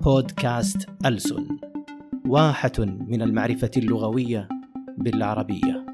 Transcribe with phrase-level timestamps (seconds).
[0.00, 1.46] بودكاست ألسن
[2.26, 4.48] واحة من المعرفة اللغوية
[4.98, 5.86] بالعربية.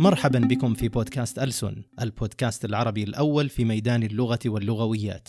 [0.00, 5.28] مرحبا بكم في بودكاست ألسن البودكاست العربي الأول في ميدان اللغة واللغويات.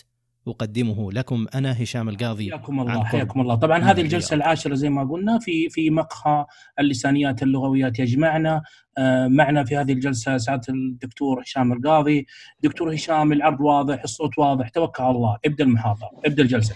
[0.50, 3.56] أقدمه لكم أنا هشام القاضي حياكم الله حياكم الله.
[3.56, 6.46] طبعا هذه الجلسة العاشرة زي ما قلنا في في مقهى
[6.80, 8.00] اللسانيات اللغويات.
[8.00, 8.62] يجمعنا
[8.98, 12.26] آه، معنا في هذه الجلسة سعادة الدكتور هشام القاضي.
[12.64, 14.70] دكتور هشام العرض واضح الصوت واضح.
[14.70, 15.38] توكل على الله.
[15.46, 16.76] ابدأ المحاضرة ابدأ الجلسة.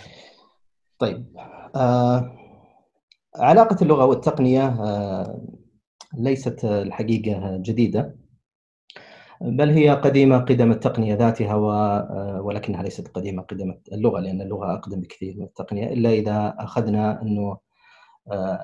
[0.99, 1.26] طيب
[1.76, 2.38] آه
[3.35, 5.41] علاقة اللغة والتقنية آه
[6.17, 8.20] ليست الحقيقة جديدة.
[9.41, 15.01] بل هي قديمة قدم التقنية ذاتها آه، ولكنها ليست قديمة قدم اللغة لأن اللغة أقدم
[15.01, 17.57] بكثير من التقنية إلا إذا أخذنا أنه
[18.31, 18.59] آه،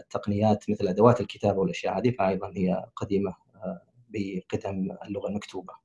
[0.00, 5.84] التقنيات مثل أدوات الكتابة والأشياء هذه فأيضا هي قديمة آه، بقدم اللغة المكتوبة.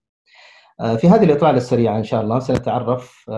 [0.97, 3.29] في هذه الإطلالة السريعة إن شاء الله سنتعرف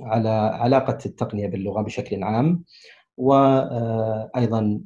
[0.00, 2.64] على علاقة التقنية باللغة بشكل عام
[3.16, 4.80] وأيضا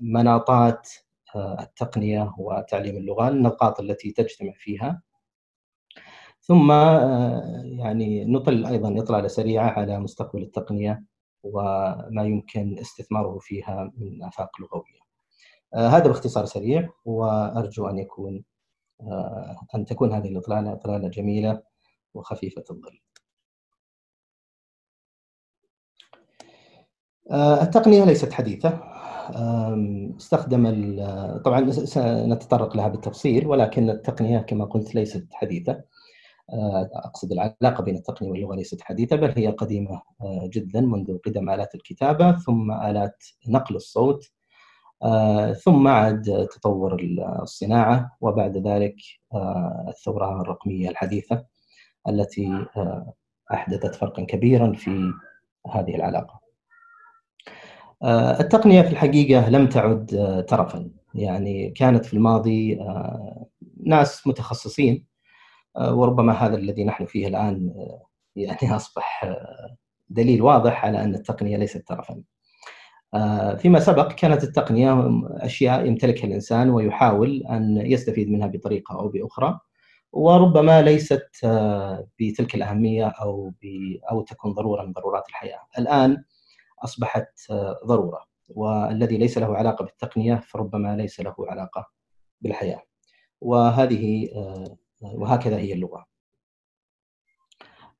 [0.00, 0.88] مناطات
[1.36, 5.02] آه، التقنية وتعليم اللغة النقاط التي تجتمع فيها.
[6.40, 11.04] ثم آه، يعني نطل أيضا إطلالة سريعة على مستقبل التقنية
[11.42, 15.00] وما يمكن استثماره فيها من آفاق لغوية.
[15.74, 18.44] آه، هذا باختصار سريع وأرجو أن يكون
[19.74, 21.62] أن تكون هذه الإطلالة إطلالة جميلة
[22.14, 22.98] وخفيفة الظل.
[27.62, 28.93] التقنية ليست حديثة.
[30.16, 30.64] استخدم
[31.44, 35.84] طبعا سنتطرق لها بالتفصيل ولكن التقنية كما قلت ليست حديثة
[36.52, 41.50] آه، أقصد العلاقة بين التقنية واللغة ليست حديثة بل هي قديمة آه، جدا منذ قدم
[41.50, 44.32] آلات الكتابة ثم آلات نقل الصوت
[45.02, 46.96] آه، ثم عاد تطور
[47.42, 48.96] الصناعة وبعد ذلك
[49.88, 51.44] الثورة الرقمية الحديثة
[52.08, 52.66] التي
[53.52, 55.12] أحدثت فرقا كبيرا في
[55.70, 56.43] هذه العلاقة.
[58.04, 63.46] آه، التقنية في الحقيقة لم تعد آه، ترفا يعني كانت في الماضي آه،
[63.84, 65.06] ناس متخصصين
[65.80, 67.74] وربما هذا الذي نحن فيه الآن
[68.36, 69.34] يعني أصبح
[70.08, 72.22] دليل واضح على أن التقنية ليست ترفا.
[73.58, 79.60] فيما سبق كانت التقنية أشياء يمتلكها الإنسان ويحاول أن يستفيد منها بطريقة أو بأخرى
[80.12, 81.28] وربما ليست
[82.20, 83.52] بتلك الأهمية أو
[84.10, 85.60] أو تكون ضرورة من ضرورات الحياة.
[85.78, 86.24] الآن
[86.84, 88.18] أصبحت آه، ضرورة
[88.48, 91.86] والذي ليس له علاقة بالتقنية فربما ليس له علاقة
[92.40, 92.82] بالحياة.
[93.40, 96.06] وهذه آه، وهكذا هي اللغة.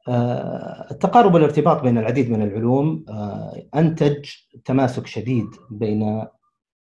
[0.09, 3.05] آه، التقارب والارتباط بين العديد من العلوم
[3.75, 4.31] أنتج
[4.65, 6.27] تماسك شديد بين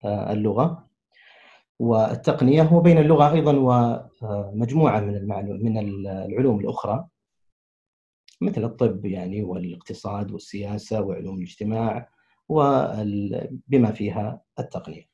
[0.04, 0.86] اللغة
[1.78, 3.52] والتقنية وبين اللغة أيضا
[4.22, 5.26] ومجموعه من
[5.62, 7.06] من العلوم الأخرى.
[8.40, 12.08] مثل الطب يعني والاقتصاد والسياسة وعلوم الاجتماع
[12.48, 15.08] وبما فيها التقنية.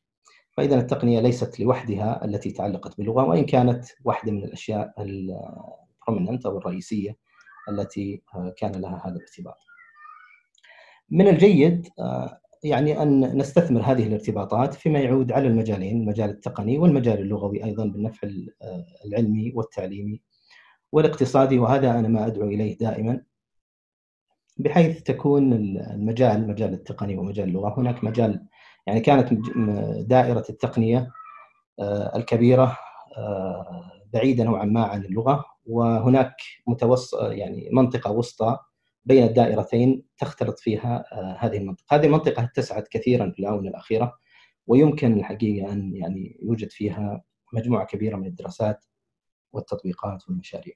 [0.53, 7.17] فإذا التقنية ليست لوحدها التي تعلقت باللغة وإن كانت واحدة من الأشياء البروميننت أو الرئيسية
[7.69, 8.23] التي
[8.57, 9.57] كان لها هذا الارتباط.
[11.11, 11.89] من الجيد
[12.65, 18.29] يعني أن نستثمر هذه الارتباطات فيما يعود على المجالين المجال التقني والمجال اللغوي أيضا بالنفع
[19.05, 20.21] العلمي والتعليمي
[20.93, 23.23] والاقتصادي وهذا أنا ما أدعو إليه دائما
[24.59, 27.81] بحيث تكون المجال مجال التقني ومجال اللغة.
[27.81, 28.47] هناك مجال
[28.87, 29.33] يعني كانت
[30.09, 31.11] دائرة التقنية
[31.81, 32.79] آه، الكبيرة
[33.17, 36.35] آه، بعيدة نوعا ما عن اللغة وهناك
[36.67, 38.59] متوسط يعني منطقة وسطى
[39.05, 44.15] بين الدائرتين تختلط فيها آه، هذه المنطقة، هذه المنطقة اتسعت كثيرا في الآونة الأخيرة
[44.67, 47.23] ويمكن الحقيقة أن يعني يوجد فيها
[47.53, 48.85] مجموعة كبيرة من الدراسات
[49.53, 50.75] والتطبيقات والمشاريع.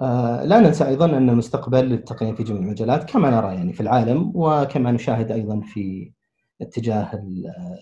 [0.00, 4.32] آه، لا ننسى أيضا أن المستقبل للتقنية في جميع المجالات كما نرى يعني في العالم
[4.34, 6.12] وكما نشاهد أيضا في
[6.60, 7.10] اتجاه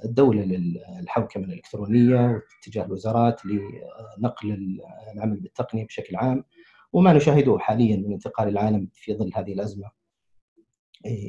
[0.04, 4.80] الدولة للحوكمة الإلكترونية واتجاه الوزارات لنقل
[5.14, 6.44] العمل بالتقنية بشكل عام
[6.92, 9.90] وما نشاهده حاليا من انتقال العالم في ظل هذه الأزمة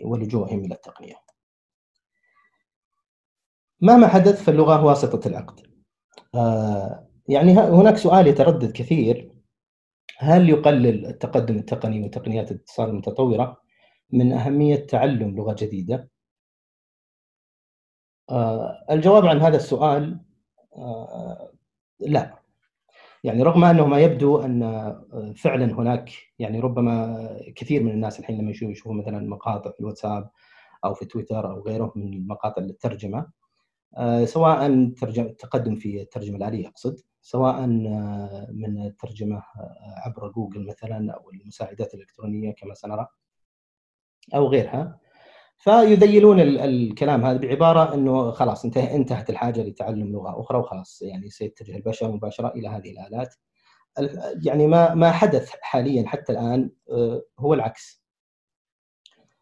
[0.05, 1.15] ولجوءهم إلى التقنية.
[3.81, 5.59] مهما حدث فاللغة واسطة العقد.
[7.29, 9.31] يعني هناك سؤال يتردد كثير
[10.17, 13.61] هل يقلل التقدم التقني وتقنيات الاتصال المتطورة
[14.11, 16.09] من أهمية تعلم لغة جديدة؟
[18.29, 20.19] آه الجواب عن هذا السؤال
[20.75, 21.51] آه
[21.99, 22.39] لا
[23.23, 28.37] يعني رغم أنه ما يبدو أن آه، فعلا هناك يعني ربما كثير من الناس الحين
[28.37, 30.29] لما يشوفوا مثلا مقاطع في الواتساب
[30.85, 33.27] أو في تويتر أو غيره من المقاطع للترجمه
[34.23, 37.68] سواء التقدم في الترجمة الآلية أقصد سواء
[38.51, 39.44] من الترجمة
[40.06, 43.07] عبر جوجل مثلا أو المساعدات الإلكترونية كما سنرى
[44.36, 45.00] أو غيرها.
[45.57, 52.12] فيذيلون الكلام هذا بعبارة إنه خلاص انتهت الحاجة لتعلم لغة أخرى وخلاص يعني سيتجه البشر
[52.12, 53.36] مباشرة إلى هذه الآلات.
[54.45, 58.04] يعني ما ما حدث حاليا حتى الآن آه، هو العكس.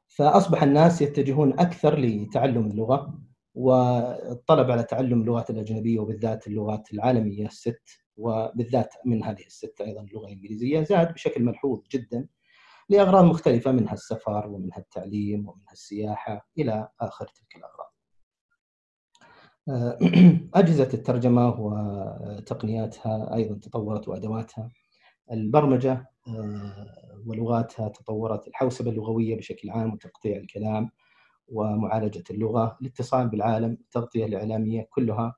[0.07, 3.19] فأصبح الناس يتجهون أكثر لتعلم اللغة.
[3.57, 7.81] والطلب على تعلم اللغات الأجنبية وبالذات اللغات العالمية الست
[8.17, 12.27] وبالذات من هذه الست أيضا اللغة الإنجليزية زاد بشكل ملحوظ جدا
[12.89, 17.93] لأغراض مختلفة منها السفر ومنها التعليم ومنها السياحة إلى آخر تلك الأغراض.
[19.69, 19.97] آه،
[20.59, 24.71] أجهزة الترجمة وتقنياتها أيضا تطورت وأدواتها.
[25.31, 30.89] البرمجة آه، ولغاتها تطورت، الحوسبة اللغوية بشكل عام وتقطيع الكلام
[31.47, 35.35] ومعالجة اللغة، الاتصال بالعالم، التغطية الإعلامية كلها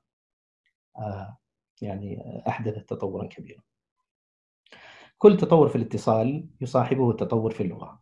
[0.98, 1.38] آه،
[1.82, 3.62] يعني أحدثت تطورا كبيرا.
[5.18, 8.00] كل تطور في الاتصال يصاحبه تطور في اللغة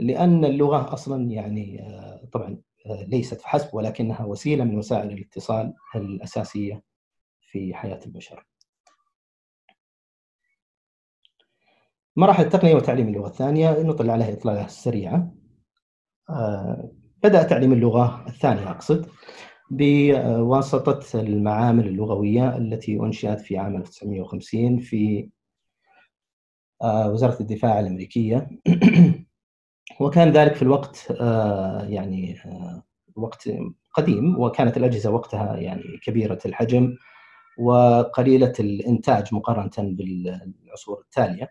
[0.00, 6.82] لأن اللغة أصلا يعني آه، طبعا آه، ليست فحسب ولكنها وسيلة من وسائل الاتصال الأساسية
[7.40, 8.46] في حياة البشر.
[12.16, 15.32] مراحل التقنية وتعليم اللغة الثانية نطلع عليها اطلاله سريعه.
[17.26, 19.06] بدأ تعليم اللغة الثانية أقصد
[19.70, 25.28] بواسطة المعامل اللغوية التي أنشئت في عام 1950 في
[26.82, 28.50] آه، وزارة الدفاع الأمريكية.
[30.00, 32.82] وكان ذلك في الوقت آه، يعني آه،
[33.16, 33.50] وقت
[33.94, 36.96] قديم وكانت الأجهزة وقتها يعني كبيرة الحجم
[37.58, 41.50] وقليلة الإنتاج مقارنة بالعصور التالية.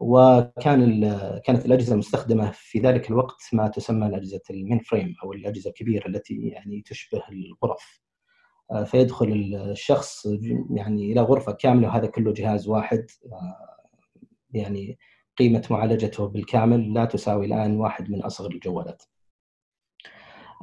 [0.00, 1.00] وكان
[1.44, 6.34] كانت الأجهزة المستخدمة في ذلك الوقت ما تسمى الأجهزة المين فريم أو الأجهزة الكبيرة التي
[6.34, 8.00] يعني تشبه الغرف.
[8.84, 9.32] فيدخل
[9.70, 10.26] الشخص
[10.70, 13.06] يعني إلى غرفة كاملة وهذا كله جهاز واحد.
[14.54, 14.98] يعني
[15.38, 19.02] قيمة معالجته بالكامل لا تساوي الآن واحد من أصغر الجوالات.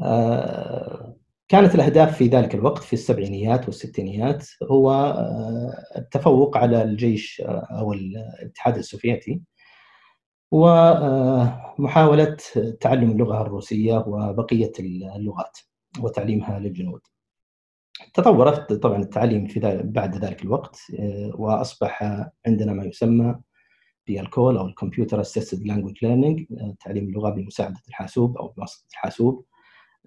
[0.01, 1.15] آه،
[1.47, 7.93] كانت الأهداف في ذلك الوقت في السبعينيات والستينيات هو آه، التفوق على الجيش آه، أو
[7.93, 9.41] الاتحاد السوفيتي
[10.51, 12.37] ومحاولة
[12.81, 15.57] تعلم اللغة الروسية وبقية اللغات
[15.99, 17.01] وتعليمها للجنود.
[18.13, 20.79] تطورت طبعا التعليم في بعد ذلك الوقت
[21.33, 22.03] وأصبح
[22.47, 23.35] عندنا ما يسمى
[24.07, 26.45] بال CALL أو ال computer assisted language learning
[26.79, 29.45] تعليم اللغة بمساعدة الحاسوب أو بواسطه الحاسوب.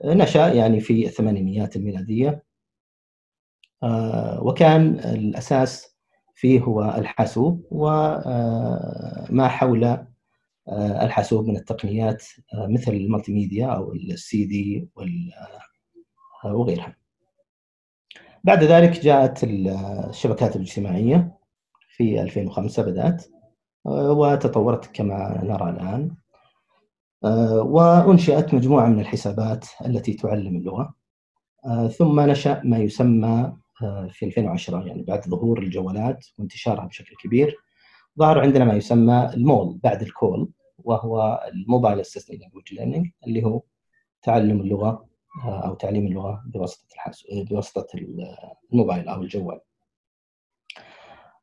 [0.05, 2.45] آه، نشأ يعني في الثمانينيات الميلادية
[3.83, 5.97] آه، وكان الأساس
[6.35, 10.07] فيه هو الحاسوب وما آه، حول
[11.03, 12.25] الحاسوب من التقنيات
[12.55, 14.89] مثل ال multimedia أو السي دي
[16.45, 16.97] وغيرها.
[18.45, 21.39] بعد ذلك جاءت الشبكات الاجتماعية
[21.97, 23.27] في 2005 بدأت
[23.85, 26.20] وتطورت كما نرى الآن آه،
[27.23, 30.95] وأنشئت مجموعة من الحسابات التي تعلم اللغة
[31.65, 37.57] آه، ثم نشأ ما يسمى آه، في 2010 يعني بعد ظهور الجوالات وانتشارها بشكل كبير
[38.19, 43.45] ظهر عندنا ما يسمى المول بعد ال CALL وهو ال mobile assistant language learning اللي
[43.45, 43.63] هو
[44.23, 45.07] تعلم اللغة
[45.45, 46.87] أو تعليم اللغة بواسطة
[47.33, 47.87] بواسطة
[48.73, 49.61] الموبايل أو الجوال.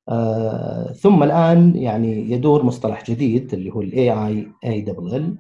[0.10, 5.38] آه، ثم الآن يعني يدور مصطلح جديد اللي هو ال AI A double L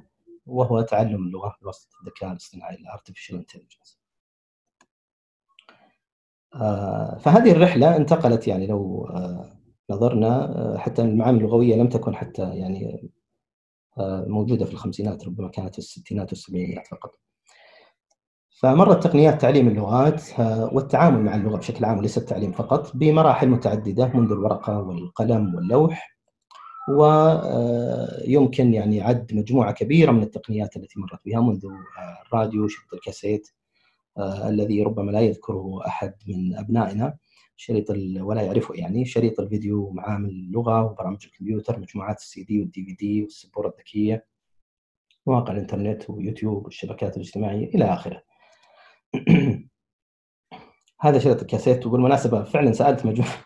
[0.47, 3.99] وهو تعلم اللغة بواسطة الذكاء الاصطناعي ال artificial intelligence.
[6.55, 9.51] آه، فهذه الرحلة انتقلت يعني لو آه،
[9.89, 13.09] نظرنا حتى المعامل اللغوية لم تكن حتى يعني
[14.27, 17.19] موجودة في الخمسينات ربما كانت في الستينات والسبعينات فقط.
[18.61, 24.07] فمرت تقنيات تعليم اللغات آه، والتعامل مع اللغة بشكل عام وليس التعليم فقط بمراحل متعددة
[24.07, 26.16] منذ الورقة والقلم واللوح
[26.89, 32.93] ويمكن آه، يعني عد مجموعة كبيرة من التقنيات التي مرت بها منذ آه، الراديو شريط
[32.93, 33.49] الكاسيت
[34.19, 37.17] الذي ربما لا يذكره أحد من أبنائنا
[37.55, 37.89] شريط
[38.19, 43.23] ولا يعرفه يعني شريط الفيديو معامل اللغة وبرامج الكمبيوتر مجموعات السي دي والدي في دي
[43.23, 44.25] والسبورة الذكية
[45.27, 48.23] مواقع الإنترنت ويوتيوب والشبكات الاجتماعية إلى آخره.
[51.01, 53.45] هذا شريط الكاسيت وبالمناسبة فعلا سألت مجموعة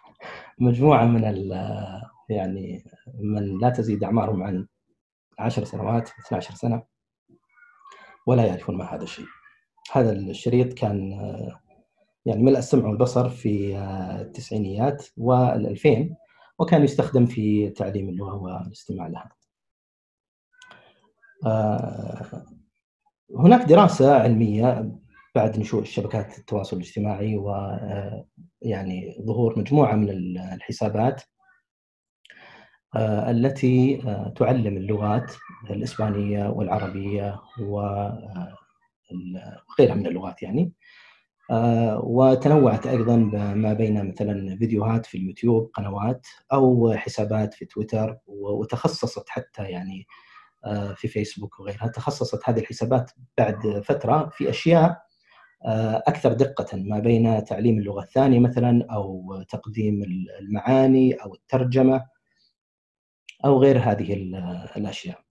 [0.60, 1.25] مجموعة من
[2.31, 2.83] يعني
[3.19, 4.67] من لا تزيد أعمارهم عن
[5.39, 6.83] 10 سنوات 12 سنة
[8.27, 9.25] ولا يعرفون ما هذا الشيء.
[9.91, 11.11] هذا الشريط كان
[12.25, 13.77] يعني ملء السمع والبصر في
[14.21, 16.15] التسعينيات والألفين
[16.59, 19.29] وكان يستخدم في تعليم اللغة والاستماع لها
[23.35, 24.91] هناك دراسة علمية
[25.35, 27.77] بعد نشوء شبكات التواصل الاجتماعي و
[28.61, 31.21] يعني ظهور مجموعة من الحسابات
[32.95, 33.98] التي
[34.36, 35.31] تعلم اللغات
[35.69, 38.36] الإسبانية والعربية وغيرها
[39.95, 40.71] من اللغات يعني.
[42.03, 43.15] وتنوعت أيضا
[43.55, 50.07] ما بين مثلا فيديوهات في اليوتيوب قنوات أو حسابات في تويتر وتخصصت حتى يعني
[50.95, 55.01] في فيسبوك وغيرها تخصصت هذه الحسابات بعد فترة في أشياء
[56.07, 60.03] أكثر دقة ما بين تعليم اللغة الثانية مثلا أو تقديم
[60.41, 62.05] المعاني أو الترجمة.
[63.45, 64.13] أو غير هذه
[64.77, 65.21] الأشياء.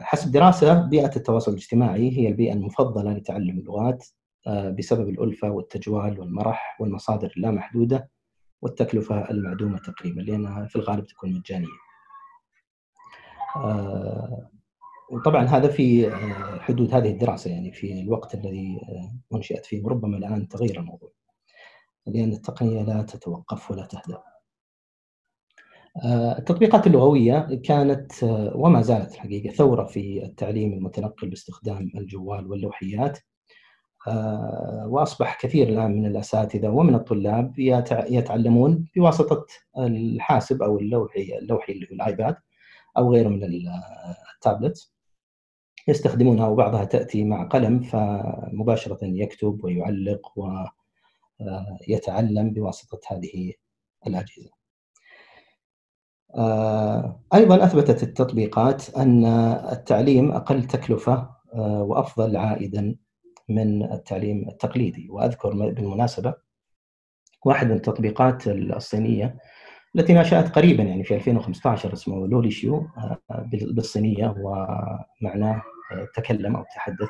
[0.00, 4.06] حسب دراسة بيئة التواصل الاجتماعي هي البيئة المفضلة لتعلم اللغات
[4.78, 8.10] بسبب الألفة والتجوال والمرح والمصادر اللامحدوده
[8.62, 11.66] والتكلفة المعدومة تقريبا لأنها في الغالب تكون مجانية.
[15.10, 16.10] وطبعا هذا في
[16.60, 18.80] حدود هذه الدراسة يعني في الوقت الذي
[19.34, 21.12] انشئت فيه وربما الآن تغير الموضوع.
[22.06, 24.22] لأن التقنية لا تتوقف ولا تهدأ.
[26.04, 28.12] التطبيقات اللغوية كانت
[28.54, 33.18] وما زالت الحقيقة ثورة في التعليم المتنقل باستخدام الجوال واللوحيات.
[34.86, 37.58] وأصبح كثير الآن من الأساتذة ومن الطلاب
[37.88, 39.46] يتعلمون بواسطة
[39.78, 42.36] الحاسب أو اللوحي اللوحي اللي هو الآيباد
[42.98, 43.44] أو غيره من
[44.36, 44.92] التابلت
[45.88, 50.32] يستخدمونها وبعضها تأتي مع قلم فمباشرة يكتب ويعلق
[51.88, 53.52] ويتعلم بواسطة هذه
[54.06, 54.61] الأجهزة.
[57.34, 59.24] أيضا أثبتت التطبيقات أن
[59.72, 62.96] التعليم أقل تكلفة وأفضل عائدا
[63.48, 65.08] من التعليم التقليدي.
[65.10, 66.34] وأذكر بالمناسبة
[67.44, 69.36] واحد من التطبيقات الصينية
[69.96, 72.86] التي نشأت قريبا يعني في 2015 اسمه لوليشيو
[73.50, 75.62] بالصينية ومعناه
[76.14, 77.08] تكلم أو تحدث.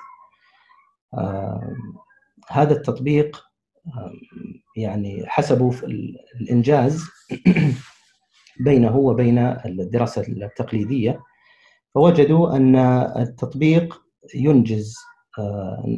[2.48, 3.44] هذا التطبيق
[4.76, 5.72] يعني حسبوا
[6.40, 7.04] الإنجاز
[8.60, 11.20] بينه وبين الدراسة التقليدية
[11.94, 12.76] فوجدوا أن
[13.16, 14.02] التطبيق
[14.34, 14.96] ينجز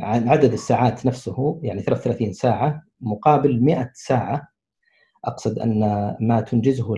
[0.00, 4.48] عدد الساعات نفسه يعني 33 ساعة مقابل 100 ساعة.
[5.24, 5.80] أقصد أن
[6.20, 6.94] ما تنجزه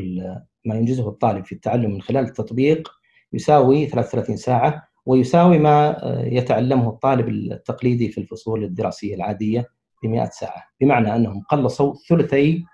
[0.64, 2.88] ما ينجزه الطالب في التعلم من خلال التطبيق
[3.32, 9.68] يساوي 33 ساعة ويساوي ما يتعلمه الطالب التقليدي في الفصول الدراسية العادية
[10.02, 10.62] ب 100 ساعة.
[10.80, 12.64] بمعنى أنهم قلصوا ثلثي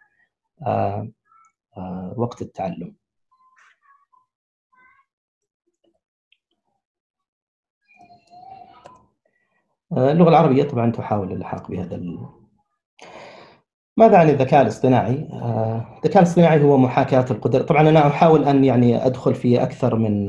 [2.17, 2.95] وقت التعلم.
[9.93, 12.27] اللغة العربية طبعا تحاول اللحاق بهذا ال...
[13.97, 15.29] ماذا عن الذكاء الاصطناعي؟
[15.97, 20.29] الذكاء الاصطناعي هو محاكاة القدرة، طبعا أنا أحاول أن يعني أدخل في أكثر من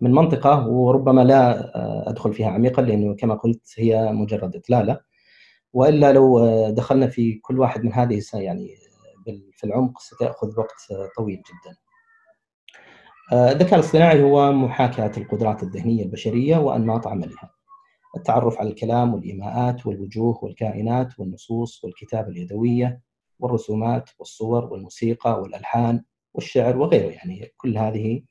[0.00, 1.70] من منطقة وربما لا
[2.10, 5.00] أدخل فيها عميقا لأنه كما قلت هي مجرد إطلالة.
[5.72, 8.74] وإلا لو دخلنا في كل واحد من هذه يعني
[9.52, 11.76] في العمق ستأخذ وقت طويل جدا.
[13.32, 17.50] الذكاء الاصطناعي هو محاكاة القدرات الذهنية البشرية وأنماط عملها.
[18.16, 23.00] التعرف على الكلام والإيماءات والوجوه والكائنات والنصوص والكتابة اليدوية
[23.38, 28.22] والرسومات والصور والموسيقى والألحان والشعر وغيره يعني كل هذه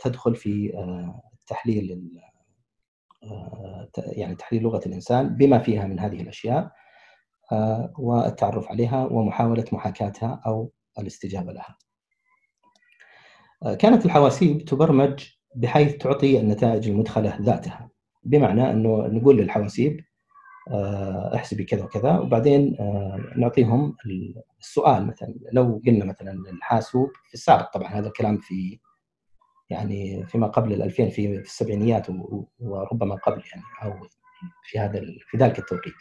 [0.00, 0.72] تدخل في
[1.46, 2.10] تحليل
[3.96, 6.72] يعني تحليل لغة الإنسان بما فيها من هذه الأشياء
[7.98, 11.76] والتعرف عليها ومحاولة محاكاتها أو الاستجابة لها.
[13.76, 17.90] كانت الحواسيب تبرمج بحيث تعطي النتائج المدخلة ذاتها
[18.22, 20.00] بمعنى إنه نقول للحواسيب
[21.34, 22.76] احسبي كذا وكذا وبعدين
[23.36, 23.96] نعطيهم
[24.60, 28.78] السؤال مثلا لو قلنا مثلا الحاسوب في السابق طبعا هذا الكلام في
[29.70, 32.06] يعني فيما قبل ال 2000 في السبعينيات
[32.60, 34.06] وربما قبل يعني أو
[34.62, 35.00] في هذا
[35.30, 35.94] في ذلك التوقيت.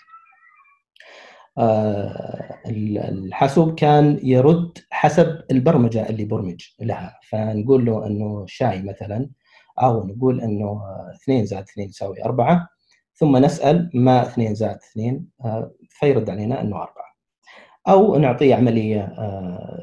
[2.68, 7.20] الحاسوب كان يرد حسب البرمجة اللي برمج لها.
[7.30, 9.30] فنقول له إنه شاي مثلا
[9.82, 10.82] أو نقول إنه
[11.24, 12.70] 2 زائد 2 يساوي 4
[13.14, 15.26] ثم نسأل ما 2 زائد 2
[15.90, 16.94] فيرد علينا إنه 4
[17.88, 19.14] أو نعطيه عملية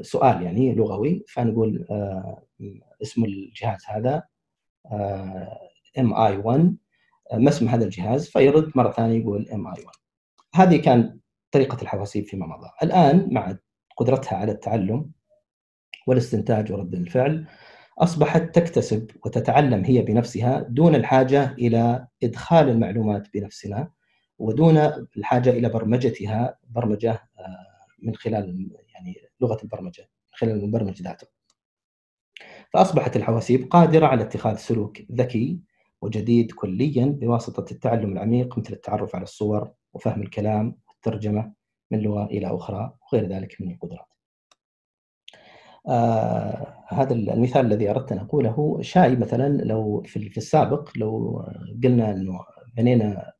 [0.01, 1.85] سؤال يعني لغوي فنقول
[3.01, 4.23] اسم الجهاز هذا
[5.99, 6.75] MI 1
[7.33, 9.85] ما اسم هذا الجهاز فيرد مرة ثانية يقول MI 1
[10.55, 11.19] هذه كان
[11.55, 13.57] طريقة الحواسيب فيما مضى الآن مع
[13.97, 15.11] قدرتها على التعلم
[16.07, 17.47] والاستنتاج ورد الفعل
[17.99, 23.91] أصبحت تكتسب وتتعلم هي بنفسها دون الحاجة إلى إدخال المعلومات بنفسنا
[24.39, 24.77] ودون
[25.17, 27.29] الحاجة إلى برمجتها برمجة
[27.99, 31.27] من خلال يعني لغة البرمجة من خلال المبرمج ذاته.
[32.73, 35.59] فأصبحت الحواسيب قادرة على اتخاذ سلوك ذكي
[36.01, 41.53] وجديد كليا بواسطة التعلم العميق مثل التعرف على الصور وفهم الكلام والترجمة
[41.91, 44.07] من لغة إلى أخرى وغير ذلك من القدرات.
[45.87, 51.43] آه هذا المثال الذي أردت أن أقوله شاي مثلا لو في السابق لو
[51.83, 52.39] قلنا أنه
[52.73, 53.33] بنينا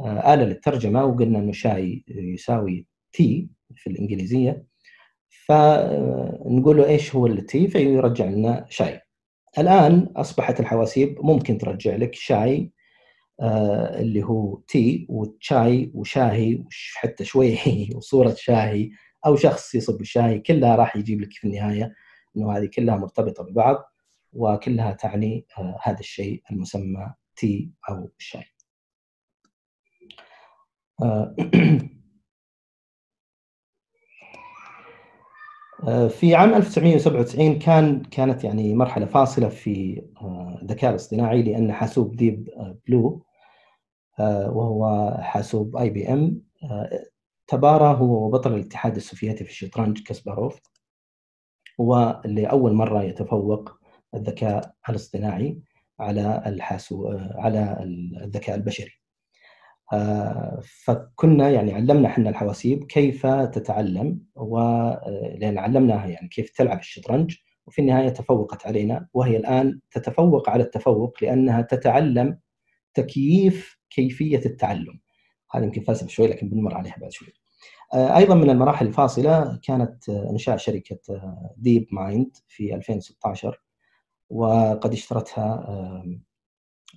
[0.00, 4.64] آه آلة للترجمة وقلنا أنه شاي يساوي تي في الإنجليزية
[5.28, 9.00] فنقول له إيش هو التي فيرجع لنا شاي
[9.58, 12.72] الآن أصبحت الحواسيب ممكن ترجع لك شاي
[13.40, 16.64] اللي هو تي وشاي وشاهي
[16.96, 17.58] وحتى شوي
[17.96, 18.90] وصورة شاهي
[19.26, 21.94] أو شخص يصب الشاي كلها راح يجيب لك في النهاية
[22.36, 23.92] إنه هذه كلها مرتبطة ببعض
[24.32, 28.44] وكلها تعني آه هذا الشيء المسمى تي أو الشاي.
[35.88, 40.02] آه في عام 1997 كان كانت يعني مرحلة فاصلة في
[40.62, 42.48] الذكاء الاصطناعي لأن حاسوب Deep
[42.86, 43.27] Blue
[44.20, 46.42] وهو حاسوب IBM
[47.46, 50.60] تبارى هو وبطل الاتحاد السوفيتي في الشطرنج كاسباروف
[51.78, 53.78] ولأول مرة يتفوق
[54.14, 55.58] الذكاء الاصطناعي
[56.00, 57.78] على الحاسو على
[58.24, 58.92] الذكاء البشري.
[60.84, 68.08] فكنا يعني علمنا إحنا الحواسيب كيف تتعلم ولان علمناها يعني كيف تلعب الشطرنج وفي النهاية
[68.08, 72.38] تفوقت علينا وهي الآن تتفوق على التفوق لأنها تتعلم
[72.94, 75.00] تكييف كيفية التعلم
[75.50, 77.28] هذا يمكن فلسفة شوي لكن بنمر عليها بعد شوي.
[77.94, 80.98] أيضا من المراحل الفاصلة كانت انشاء شركة
[81.56, 83.60] DeepMind في 2016
[84.30, 86.04] وقد اشترتها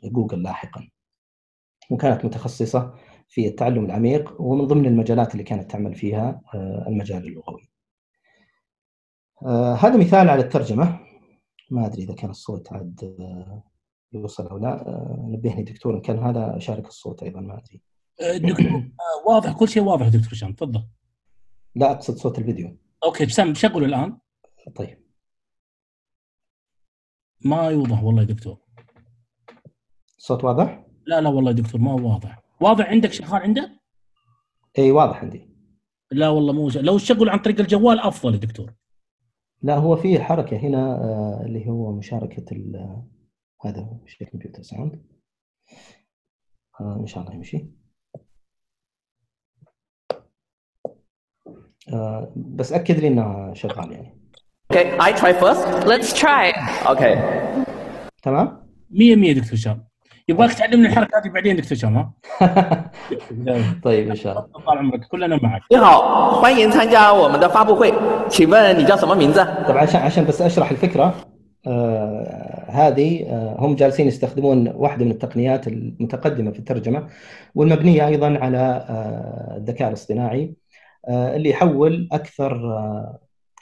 [0.03, 0.89] جوجل لاحقا.
[1.91, 2.95] وكانت متخصصة
[3.27, 6.41] في التعلم العميق ومن ضمن المجالات اللي كانت تعمل فيها
[6.87, 7.71] المجال اللغوي.
[9.77, 10.99] هذا مثال على الترجمة
[11.69, 13.15] ما أدري إذا كان الصوت عاد
[14.13, 14.85] يوصل أو لا
[15.27, 17.81] نبهني دكتور إن كان هذا شارك الصوت أيضا ما أدري.
[18.49, 18.91] دكتور
[19.27, 20.87] واضح كل شيء واضح دكتور هشام تفضل.
[21.75, 22.77] لا أقصد صوت الفيديو.
[23.03, 24.17] أوكي بسام شغله الآن.
[24.75, 25.01] طيب.
[27.45, 28.57] ما يوضح والله يا دكتور.
[30.17, 32.43] الصوت واضح؟ لا لا والله يا دكتور ما هو واضح.
[32.61, 33.71] واضح عندك شغال عندك؟
[34.77, 35.49] إي واضح عندي.
[36.11, 38.73] لا والله مو لو شغل عن طريق الجوال أفضل يا دكتور.
[39.61, 40.97] لا هو في حركة هنا
[41.45, 42.45] اللي هو مشاركة
[43.64, 45.02] هذا هو شيء كمبيوتر ساوند
[46.80, 47.66] ان شاء الله يمشي
[51.92, 54.16] آه بس اكد لي انه شغال يعني
[54.72, 55.64] Okay, I try first.
[55.86, 56.46] Let's try.
[56.86, 57.14] Okay.
[58.22, 59.86] تمام 100 100 دكتور هشام
[60.28, 62.90] يبغاك تعلمني الحركه هذه بعدين دكتور هشام ها
[63.82, 67.92] طيب ان شاء الله طال عمرك كلنا معك 你好，欢迎参加我们的发布会，
[68.28, 69.40] 请问你叫什么名字？
[69.68, 71.14] طبعا عشان عشان بس اشرح الفكره
[71.67, 77.07] آه هذه آه هم جالسين يستخدمون واحدة من التقنيات المتقدمة في الترجمة
[77.55, 78.57] والمبنية أيضا على
[78.89, 80.53] آه الذكاء الاصطناعي
[81.09, 82.61] اللي يحول أكثر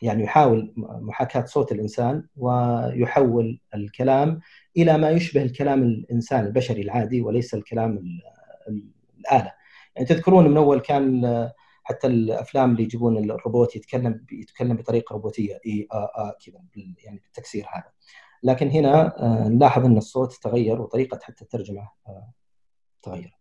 [0.01, 4.39] يعني يحاول محاكاة صوت الإنسان ويحول الكلام
[4.77, 8.21] إلى ما يشبه الكلام الإنسان البشري العادي وليس الكلام ال-
[8.69, 8.83] ال-
[9.19, 9.51] الآلة.
[9.95, 11.21] يعني تذكرون من أول كان
[11.89, 16.59] حتى الأفلام اللي يجيبون الروبوت يتكلم يتكلم بطريقة روبوتية إي آ آ كذا
[17.03, 17.91] يعني بالتكسير هذا.
[18.43, 19.15] لكن هنا
[19.47, 22.33] نلاحظ إن الصوت تغير وطريقة حتى الترجمة آه،
[23.03, 23.39] تغير.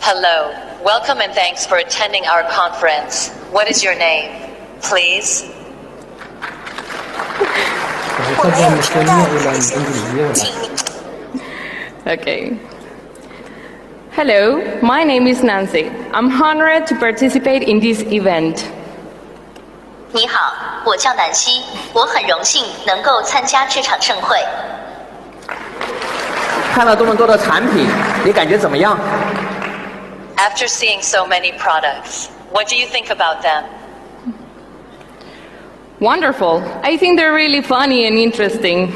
[0.00, 0.38] Hello.
[0.92, 3.14] Welcome and thanks for attending our conference.
[3.56, 4.30] What is your name?
[4.90, 5.30] Please.
[12.14, 12.71] Okay.
[14.15, 15.91] Hello, my name is Nancy.
[16.11, 18.63] I'm honored to participate in this event.
[20.11, 20.53] 你好，
[20.85, 21.61] 我叫南希，
[21.93, 24.37] 我很荣幸能够参加这场盛会。
[26.73, 27.87] 看了这么多的产品，
[28.23, 28.97] 你感觉怎么样？
[30.37, 33.63] After seeing so many products, what do you think about them?
[35.99, 36.61] Wonderful.
[36.83, 38.89] I think they're really funny and interesting.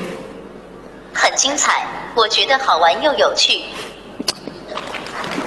[1.14, 1.86] 很精彩，
[2.16, 3.62] 我觉得好玩又有趣。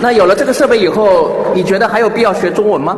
[0.01, 2.97] 那有了这个设备以后，你觉得还有必要学中文吗？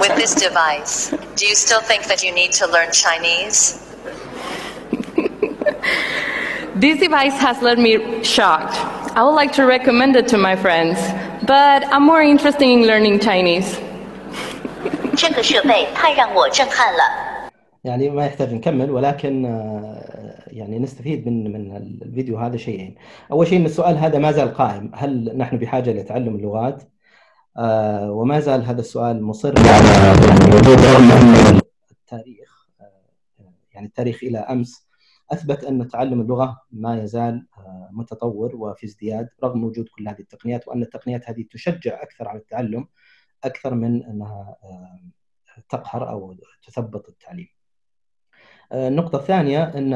[0.00, 3.76] With this device, do you still think that you need to learn Chinese?
[6.74, 8.76] This device has left me shocked.
[9.14, 10.98] I would like to recommend it to my friends,
[11.46, 13.76] but I'm more interested in learning Chinese.
[15.16, 17.23] 这个设备太让我震撼了。
[17.85, 22.95] يعني ما يحتاج نكمل ولكن آه، يعني نستفيد من من الفيديو هذا شيئين.
[23.31, 26.83] أول شيء إن السؤال هذا ما زال قائم، هل نحن بحاجة لتعلم اللغات؟
[27.57, 29.53] آه، وما زال هذا السؤال مصر
[31.91, 34.87] التاريخ آه، يعني التاريخ إلى أمس
[35.31, 37.47] أثبت أن تعلم اللغة ما يزال
[37.91, 42.87] متطور وفي ازدياد رغم وجود كل هذه التقنيات وأن التقنيات هذه تشجع أكثر على التعلم
[43.43, 44.55] أكثر من أنها
[45.69, 46.35] تقهر أو
[46.67, 47.54] تثبط التعليم.
[48.71, 49.93] آه، النقطة الثانية أن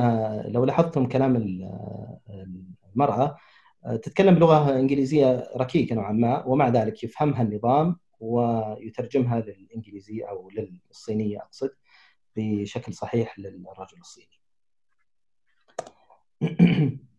[0.52, 1.36] لو لاحظتم كلام
[2.96, 3.38] المرأة
[4.04, 11.70] تتكلم بلغة إنجليزية ركيكة نوعا ما ومع ذلك يفهمها النظام ويترجمها للإنجليزية أو للصينية أقصد
[12.36, 14.40] بشكل صحيح للرجل الصيني.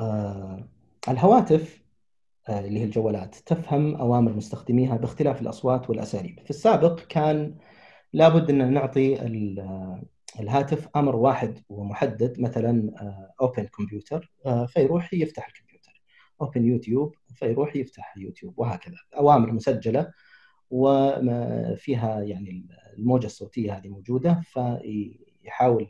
[0.00, 0.68] آه،
[1.08, 1.82] الهواتف
[2.48, 7.58] آه، اللي هي الجوالات تفهم أوامر مستخدميها باختلاف الأصوات والأساليب، في السابق كان
[8.16, 9.26] لابد أن نعطي
[10.40, 12.92] الهاتف أمر واحد ومحدد مثلا
[13.40, 14.32] open آه، كمبيوتر
[14.66, 16.02] فيروح يفتح الكمبيوتر.
[16.40, 18.96] open YouTube فيروح يفتح يوتيوب وهكذا.
[19.16, 20.12] أوامر مسجلة
[20.70, 22.66] وفيها يعني
[22.98, 25.88] الموجة الصوتية هذه موجودة فيحاول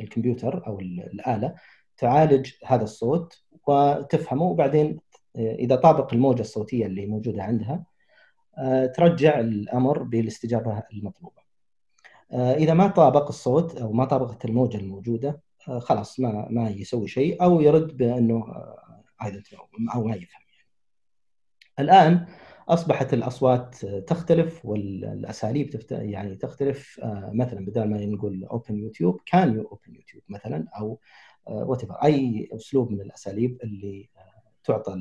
[0.00, 1.54] الكمبيوتر أو الآلة
[1.96, 4.44] تعالج هذا الصوت وتفهمه.
[4.44, 5.00] وبعدين
[5.36, 7.95] إذا طابق الموجة الصوتية اللي موجودة عندها
[8.94, 11.42] ترجع الأمر بالاستجابة المطلوبة.
[12.32, 15.40] إذا ما طابق الصوت أو ما طابقت الموجة الموجودة
[15.78, 18.44] خلاص ما ما يسوي شيء أو يرد بأنه
[19.94, 20.66] أو ما يفهم يعني.
[21.78, 22.26] الآن
[22.68, 25.92] أصبحت الأصوات تختلف والأساليب تفت...
[25.92, 31.00] يعني تختلف آه، مثلا بدل ما نقول open YouTube can you open YouTube مثلا أو
[31.46, 34.96] what آه، أي أسلوب من الأساليب اللي آه، تعطى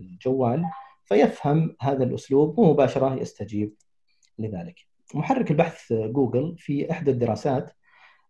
[0.00, 0.64] الجوال
[1.04, 3.74] فيفهم هذا الأسلوب ومباشرة يستجيب
[4.38, 4.80] لذلك.
[5.14, 7.72] محرك البحث جوجل في إحدى الدراسات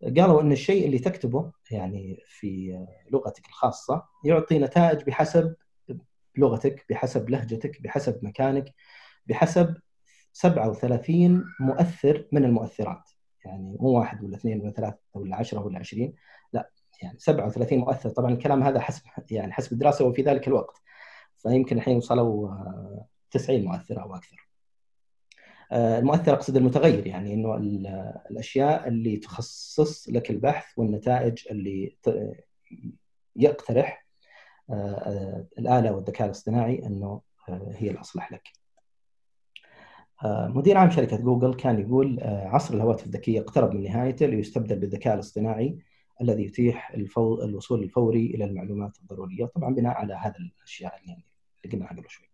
[0.03, 2.79] قالوا إن الشيء اللي تكتبه يعني في
[3.11, 5.55] لغتك الخاصة يعطي نتائج بحسب
[6.37, 8.75] بلغتك بحسب لهجتك بحسب مكانك
[9.27, 9.75] بحسب
[10.33, 13.11] 37 مؤثر من المؤثرات.
[13.45, 16.15] يعني مو واحد ولا اثنين ولا ثلاثة ولا عشرة ولا عشرين
[16.53, 16.71] لا
[17.03, 18.11] يعني 37 مؤثر.
[18.11, 20.83] طبعا الكلام هذا حسب يعني حسب الدراسة وفي ذلك الوقت.
[21.43, 22.51] فيمكن الحين وصلوا
[23.31, 24.49] 90 آه، مؤثر أو أكثر
[25.73, 27.57] آه، المؤثر أقصد المتغير يعني أنه
[28.31, 31.97] الأشياء اللي تخصص لك البحث والنتائج اللي
[33.37, 34.07] يقترح
[34.71, 38.49] آه، الآلة والذكاء الاصطناعي إنه هي الأصلح لك.
[40.25, 45.79] مدير عام شركة جوجل كان يقول عصر الهواتف الذكية اقترب من نهايته ليستبدل بالذكاء الاصطناعي
[46.21, 47.43] الذي يتيح الفو...
[47.43, 51.01] الوصول الفوري إلى المعلومات الضرورية طبعا بناء على هذه الأشياء
[51.65, 52.29] اللي قلنا قبل شوي.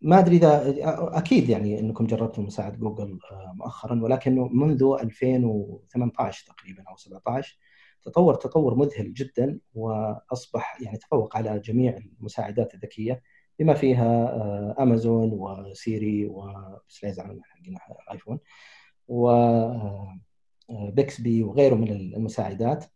[0.00, 0.74] ما أدري إذا
[1.18, 3.18] أكيد يعني إنكم جربتوا مساعد جوجل
[3.54, 7.58] مؤخرا ولكنه منذ 2018 تقريبا أو 17
[8.02, 13.22] تطور تطور مذهل جدا وأصبح يعني تفوق على جميع المساعدات الذكية
[13.58, 16.26] بما فيها آه، أمازون وسيري
[16.88, 17.78] بس لا يزعلون حقنا
[18.12, 18.38] آيفون
[19.08, 19.30] و
[20.70, 22.88] بيكسبي وغيره من المساعدات آه،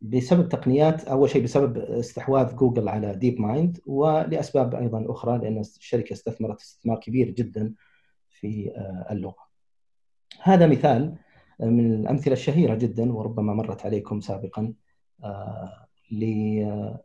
[0.00, 6.60] بسبب تقنيات أول شيء بسبب استحواذ جوجل على DeepMind ولأسباب أيضا أخرى لأن الشركة استثمرت
[6.60, 7.74] استثمار كبير جدا
[8.30, 9.46] في آه، اللغة.
[10.42, 11.16] هذا مثال
[11.60, 14.74] من الأمثلة الشهيرة جدا وربما مرت عليكم سابقا
[15.24, 16.98] آه، لمحاوله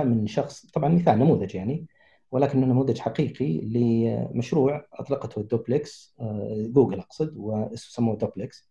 [0.00, 1.86] آه، من شخص طبعا مثال نموذج يعني
[2.30, 8.67] ولكنه نموذج حقيقي لمشروع أطلقته الدوبلكس آه، جوجل أقصد وسموه دوبلكس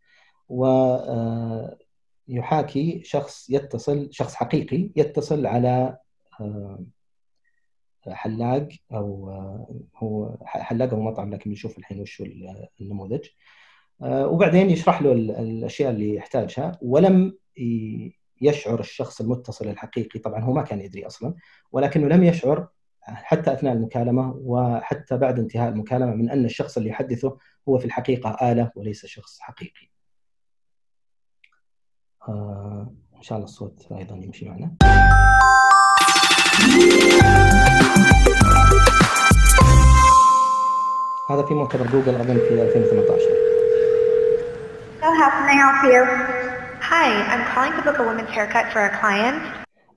[0.49, 1.73] ويحاكي
[3.03, 5.97] شخص يتصل شخص حقيقي يتصل على
[8.09, 9.29] حلاق أو
[9.95, 12.23] هو حلاق أو مطعم لكن بنشوف الحين وش
[12.81, 13.25] النموذج
[14.01, 17.37] آه، وبعدين يشرح له الأشياء اللي يحتاجها ولم
[18.41, 21.33] يشعر الشخص المتصل الحقيقي طبعا هو ما كان يدري أصلا
[21.71, 22.67] ولكنه لم يشعر
[23.01, 27.37] حتى أثناء المكالمة وحتى بعد انتهاء المكالمة من أن الشخص اللي يحدثه
[27.69, 29.89] هو في الحقيقة آلة وليس شخص حقيقي.
[32.27, 34.71] آه إن شاء الله الصوت أيضا يمشي معنا.
[41.29, 43.47] هذا في مؤتمر جوجل اظن في 2018
[45.01, 46.01] So how can I help you?
[46.91, 49.41] Hi, I'm calling to book a women's haircut for a client.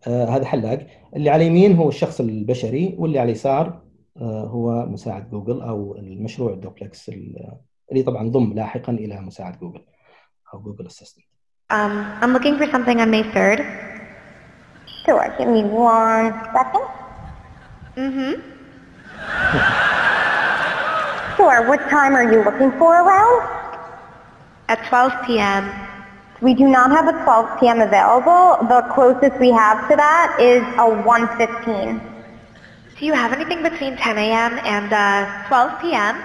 [0.06, 3.82] آه هذا حلاق اللي على اليمين هو الشخص البشري واللي على اليسار
[4.16, 9.84] آه هو مساعد جوجل أو المشروع الدوبلكس اللي طبعا ضم لاحقا إلى مساعد جوجل
[10.54, 11.24] أو جوجل أسيستنت.
[11.70, 13.64] Um, I'm looking for something on May 3rd.
[15.04, 16.86] Sure, give me one second.
[17.96, 19.86] Mm-hmm.
[21.40, 21.66] Sure.
[21.66, 23.48] What time are you looking for around?
[24.68, 25.72] At 12 p.m.
[26.42, 27.80] We do not have a 12 p.m.
[27.80, 28.58] available.
[28.68, 31.98] The closest we have to that is a 1.15.
[32.98, 34.60] Do you have anything between 10 a.m.
[34.64, 36.22] and uh, 12 p.m.?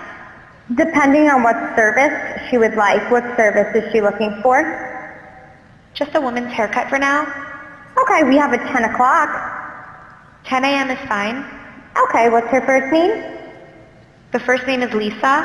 [0.75, 3.09] Depending on what service she would like.
[3.09, 4.94] What service is she looking for?
[5.94, 7.26] Just a woman's haircut for now.
[7.98, 9.30] Okay, we have a 10 o'clock.
[10.44, 10.90] 10 a.m.
[10.90, 11.44] is fine.
[12.04, 13.12] Okay, what's her first name?
[14.32, 15.36] The first name is Lisa.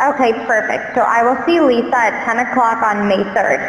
[0.00, 0.94] Okay, perfect.
[0.94, 3.62] So I will see Lisa at 10 o'clock on May 3rd.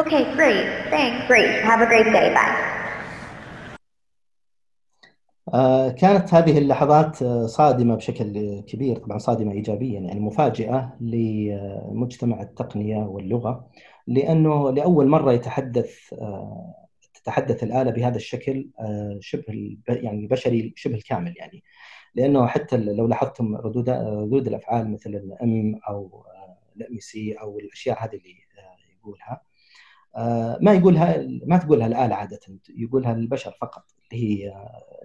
[0.00, 0.66] Okay, great.
[0.90, 1.26] Thanks.
[1.26, 1.62] Great.
[1.62, 2.34] Have a great day.
[2.34, 2.72] Bye.
[5.54, 12.96] آه، كانت هذه اللحظات آه، صادمة بشكل كبير طبعا صادمة إيجابيا يعني مفاجئة لمجتمع التقنية
[12.96, 13.66] واللغة
[14.07, 18.69] لأنه لأول مرة يتحدث آه، تتحدث الآلة بهذا الشكل
[19.19, 21.63] شبه يعني بشري شبه الكامل يعني.
[22.15, 26.25] لأنه حتى لو لاحظتم ردود ردود الأفعال مثل الأم أو
[26.75, 28.35] الأم سي أو الأشياء هذه اللي
[28.99, 29.41] يقولها
[30.61, 32.39] ما يقولها ما تقولها الآلة عادة
[32.69, 34.53] يقولها البشر فقط اللي هي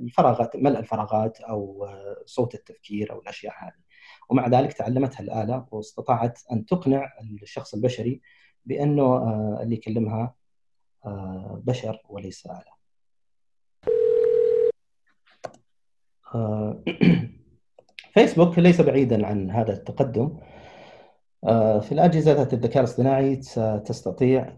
[0.01, 1.89] الفراغات ملء الفراغات أو
[2.25, 3.83] صوت التفكير أو الأشياء هذه.
[4.31, 7.13] ومع ذلك تعلمتها الآلة واستطاعت أن تقنع
[7.43, 8.21] الشخص البشري
[8.67, 10.35] بأنه آه، اللي يكلمها
[11.07, 12.73] آه، بشر وليس اله.
[16.35, 16.83] آه،
[18.15, 20.39] فيسبوك ليس بعيدا عن هذا التقدم.
[21.81, 23.37] في الأجهزة ذات الذكاء الاصطناعي
[23.85, 24.57] تستطيع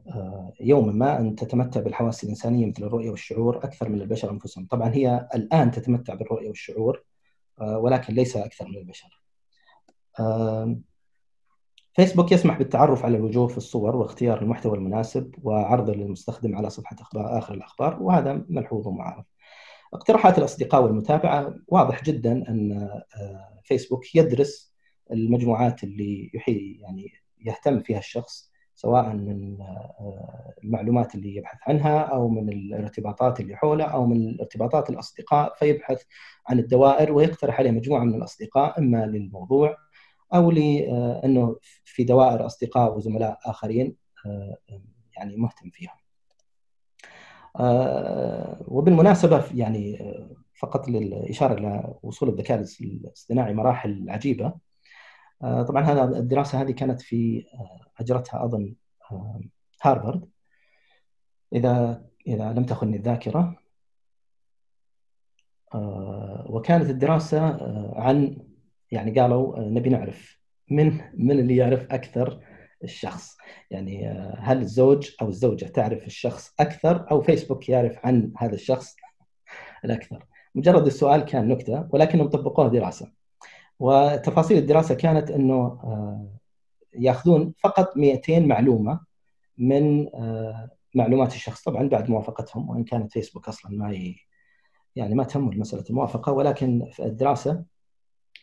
[0.60, 4.66] يوما ما أن تتمتع بالحواس الإنسانية مثل الرؤية والشعور أكثر من البشر أنفسهم.
[4.66, 7.04] طبعا هي الآن تتمتع بالرؤية والشعور
[7.60, 9.20] ولكن ليس أكثر من البشر.
[11.94, 17.38] فيسبوك يسمح بالتعرف على الوجوه في الصور واختيار المحتوى المناسب وعرضه للمستخدم على صفحة أخبار
[17.38, 19.24] آخر الأخبار وهذا ملحوظ ومعروف
[19.94, 22.90] اقتراحات الأصدقاء والمتابعة واضح جدا أن
[23.64, 24.74] فيسبوك يدرس
[25.12, 27.12] المجموعات اللي يحي يعني
[27.46, 33.84] يهتم فيها الشخص سواء من آه، المعلومات اللي يبحث عنها أو من الارتباطات اللي حوله
[33.84, 36.02] أو من ارتباطات الأصدقاء فيبحث
[36.48, 39.76] عن الدوائر ويقترح عليه مجموعة من الأصدقاء إما للموضوع
[40.34, 44.56] أو لأنه آه، في دوائر أصدقاء وزملاء آخرين آه،
[45.16, 45.94] يعني مهتم فيهم.
[48.68, 49.98] وبالمناسبة يعني
[50.54, 54.54] فقط للإشارة إلى وصول الذكاء الاصطناعي مراحل عجيبة
[55.42, 58.74] آه، طبعا هذا الدراسة هذه كانت في آه، أجرتها أظن
[59.12, 59.40] آه،
[59.82, 60.30] هارفارد
[61.52, 63.56] إذا إذا لم تخني الذاكرة
[66.46, 67.40] وكانت الدراسة
[68.00, 68.43] عن
[68.94, 72.40] يعني قالوا نبي نعرف من من اللي يعرف أكثر
[72.84, 73.36] الشخص.
[73.70, 78.96] يعني هل الزوج أو الزوجة تعرف الشخص أكثر أو فيسبوك يعرف عن هذا الشخص
[79.84, 83.12] الأكثر؟ مجرد السؤال كان نكتة ولكنهم طبقوها دراسة.
[83.78, 86.28] وتفاصيل الدراسة كانت إنه آه،
[86.98, 89.00] ياخذون فقط 200 معلومة
[89.58, 91.62] من آه، معلومات الشخص.
[91.62, 94.14] طبعا بعد موافقتهم وإن كانت فيسبوك أصلا ما.
[94.96, 97.64] يعني ما تهم مسألة الموافقة ولكن في الدراسة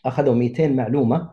[0.05, 1.31] أخذوا 200 معلومة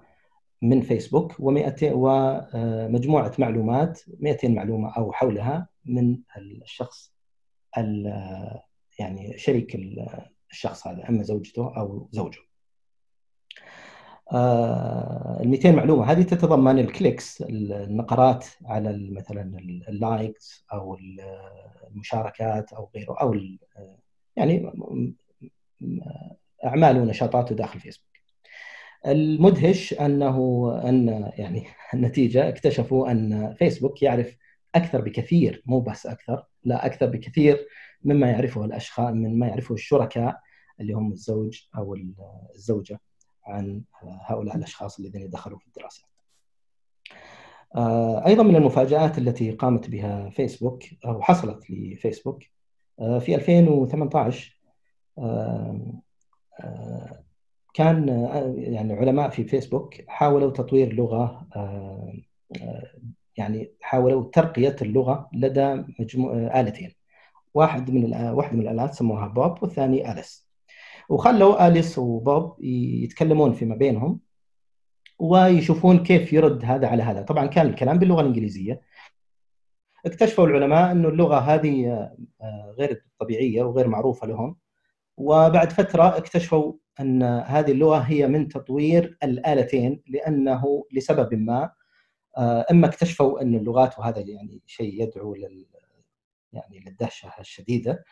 [0.63, 6.19] من فيسبوك و200 ومجموعه معلومات 200 معلومة أو حولها من
[6.63, 7.13] الشخص
[8.99, 9.79] يعني شريك
[10.51, 12.39] الشخص هذا أما زوجته أو زوجه.
[14.33, 19.59] ال 200 معلومة هذه تتضمن ال clicks النقرات على مثلا
[19.89, 20.99] ال likes أو
[21.91, 23.35] المشاركات أو غيره أو
[24.37, 24.73] يعني
[26.65, 28.08] أعمال ونشاطاته داخل فيسبوك.
[29.07, 34.37] المدهش أنه أن يعني النتيجة اكتشفوا أن فيسبوك يعرف
[34.75, 37.67] أكثر بكثير مو بس أكثر لا أكثر بكثير
[38.05, 40.41] مما يعرفه الأشخاص مما يعرفه الشركاء
[40.81, 41.97] اللي هم الزوج أو
[42.55, 43.01] الزوجة
[43.47, 46.05] عن هؤلاء الأشخاص الذين دخلوا في الدراسة.
[47.75, 52.43] آه، أيضا من المفاجآت التي قامت بها فيسبوك أو حصلت لفيسبوك
[53.01, 54.59] آه، في 2018
[55.19, 56.03] آه،
[57.79, 58.09] كان
[58.57, 61.47] يعني علماء في فيسبوك حاولوا تطوير لغة
[63.37, 66.95] يعني حاولوا ترقية اللغة لدى مجموع آلتين.
[67.55, 70.49] واحد من واحدة من الآلات سموها بوب والثاني أليس.
[71.09, 74.21] وخلوا أليس وبوب يتكلمون فيما بينهم
[75.19, 77.23] ويشوفون كيف يرد هذا على هذا.
[77.23, 78.81] طبعا كان الكلام باللغة الإنجليزية.
[80.07, 81.93] اكتشفوا العلماء إنه اللغة هذه
[82.43, 84.57] آه، غير طبيعية وغير معروفة لهم.
[85.17, 91.71] وبعد فترة اكتشفوا أن هذه اللغة هي من تطوير الآلتين لأنه لسبب ما
[92.39, 95.67] آه، إما اكتشفوا أن اللغات وهذا يعني شيء يدعو لل
[96.53, 98.05] يعني للدهشة الشديدة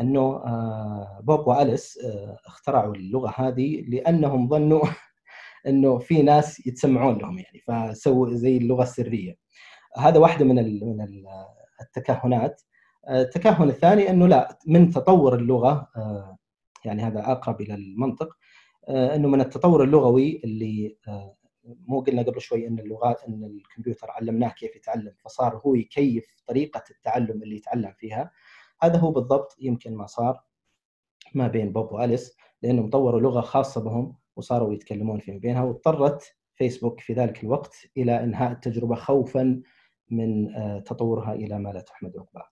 [0.00, 4.82] أنه آه، بوب وأليس آه، اخترعوا اللغة هذه لأنهم ظنوا
[5.66, 9.36] أنه في ناس يتسمعون لهم يعني فسووا زي اللغة السرية.
[9.98, 10.54] هذا واحدة من
[10.98, 11.06] من
[11.80, 12.62] التكهنات.
[13.10, 15.88] التكهن الثاني أنه لا من تطور اللغة
[16.86, 18.36] يعني هذا أقرب إلى المنطق
[18.88, 20.96] إنه من التطور اللغوي اللي
[21.64, 26.82] مو قلنا قبل شوي إن اللغات إن الكمبيوتر علمناه كيف يتعلم فصار هو يكيف طريقة
[26.90, 28.30] التعلم اللي يتعلم فيها
[28.82, 30.42] هذا هو بالضبط يمكن ما صار
[31.34, 37.00] ما بين بوب وأليس لأنهم طوروا لغة خاصة بهم وصاروا يتكلمون فيما بينها واضطرت فيسبوك
[37.00, 39.62] في ذلك الوقت إلى إنهاء التجربة خوفا
[40.10, 40.48] من
[40.84, 42.48] تطورها إلى ما لا تحمد عقباه.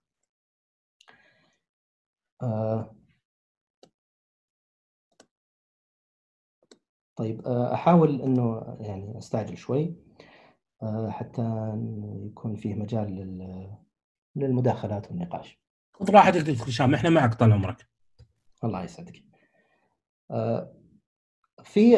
[7.20, 9.96] طيب أحاول إنه يعني أستعجل شوي
[11.08, 11.72] حتى
[12.26, 13.38] يكون فيه مجال
[14.36, 15.60] للمداخلات والنقاش.
[15.92, 17.88] خذ راحتك دكتور هشام إحنا معك طال عمرك.
[18.64, 19.24] الله يسعدك.
[21.64, 21.96] في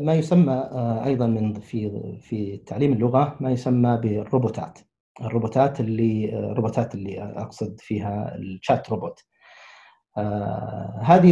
[0.00, 0.70] ما يسمى
[1.04, 4.78] أيضا من في في تعليم اللغة ما يسمى بالروبوتات.
[5.20, 9.20] الروبوتات اللي الروبوتات اللي أقصد فيها ال chat robot.
[11.02, 11.30] هذه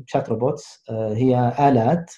[0.00, 2.12] ال chat robots هي آلات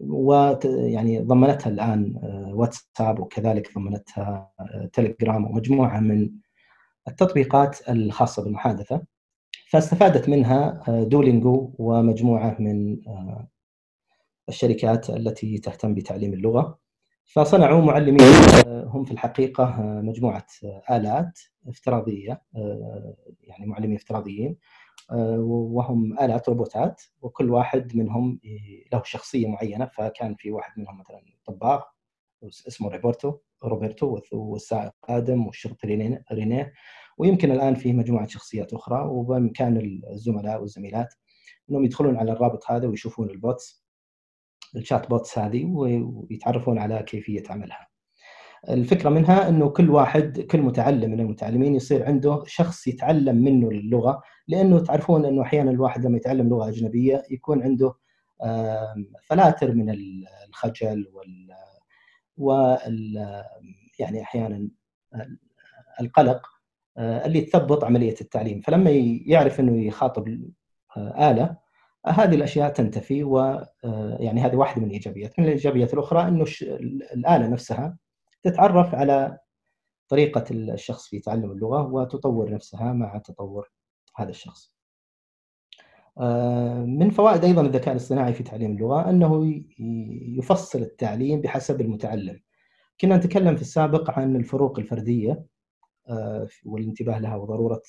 [0.00, 2.20] ويعني ضمنتها الآن
[2.54, 4.52] واتساب وكذلك ضمنتها
[4.92, 6.30] تليجرام ومجموعة من
[7.08, 9.02] التطبيقات الخاصة بالمحادثة.
[9.70, 12.98] فاستفادت منها دولينجو ومجموعة من
[14.48, 16.78] الشركات التي تهتم بتعليم اللغة.
[17.24, 18.20] فصنعوا معلمين
[18.66, 20.46] هم في الحقيقة مجموعة
[20.90, 22.42] آلات افتراضية
[23.40, 24.56] يعني معلمين افتراضيين.
[25.12, 28.40] وهم الات روبوتات وكل واحد منهم
[28.92, 31.82] له شخصية معينة فكان في واحد منهم مثلا طباخ
[32.44, 35.86] اسمه روبرتو روبرتو والسائق آدم والشرطي
[36.32, 36.72] رينيه
[37.18, 41.14] ويمكن الآن في مجموعة شخصيات أخرى وبإمكان الزملاء والزميلات
[41.70, 43.82] إنهم يدخلون على الرابط هذا ويشوفون ال bots
[44.76, 47.91] ال chat bots هذه ويتعرفون على كيفية عملها.
[48.68, 54.22] الفكرة منها إنه كل واحد كل متعلم من المتعلمين يصير عنده شخص يتعلم منه اللغة
[54.48, 57.94] لأنه تعرفون إنه أحيانا الواحد لما يتعلم لغة أجنبية يكون عنده
[59.22, 59.96] فلاتر من
[60.48, 61.06] الخجل
[62.36, 63.26] وال
[63.98, 64.68] يعني أحيانا
[66.00, 66.46] القلق
[66.98, 68.60] اللي تثبط عملية التعليم.
[68.60, 68.90] فلما
[69.26, 70.38] يعرف إنه يخاطب
[70.98, 71.56] آلة
[72.06, 75.38] هذه الأشياء تنتفي ويعني هذه واحدة من الإيجابيات.
[75.38, 76.44] من الإيجابيات الأخرى إنه
[77.14, 77.96] الآلة نفسها
[78.42, 79.38] تتعرف على
[80.08, 83.70] طريقة الشخص في تعلم اللغة وتطور نفسها مع تطور
[84.16, 84.74] هذا الشخص.
[86.86, 89.62] من فوائد أيضا الذكاء الاصطناعي في تعليم اللغة أنه
[90.38, 92.40] يفصل التعليم بحسب المتعلم.
[93.00, 95.44] كنا نتكلم في السابق عن الفروق الفردية
[96.64, 97.82] والانتباه لها وضرورة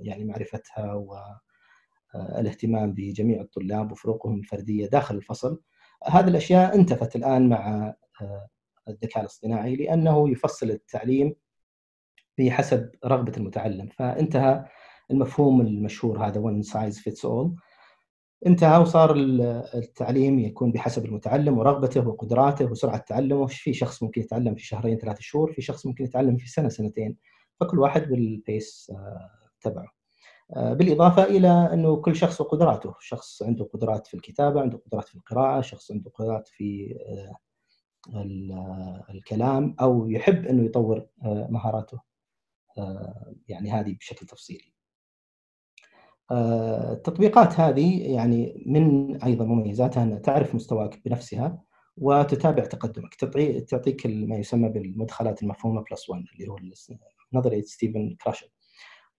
[0.00, 1.06] يعني معرفتها
[2.14, 5.60] والاهتمام بجميع الطلاب وفروقهم الفردية داخل الفصل.
[6.06, 7.94] هذه الأشياء انتفت الآن مع
[8.88, 11.34] الذكاء الاصطناعي لأنه يفصل التعليم
[12.38, 13.86] بحسب رغبة المتعلم.
[13.86, 14.64] فانتهى
[15.10, 17.48] المفهوم المشهور هذا one size fits all.
[18.46, 19.14] انتهى وصار
[19.74, 23.46] التعليم يكون بحسب المتعلم ورغبته وقدراته وسرعة تعلمه.
[23.46, 27.16] في شخص ممكن يتعلم في شهرين ثلاث شهور في شخص ممكن يتعلم في سنة سنتين.
[27.60, 28.92] فكل واحد بالبيس
[29.60, 29.88] تبعه.
[30.56, 32.94] بالإضافة إلى أنه كل شخص وقدراته.
[33.00, 36.96] شخص عنده قدرات في الكتابة عنده قدرات في القراءة شخص عنده قدرات في
[39.10, 42.00] الكلام أو يحب إنه يطور مهاراته
[43.48, 44.72] يعني هذه بشكل تفصيلي.
[46.92, 51.62] التطبيقات هذه يعني من أيضا مميزاتها أنها تعرف مستواك بنفسها
[51.96, 53.14] وتتابع تقدمك
[53.68, 56.58] تعطيك ما يسمى بالمدخلات المفهومة plus 1 اللي هو
[57.32, 58.48] نظرية ستيفن كراشر.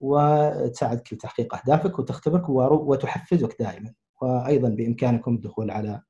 [0.00, 3.94] وتساعدك في تحقيق أهدافك وتختبرك وتحفزك دائما.
[4.22, 6.02] وأيضا بإمكانكم الدخول على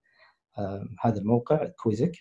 [1.00, 2.12] هذا الموقع كويزك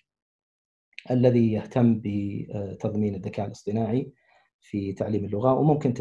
[1.11, 4.11] الذي يهتم بتضمين الذكاء الاصطناعي
[4.59, 5.93] في تعليم اللغة وممكن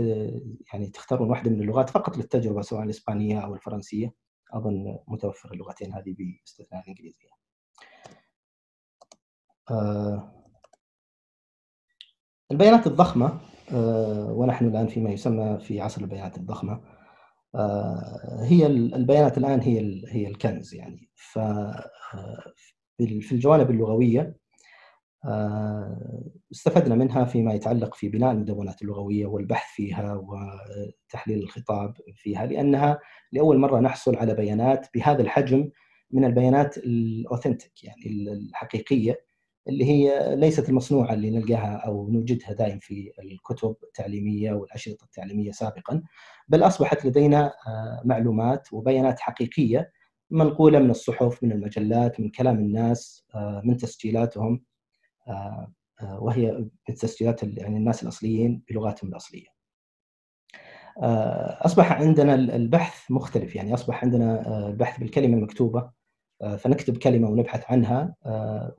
[0.73, 4.15] يعني تختارون واحدة من اللغات فقط للتجربة سواء الإسبانية أو الفرنسية
[4.53, 7.29] أظن متوفر اللغتين هذه باستثناء الإنجليزية.
[12.51, 13.41] البيانات الضخمة
[14.31, 16.81] ونحن الآن فيما يسمى في عصر البيانات الضخمة
[18.43, 21.39] هي البيانات الآن هي هي الكنز يعني ف
[22.99, 24.37] في الجوانب اللغوية
[26.53, 32.99] استفدنا منها فيما يتعلق في بناء المدونات اللغوية والبحث فيها وتحليل الخطاب فيها لأنها
[33.33, 35.71] لأول مرة نحصل على بيانات بهذا الحجم
[36.11, 39.21] من البيانات الأوثنتيك يعني الحقيقية
[39.69, 46.03] اللي هي ليست المصنوعة اللي نلقاها أو نوجدها دائم في الكتب التعليمية والأشرطة التعليمية سابقا
[46.49, 47.53] بل أصبحت لدينا
[48.05, 49.93] معلومات وبيانات حقيقية
[50.31, 53.25] منقولة من الصحف من المجلات من كلام الناس
[53.65, 54.65] من تسجيلاتهم.
[56.03, 56.53] وهي
[56.89, 59.47] من تسجيلات يعني الناس الأصليين بلغاتهم الأصلية.
[61.67, 63.57] أصبح عندنا البحث مختلف.
[63.57, 65.91] يعني أصبح عندنا البحث بالكلمة المكتوبة.
[66.59, 68.15] فنكتب كلمة ونبحث عنها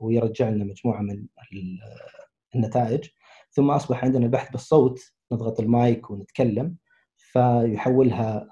[0.00, 1.26] ويرجع لنا مجموعة من
[2.54, 3.08] النتائج.
[3.50, 5.00] ثم أصبح عندنا البحث بالصوت
[5.32, 6.76] نضغط المايك ونتكلم.
[7.16, 8.48] فيحولها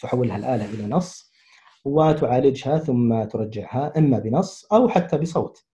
[0.00, 1.32] تحولها الآلة إلى نص
[1.84, 5.64] وتعالجها ثم ترجعها إما بنص أو حتى بصوت.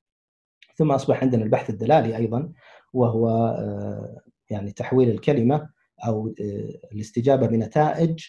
[0.76, 2.52] ثم أصبح عندنا البحث الدلالي أيضا
[2.92, 4.20] وهو آه،
[4.50, 5.68] يعني تحويل الكلمة
[6.06, 8.24] أو آه، الاستجابة بنتائج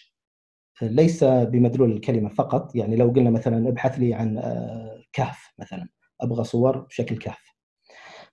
[0.82, 2.76] ليس بمدلول الكلمة فقط.
[2.76, 5.88] يعني لو قلنا مثلا ابحث لي عن آه، كهف مثلا
[6.20, 7.54] أبغى صور بشكل كهف.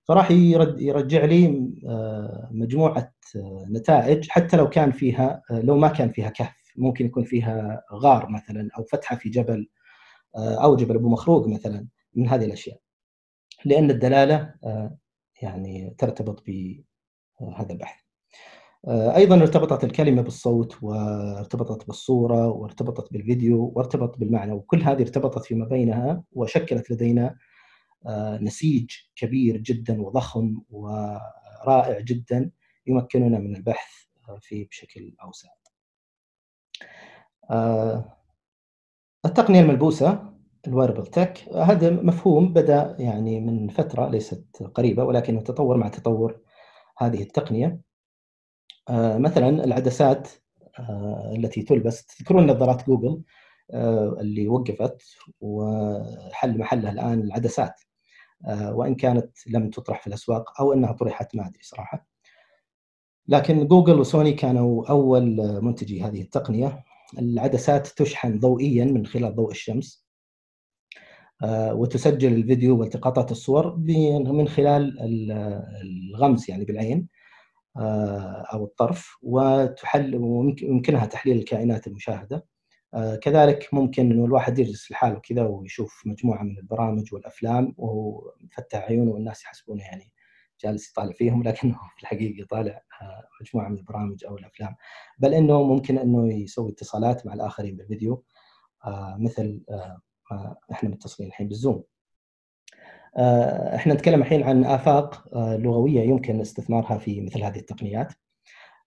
[0.04, 1.70] فراح يرجع لي
[2.50, 3.14] مجموعة
[3.70, 6.72] نتائج حتى لو كان فيها لو ما كان فيها كهف.
[6.76, 9.68] ممكن يكون فيها غار مثلا أو فتحة في جبل
[10.36, 12.81] أو جبل أبو مخروق مثلا من هذه الأشياء.
[13.64, 14.54] لأن الدلالة
[15.42, 18.02] يعني ترتبط بهذا البحث
[18.88, 26.22] أيضا ارتبطت الكلمة بالصوت وارتبطت بالصورة وارتبطت بالفيديو وارتبطت بالمعنى وكل هذه ارتبطت فيما بينها
[26.32, 27.36] وشكلت لدينا
[28.40, 32.50] نسيج كبير جدا وضخم ورائع جدا
[32.86, 33.90] يمكننا من البحث
[34.40, 35.48] فيه بشكل أوسع.
[39.24, 40.31] التقنية الملبوسة
[40.66, 46.40] الويربل تك هذا مفهوم بدأ يعني من فترة ليست قريبة ولكنه تطور مع تطور
[46.98, 47.80] هذه التقنية.
[48.88, 50.28] آه، مثلا العدسات
[50.78, 52.06] آه، التي تلبس.
[52.06, 53.22] تذكرون نظارات جوجل
[53.70, 55.02] آه، اللي وقفت
[55.40, 57.80] وحل محلها الآن العدسات.
[58.48, 62.06] وإن كانت لم تطرح في الأسواق أو إنها طرحت ما أدري صراحة.
[63.28, 65.22] لكن جوجل وسوني كانوا أول
[65.62, 66.84] منتجي هذه التقنية.
[67.18, 70.06] العدسات تشحن ضوئيا من خلال ضوء الشمس.
[71.72, 74.98] وتسجل الفيديو والتقاطات الصور من خلال
[76.14, 77.08] الغمس يعني بالعين
[77.76, 82.46] آه، أو الطرف وتحل ويمكنها تحليل الكائنات المشاهدة.
[82.94, 88.78] آه، كذلك ممكن إنه الواحد يجلس لحاله كذا ويشوف مجموعة من البرامج والأفلام وهو مفتح
[88.84, 90.12] عيونه والناس يحسبونه يعني
[90.64, 92.82] جالس يطالع فيهم لكنه في الحقيقة يطالع
[93.40, 94.76] مجموعة من البرامج أو الأفلام.
[95.18, 98.24] بل إنه ممكن إنه يسوي اتصالات مع الآخرين بالفيديو
[99.18, 99.64] مثل
[100.72, 101.84] إحنا متصلين الحين بالزوم.
[103.16, 108.12] آه، إحنا نتكلم الحين عن آفاق آه، لغوية يمكن استثمارها في مثل هذه التقنيات.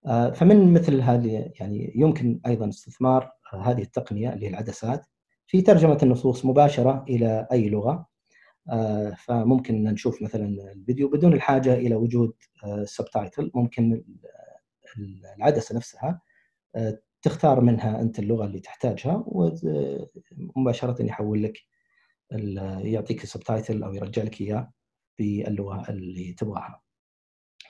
[0.08, 3.32] آه، فمن مثل هذه يعني يمكن أيضا استثمار
[3.62, 5.06] هذه التقنية اللي هي العدسات.
[5.48, 8.16] في ترجمة النصوص مباشرة إلى أي لغة.
[9.18, 12.34] فممكن نشوف مثلا الفيديو بدون الحاجة إلى وجود
[12.84, 14.04] subtitle ممكن
[15.38, 16.22] العدسة نفسها.
[17.26, 19.24] تختار منها أنت اللغة اللي تحتاجها
[20.56, 21.58] ومباشره يحول لك
[22.82, 24.72] يعطيك ال subtitle أو يرجع لك إياه
[25.20, 26.82] باللغة اللي تبغاها.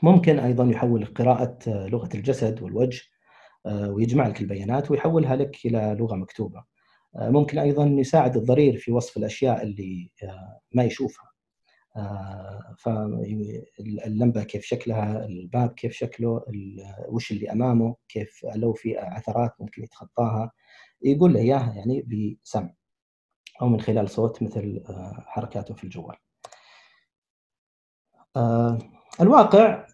[0.04, 3.02] ممكن أيضا يحول قراءة لغة الجسد والوجه
[3.66, 6.64] ويجمع لك البيانات ويحولها لك إلى لغة مكتوبة.
[7.16, 10.12] ممكن أيضا يساعد الضرير في وصف الأشياء اللي
[10.72, 11.35] ما يشوفها.
[11.98, 16.46] آه، فاللمبه كيف شكلها الباب كيف شكله
[17.10, 20.52] وش اللي أمامه كيف لو في عثرات ممكن يتخطاها.
[21.02, 22.02] يقول له إياها يعني
[22.44, 22.74] بسمع
[23.62, 26.16] أو من خلال صوت مثل آه، حركاته في الجوال.
[28.36, 28.78] آه،
[29.22, 29.86] الواقع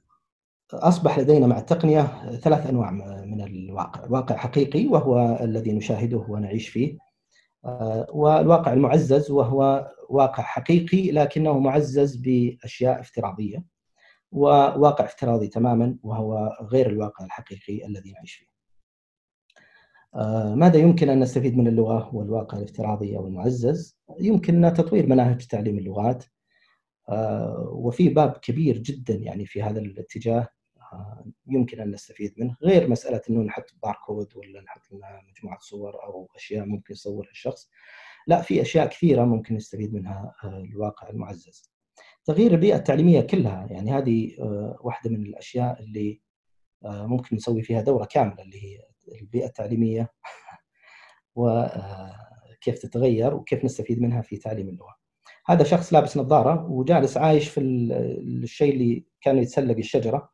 [0.73, 2.01] أصبح لدينا مع التقنية
[2.35, 2.91] ثلاث أنواع
[3.25, 4.05] من الواقع.
[4.09, 7.11] واقع حقيقي وهو الذي نشاهده ونعيش فيه.
[8.14, 13.66] والواقع المعزز وهو واقع حقيقي لكنه معزز بأشياء افتراضية
[14.32, 18.51] وواقع افتراضي تماما وهو غير الواقع الحقيقي الذي نعيش فيه.
[20.55, 26.26] ماذا يمكن أن نستفيد من اللغة والواقع الافتراضي أو المعزز؟ يمكن تطوير مناهج تعليم اللغات
[27.72, 30.47] وفي باب كبير جدا يعني في هذا الاتجاه
[31.47, 36.29] يمكن أن نستفيد منه غير مسألة إنه نحط باركود ولا نحط لنا مجموعة صور أو
[36.35, 37.69] أشياء ممكن يصورها الشخص
[38.27, 41.71] لا في أشياء كثيرة ممكن نستفيد منها آه، الواقع المعزز
[42.25, 46.21] تغيير البيئة التعليمية كلها يعني هذه آه، واحدة من الأشياء اللي
[46.85, 48.79] آه، ممكن نسوي فيها دورة كاملة اللي هي
[49.21, 50.11] البيئة التعليمية
[51.35, 54.95] وكيف تتغير وكيف نستفيد منها في تعليم اللغة.
[55.45, 60.31] هذا شخص لابس نظارة وجالس عايش في الشيء اللي كان يتسلق الشجرة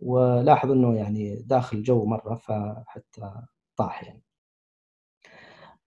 [0.00, 3.32] ولاحظ إنه يعني داخل الجو مرة فحتى
[3.76, 4.22] طاح يعني.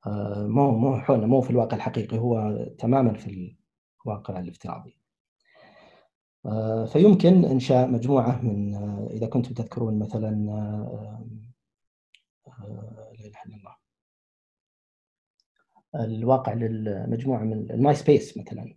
[0.07, 3.55] آه، مو مو مو في الواقع الحقيقي هو تماما في
[4.05, 4.97] الواقع الافتراضي.
[6.45, 10.30] آه، فيمكن إنشاء مجموعة من آه، إذا كنتم تذكرون مثلا
[12.47, 13.76] لا إله إلا الله.
[15.95, 18.76] الواقع للمجموعة من الماي سبيس مثلا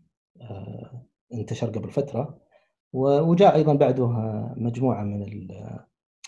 [1.35, 2.44] انتشر قبل فترة.
[2.95, 4.07] وجاء أيضا بعده
[4.57, 5.27] مجموعة من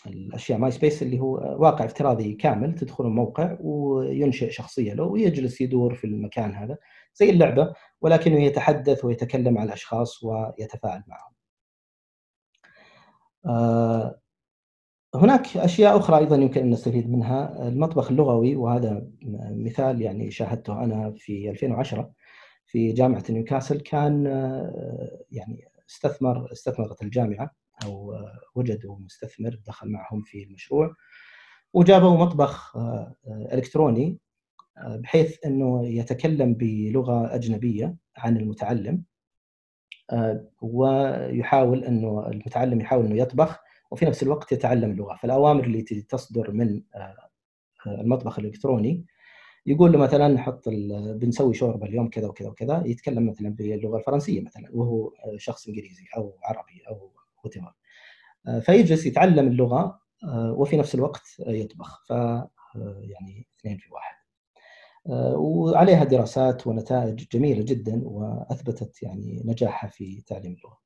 [0.07, 5.95] الأشياء ماي سبيس اللي هو واقع افتراضي كامل تدخل الموقع وينشئ شخصية له ويجلس يدور
[5.95, 6.79] في المكان هذا
[7.15, 11.33] زي اللعبة ولكنه يتحدث ويتكلم مع الأشخاص ويتفاعل معهم.
[13.47, 14.21] آه،
[15.15, 19.07] هناك أشياء أخرى أيضا يمكن أن نستفيد منها المطبخ اللغوي وهذا
[19.51, 22.13] مثال يعني شاهدته أنا في 2010
[22.67, 27.51] في جامعة نيوكاسل كان آه، يعني استثمر استثمرت الجامعة
[27.85, 30.95] أو آه، وجدوا مستثمر دخل معهم في المشروع
[31.73, 32.77] وجابوا مطبخ
[33.53, 34.19] إلكتروني
[34.87, 39.05] بحيث إنه يتكلم بلغة أجنبية عن المتعلم
[40.63, 43.61] ويحاول إنه المتعلم يحاول إنه يطبخ
[43.91, 47.17] وفي نفس الوقت يتعلم اللغة فالأوامر اللي تصدر من آه،
[47.87, 49.05] المطبخ الإلكتروني
[49.67, 54.69] يقول له مثلا نحط بنسوي شوربة اليوم كذا وكذا وكذا يتكلم مثلا باللغة الفرنسية مثلا
[54.73, 57.13] وهو آه، شخص إنجليزي أو عربي أو
[57.45, 57.55] وات
[58.47, 62.05] آه، فيجلس يتعلم اللغة وفي نفس الوقت يطبخ.
[62.09, 62.11] ف
[63.03, 64.17] يعني اثنين في واحد.
[65.37, 70.79] وعليها دراسات ونتائج جميلة جدا وأثبتت يعني نجاحها في تعليم اللغة.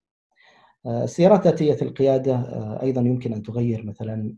[1.05, 4.35] السيارات ذاتيه القيادة آه، أيضا يمكن أن تغير مثلا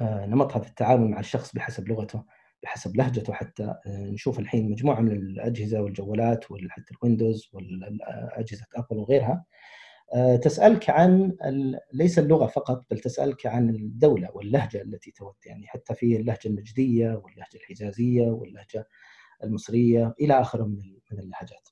[0.00, 2.24] آه، نمطها في التعامل مع الشخص بحسب لغته.
[2.62, 9.44] بحسب لهجته حتى آه، نشوف الحين مجموعة من الأجهزة والجوالات وحتى الويندوز والأجهزة أبل وغيرها
[10.42, 11.36] تسألك عن
[11.92, 17.10] ليس اللغة فقط بل تسألك عن الدولة واللهجة التي تود يعني حتى في اللهجة النجدية
[17.24, 18.88] واللهجة الحجازية واللهجة
[19.44, 21.68] المصرية إلى اخره من اللهجات.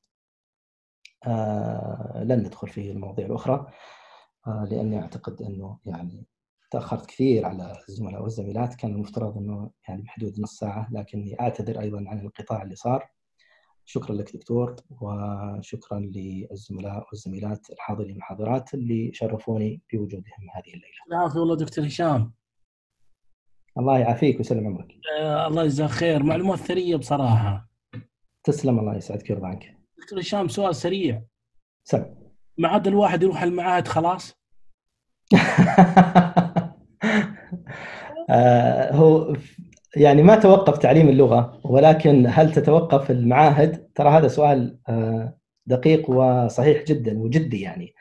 [1.27, 3.73] آه لن ندخل في المواضيع الأخرى
[4.47, 6.27] آه لأني أعتقد أنه يعني
[6.71, 11.99] تأخرت كثير على الزملاء والزميلات كان المفترض إنه يعني بحدود نص ساعة لكني أعتذر أيضا
[12.07, 13.09] عن الانقطاع اللي صار
[13.85, 20.99] شكرا لك دكتور وشكرا للزملاء والزميلات الحاضرين والحاضرات اللي شرفوني بوجودهم هذه الليلة.
[21.13, 22.33] العافيه والله دكتور هشام.
[23.79, 24.93] الله يعافيك ويسلم عمرك.
[25.21, 27.69] آه الله يجزاك خير، معلومات ثرية بصراحة.
[28.45, 29.79] تسلم الله يسعدك ويرضى عنك.
[29.99, 31.23] دكتور هشام سؤال سريع
[31.85, 32.15] سم
[32.59, 34.35] ما عاد الواحد يروح المعاهد خلاص
[38.93, 39.37] هو
[39.97, 46.85] يعني ما توقف تعليم اللغة ولكن هل تتوقف المعاهد؟ ترى هذا سؤال آه دقيق وصحيح
[46.85, 47.95] جدا وجدي يعني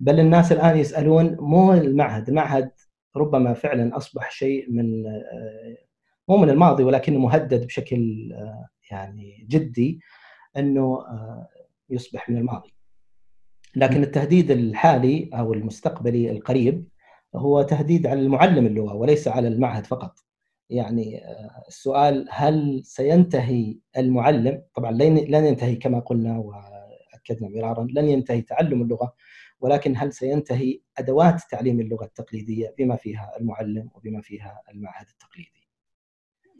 [0.00, 2.70] بل الناس الآن يسألون مو المعهد، المعهد
[3.16, 5.88] ربما فعلا أصبح شيء من آه
[6.28, 10.00] مو من الماضي ولكنه مهدد بشكل آه، يعني جدي
[10.56, 11.48] إنه آه،
[11.90, 12.74] يصبح من الماضي.
[13.76, 16.88] لكن التهديد الحالي أو المستقبلي القريب
[17.34, 20.18] هو تهديد على المعلم اللغة وليس على المعهد فقط.
[20.70, 28.42] يعني آه، السؤال هل سينتهي المعلم طبعا لن ينتهي كما قلنا وأكدنا مرارا لن ينتهي
[28.42, 29.14] تعلم اللغة
[29.60, 35.68] ولكن هل سينتهي أدوات تعليم اللغة التقليدية بما فيها المعلم وبما فيها المعهد التقليدي.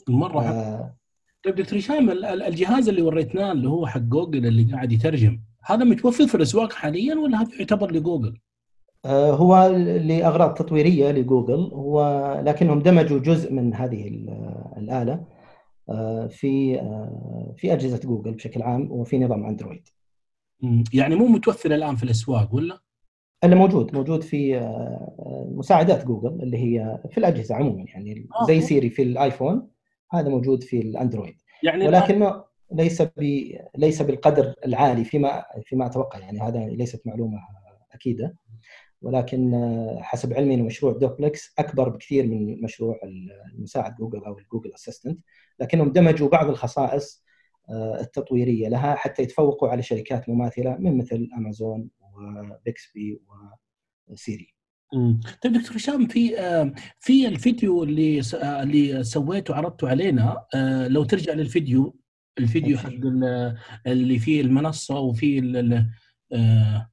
[0.09, 0.97] مرة آه
[1.45, 6.27] طيب دكتور هشام الجهاز اللي وريتناه اللي هو حق جوجل اللي قاعد يترجم هذا متوفر
[6.27, 8.39] في الأسواق حاليا ولا هذا يعتبر لجوجل؟
[9.05, 14.09] آه، هو لأغراض تطويرية لجوجل هو لكنهم دمجوا جزء من هذه
[14.77, 15.25] الآلة
[15.89, 19.89] آه، في آه، في أجهزة جوجل بشكل عام وفي نظام أندرويد.
[20.93, 22.79] يعني مو متوفر الآن في الأسواق ولا؟
[23.45, 24.61] إلا موجود موجود في
[25.53, 29.69] مساعدات جوجل اللي هي في الأجهزة عموما يعني زي سيري في الآيفون
[30.11, 33.11] هذا موجود في الأندرويد يعني ولكنه ليس ب
[33.77, 37.39] ليس بالقدر العالي فيما فيما أتوقع يعني هذا ليست معلومة
[37.93, 38.37] أكيدة
[39.03, 39.55] ولكن
[40.01, 43.01] حسب علمي مشروع دوبلكس أكبر بكثير من مشروع
[43.55, 45.21] المساعد جوجل أو ال Google Assistant
[45.61, 47.25] لكنهم دمجوا بعض الخصائص
[47.71, 53.21] آه، التطويرية لها حتى يتفوقوا على شركات مماثلة من مثل امازون و Bixby
[54.07, 54.55] وسيري.
[55.43, 56.37] طيب دكتور هشام في
[57.01, 61.97] في الفيديو اللي اللي سويته عرضته علينا آه، لو ترجع للفيديو
[62.39, 62.91] الفيديو حق
[63.87, 65.41] اللي فيه المنصة وفيه
[66.33, 66.91] آه،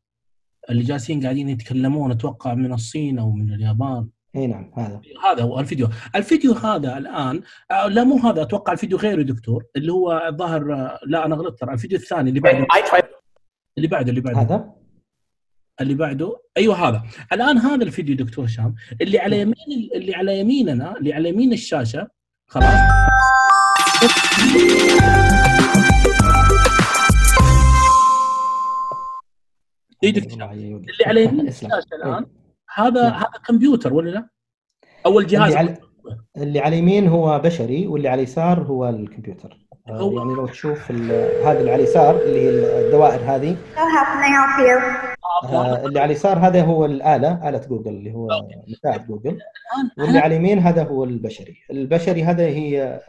[0.69, 4.07] اللي جالسين قاعدين يتكلمون أتوقع من الصين أو من اليابان.
[4.35, 5.01] إي نعم هذا.
[5.25, 5.89] هذا هو الفيديو.
[6.15, 7.41] الفيديو هذا الآن
[7.71, 10.63] آه، لا مو هذا أتوقع الفيديو غيره دكتور اللي هو ظهر
[11.05, 11.73] لا أنا غلطت ترى.
[11.73, 12.67] الفيديو الثاني اللي بعده.
[13.77, 14.41] اللي بعده اللي بعده.
[14.41, 14.71] هذا؟
[15.81, 16.41] اللي بعده.
[16.57, 17.03] أيوه هذا.
[17.33, 22.07] الآن هذا الفيديو دكتور هشام اللي على يمين اللي على يميننا اللي على يمين الشاشة
[22.47, 22.79] خلاص.
[30.03, 30.43] دكتور اللي
[31.05, 32.25] على يمين الشاشة الآن
[32.75, 34.29] هذا هذا كمبيوتر ولا لا؟
[35.05, 35.77] اول جهاز اللي على,
[36.37, 39.65] اللي على اليمين هو بشري واللي على اليسار هو الكمبيوتر.
[39.89, 42.49] هو يعني لو تشوف هذا اللي على اليسار اللي هي
[42.85, 43.57] الدوائر هذه.
[45.43, 48.27] آه اللي على اليسار هذا هو الآلة آلة جوجل اللي هو
[48.67, 49.39] مساعد جوجل.
[49.97, 51.57] واللي على اليمين هذا هو البشري.
[51.71, 53.01] البشري هذا هي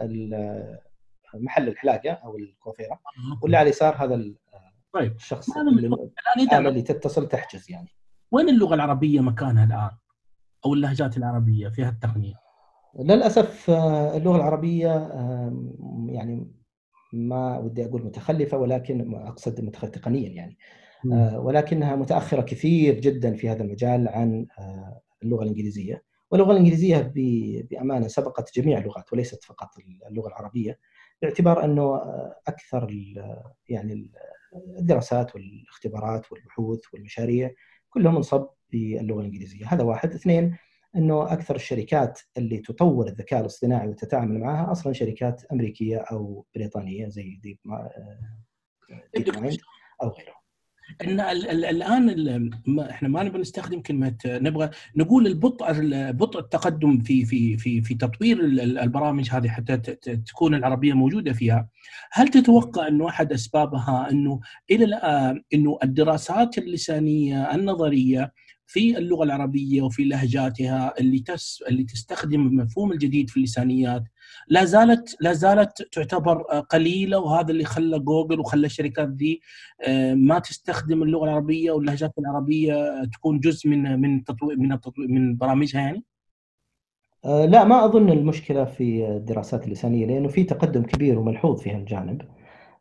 [1.34, 2.98] محل الحلاقه أو الكوفيره
[3.42, 4.14] واللي على اليسار هذا
[4.96, 5.86] طيب الشخص اللي
[6.52, 7.88] الاله اللي تتصل تحجز يعني
[8.32, 9.90] وين اللغة العربية مكانها الآن؟
[10.66, 12.34] أو اللهجات العربية في هالتقنية؟
[12.98, 14.88] للأسف آه، اللغة العربية
[16.08, 16.50] يعني
[17.12, 20.58] ما ودي أقول متخلفة ولكن أقصد تقنيا يعني
[21.12, 27.12] آه، ولكنها متأخرة كثير جدا في هذا المجال عن آه، اللغة الإنجليزية واللغة الإنجليزية
[27.70, 29.68] بأمانة سبقت جميع اللغات وليست فقط
[30.10, 30.78] اللغة العربية
[31.22, 32.00] باعتبار أنه
[32.46, 32.90] أكثر
[33.68, 34.10] يعني
[34.78, 37.50] الدراسات والاختبارات والبحوث والمشاريع
[37.88, 39.66] كلهم منصب باللغة الإنجليزية.
[39.66, 40.14] هذا واحد.
[40.14, 40.56] اثنين
[40.96, 47.36] إنه أكثر الشركات اللي تطور الذكاء الاصطناعي وتتعامل معها أصلا شركات أمريكية أو بريطانية زي
[47.42, 47.58] ديب
[49.16, 49.58] DeepMind
[50.02, 50.35] أو غيره
[51.04, 55.66] إن الآن إحنا ما نبغى نستخدم كلمة نبغى نقول البطء
[56.12, 59.76] بطء التقدم في في في في تطوير البرامج هذه حتى
[60.26, 61.68] تكون العربية موجودة فيها.
[62.12, 68.32] هل تتوقع انه احد أسبابها إنه إلى الآن إنه الدراسات اللسانية النظرية
[68.66, 74.04] في اللغة العربية وفي لهجاتها اللي تس اللي تستخدم المفهوم الجديد في اللسانيات
[74.48, 79.40] لا زالت لا زالت تعتبر قليلة وهذا اللي خلى جوجل وخلى الشركات ذي
[79.86, 85.36] آه، ما تستخدم اللغة العربية واللهجات العربية تكون جزء من من تطوير من التطوير من
[85.36, 86.04] برامجها يعني؟
[87.24, 92.22] آه، لا ما أظن المشكلة في الدراسات اللسانية لأنه في تقدم كبير وملحوظ في هالجانب.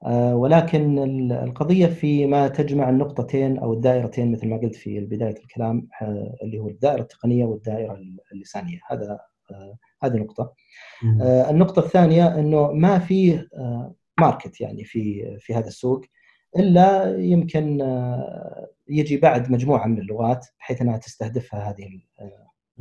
[0.03, 0.99] آه، ولكن
[1.31, 6.59] القضية في ما تجمع النقطتين أو الدائرتين مثل ما قلت في بداية الكلام آه، اللي
[6.59, 7.99] هو الدائرة التقنية والدائرة
[8.33, 8.79] اللسانية.
[8.87, 9.19] هذا
[9.51, 10.53] آه، هذه نقطة.
[11.49, 13.47] النقطة الثانية أنه ما في
[14.19, 16.01] ماركت يعني في في هذا السوق
[16.57, 17.79] إلا يمكن
[18.87, 22.01] يجي بعد مجموعة من اللغات بحيث أنها تستهدفها هذه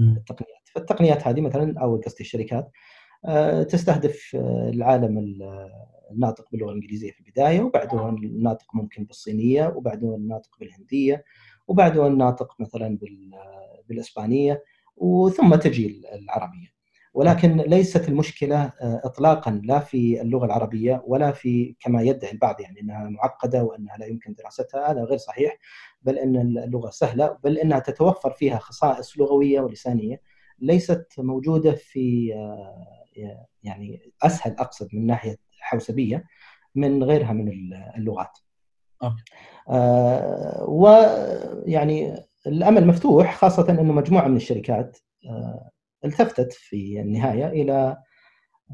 [0.01, 0.69] التقنيات.
[0.75, 2.71] فالتقنيات هذه مثلا أو قصدي الشركات
[3.69, 4.37] تستهدف
[4.69, 5.19] العالم
[6.11, 11.25] الناطق باللغة الانجليزيه في البداية وبعده الناطق ممكن بالصينية وبعده الناطق بالهندية
[11.69, 12.99] وبعده الناطق مثلا
[13.89, 14.63] بالإسبانية
[14.97, 16.75] وثم تجي العربية.
[17.15, 22.81] ولكن ليست المشكلة آه، اطلاقا لا في اللغة العربية ولا في كما يدعي البعض يعني
[22.81, 25.59] إنها معقدة وإنها لا يمكن دراستها هذا غير صحيح
[26.03, 30.21] بل إن اللغة سهلة بل إنها تتوفر فيها خصائص لغوية ولسانية
[30.59, 36.25] ليست موجودة في آه، يعني أسهل أقصد من ناحية حوسبية
[36.75, 37.49] من غيرها من
[37.97, 38.39] اللغات.
[39.03, 39.17] آه.
[40.69, 42.15] ويعني
[42.47, 44.99] الأمل مفتوح خاصة إنه مجموعة من الشركات
[45.31, 45.71] آه
[46.05, 47.97] التفتت في النهاية إلى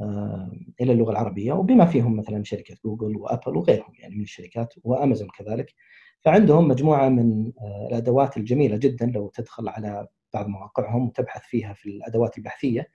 [0.03, 1.53] آه إلى اللغة العربية.
[1.53, 5.75] وبما فيهم مثلا شركة جوجل وأبل وغيرهم يعني من الشركات وأمازون كذلك
[6.21, 11.89] فعندهم مجموعة من آه الأدوات الجميلة جدا لو تدخل على بعض مواقعهم وتبحث فيها في
[11.89, 12.81] الأدوات البحثية.
[12.81, 12.87] آه،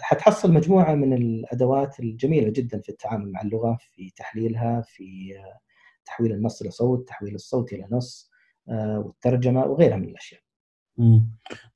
[0.00, 5.58] حتحصل مجموعة من الأدوات الجميلة جدا في التعامل مع اللغة في تحليلها في آه،
[6.04, 8.30] تحويل النص إلى صوت تحويل الصوت إلى نص
[8.68, 10.40] آه، والترجمة وغيرها من الأشياء.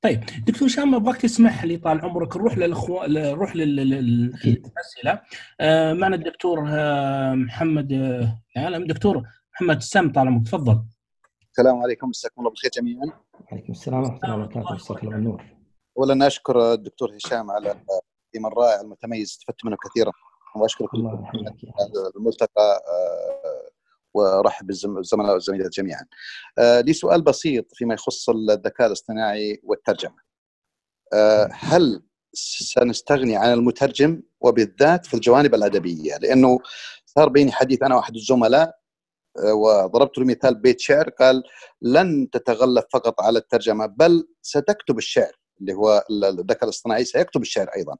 [0.01, 5.21] طيب دكتور هشام أبغاك تسمح لي طال عمرك نروح للاخوه نروح للأسئلة.
[5.93, 6.61] معنا الدكتور
[7.35, 7.91] محمد
[8.57, 9.23] العالم دكتور
[9.53, 10.83] محمد سام طال عمرك تفضل.
[11.51, 13.05] السلام عليكم مساكم الله بالخير جميعا.
[13.51, 14.73] وعليكم السلام ورحمة الله وبركاته.
[14.73, 15.15] مساك الله.
[15.15, 15.52] بالنور.
[15.97, 20.11] اولا أشكر الدكتور هشام على التقديم الرائع المتميز استفدت منه كثيرا.
[20.55, 20.87] واشكر
[22.17, 23.69] الملتقى آه،
[24.13, 26.05] وأرحب بالزملاء والزميلات جميعا.
[26.57, 30.17] آه، لي سؤال بسيط فيما يخص الذكاء الاصطناعي والترجمة.
[31.13, 36.59] آه، هل سنستغني عن المترجم؟ وبالذات في الجوانب الأدبية لأنه
[37.05, 38.79] صار بيني حديث أنا وأحد الزملاء
[39.53, 41.43] وضربت له مثال بيت شعر قال
[41.81, 45.42] لن تتغلب فقط على الترجمة بل ستكتب الشعر.
[45.63, 47.97] اللي هو الذكاء الاصطناعي سيكتب الشعر أيضا.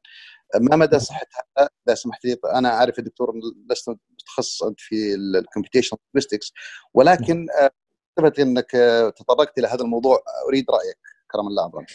[0.61, 1.25] ما مدى صحه
[1.57, 3.33] هذا إذا سمحت لي أنا عارف يا دكتور
[3.69, 6.53] لست متخصص أنت في ال computational linguistics
[6.93, 7.47] ولكن
[8.17, 8.71] ثبت انك
[9.17, 10.17] تطرقت إلى هذا الموضوع.
[10.49, 10.97] أريد رأيك
[11.31, 11.85] كرم الله عظيم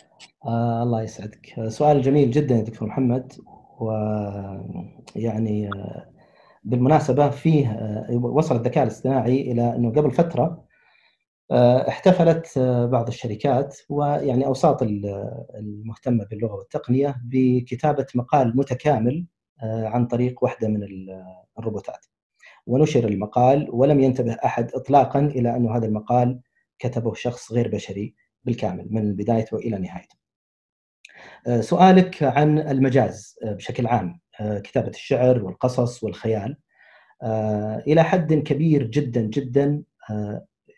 [0.47, 1.69] آه الله يسعدك.
[1.69, 3.33] سؤال جميل جدا يا دكتور محمد.
[3.81, 6.11] ويعني آه،
[6.64, 10.68] بالمناسبة فيه آه، وصل الذكاء الاصطناعي إلى إنه قبل فترة آه،
[11.53, 19.26] احتفلت آه، بعض الشركات ويعني أوساط المهتمة باللغة والتقنية بكتابة مقال متكامل
[19.62, 20.86] آه، عن طريق واحدة من
[21.59, 22.07] الروبوتات.
[22.66, 26.40] ونشر المقال ولم ينتبه أحد اطلاقا إلى انه هذا المقال
[26.78, 30.18] كتبه شخص غير بشري بالكامل من بدايته إلى نهايته.
[31.61, 36.57] سؤالك عن المجاز بشكل عام كتابة الشعر والقصص والخيال
[37.86, 39.82] إلى حد كبير جدا جدا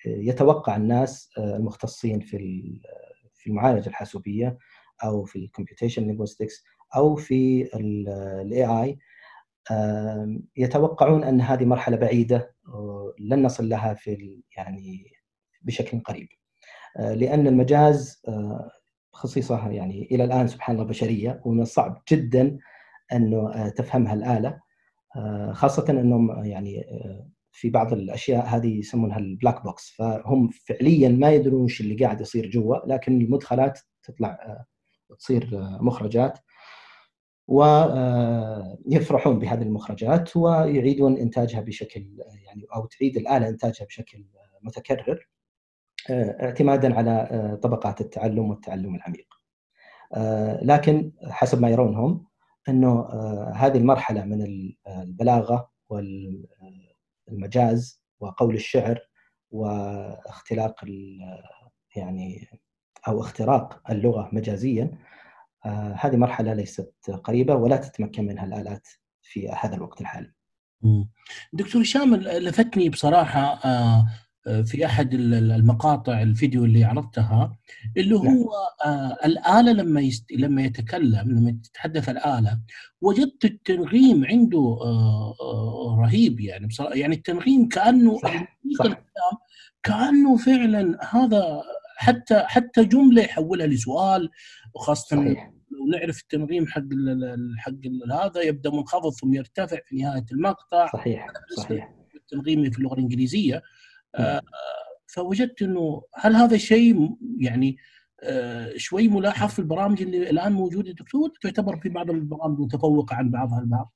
[0.07, 2.39] يتوقع الناس المختصين في
[3.35, 4.59] في المعالجة الحاسوبية
[5.05, 6.65] أو في ال computational linguistics
[6.97, 8.99] أو في ال AI
[10.57, 12.55] يتوقعون أن هذه مرحلة بعيدة
[13.19, 15.05] لن نصل لها في يعني
[15.63, 16.29] بشكل قريب.
[16.99, 18.23] لأن المجاز
[19.13, 22.59] خصيصة يعني إلى الآن سبحان الله بشرية ومن الصعب جدا
[23.13, 24.61] أنه تفهمها الآلة
[25.53, 26.85] خاصة أنهم يعني
[27.61, 32.21] في بعض الأشياء هذه يسمونها ال black box فهم فعليا ما يدرون وش اللي قاعد
[32.21, 34.65] يصير جوا لكن المدخلات تطلع
[35.19, 35.49] تصير
[35.81, 36.39] مخرجات
[37.49, 42.01] ويفرحون بهذه المخرجات ويعيدون إنتاجها بشكل
[42.47, 44.25] يعني أو تعيد الآلة إنتاجها بشكل
[44.63, 45.29] متكرر
[46.11, 49.27] اعتمادا على طبقات التعلم والتعلم العميق.
[50.63, 52.27] لكن حسب ما يرون هم
[52.69, 53.07] انه
[53.55, 54.43] هذه المرحلة من
[54.89, 55.71] البلاغة
[57.31, 58.99] والمجاز وقول الشعر
[59.51, 60.85] واختلاق
[61.97, 62.49] يعني
[63.09, 64.99] أو اختراق اللغة مجازيا
[65.67, 68.89] آه هذه مرحلة ليست قريبة ولا تتمكن منها الآلات
[69.23, 70.33] في هذا الوقت الحالي.
[71.53, 74.07] دكتور هشام لفتني بصراحة آه
[74.65, 77.59] في أحد المقاطع الفيديو اللي عرضتها
[77.97, 78.45] اللي هو نعم.
[78.85, 80.33] آه الآلة لما يست...
[80.33, 82.61] لما يتكلم لما تتحدث الآلة
[83.01, 88.59] وجدت التنغيم عنده آه آه رهيب يعني بصراحه يعني التنغيم كأنه صح.
[88.79, 89.05] صح.
[89.83, 91.63] كأنه فعلا هذا
[91.97, 94.31] حتى حتى جملة يحولها لسؤال
[94.75, 95.53] وخاصة صحيح.
[95.71, 100.87] لو نعرف التنغيم حق ال حق ال هذا يبدأ منخفض ثم يرتفع في نهاية المقطع
[100.93, 101.27] صحيح
[101.57, 103.63] صحيح التنغيم في اللغة الإنجليزية آه
[105.07, 107.77] فوجدت إنه هل هذا شيء يعني
[108.23, 113.31] آه شوي ملاحظ في البرامج اللي الآن موجودة؟ دكتور تعتبر في بعض البرامج متفوقة عن
[113.31, 113.93] بعضها البعض؟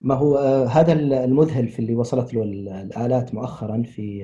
[0.00, 4.18] ما هو هذا المذهل في اللي وصلت له الآلات مؤخرا في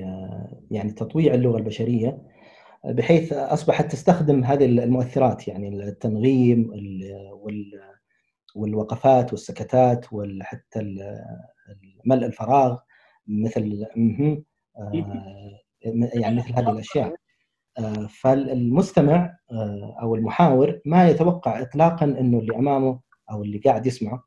[0.70, 2.22] يعني تطويع اللغة البشرية
[2.84, 6.70] بحيث أصبحت تستخدم هذه المؤثرات يعني التنغيم
[8.55, 10.80] والوقفات والسكتات وحتى
[12.05, 12.78] ملء الفراغ
[13.26, 13.86] مثل
[16.14, 17.14] يعني مثل هذه الأشياء.
[18.09, 19.37] فالمستمع
[20.03, 23.01] أو المحاور ما يتوقع اطلاقا إنه اللي أمامه
[23.31, 24.24] أو اللي قاعد يسمعه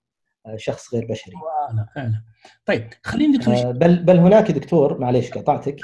[0.55, 1.33] شخص غير بشري.
[1.67, 2.23] فعلا فعلا
[2.65, 5.79] طيب خلينا دكتور بل بل هناك دكتور معليش قطعتك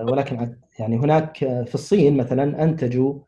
[0.00, 3.20] ولكن يعني هناك في الصين مثلا أنتجوا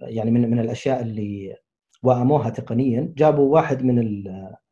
[0.00, 1.56] يعني من من الأشياء اللي
[2.02, 3.98] واموها تقنيا جابوا واحد من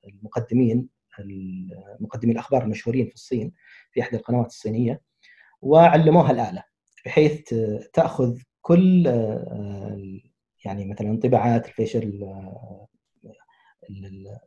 [0.05, 0.89] المقدمين
[2.01, 3.53] مقدمي الأخبار المشهورين في الصين
[3.93, 5.01] في احدى القنوات الصينية
[5.63, 6.65] وعلموها الآلة
[7.05, 7.55] بحيث
[7.93, 9.07] تأخذ كل
[10.65, 12.29] يعني مثلا انطباعات الفيشل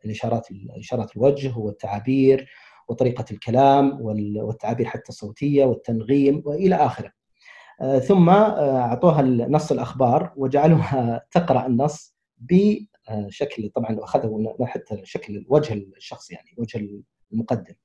[0.05, 2.49] الإشارات إشارات الوجه والتعابير
[2.87, 7.11] وطريقة الكلام والتعابير حتى الصوتية والتنغيم وإلى آخره.
[8.07, 16.55] ثم أعطوها نص الأخبار وجعلوها تقرأ النص بشكل طبعا أخذوا حتى شكل وجه الشخص يعني
[16.57, 17.75] وجه المقدم.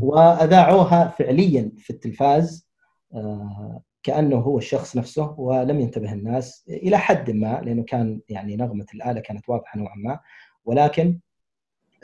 [0.00, 2.68] وأذاعوها فعليا في التلفاز
[4.02, 9.20] كأنه هو الشخص نفسه ولم ينتبه الناس إلى حد ما لأنه كان يعني نغمة الآلة
[9.20, 10.20] كانت واضحة نوعا ما.
[10.64, 11.20] ولكن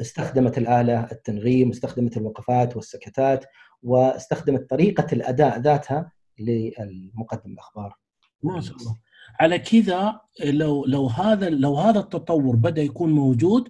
[0.00, 3.44] استخدمت الآلة التنغيم استخدمت الوقفات والسكتات
[3.82, 7.96] واستخدمت طريقة الأداء ذاتها للمقدم الأخبار.
[8.42, 8.96] ما شاء الله.
[9.40, 13.68] على كذا لو لو هذا لو هذا التطور بدأ يكون موجود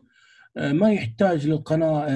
[0.57, 2.07] ما يحتاج للقناة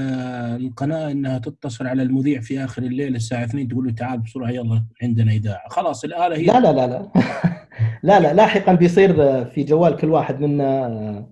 [0.57, 4.85] القناة إنها تتصل على المذيع في آخر الليل الساعة 2 تقول له تعال بسرعة يلا
[5.03, 5.69] عندنا إذاعة.
[5.69, 7.11] خلاص الآلة هي لا لا لا لا.
[8.03, 11.27] لا لا لاحقا بيصير في جوال كل واحد منا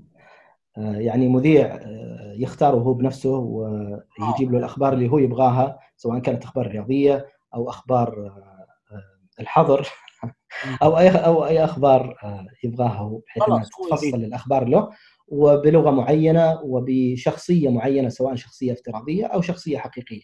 [0.77, 1.81] يعني مذيع
[2.37, 8.33] يختاره هو بنفسه ويجيب له الأخبار اللي هو يبغاها سواء كانت أخبار رياضية أو أخبار
[9.41, 9.89] الحظر
[10.83, 12.17] أو أي أو أي أخبار
[12.65, 14.91] يبغاها هو بحيث إنها تفصل الأخبار له.
[15.33, 20.23] وبلغة معينة وبشخصية معينة سواء شخصية افتراضية أو شخصية حقيقية.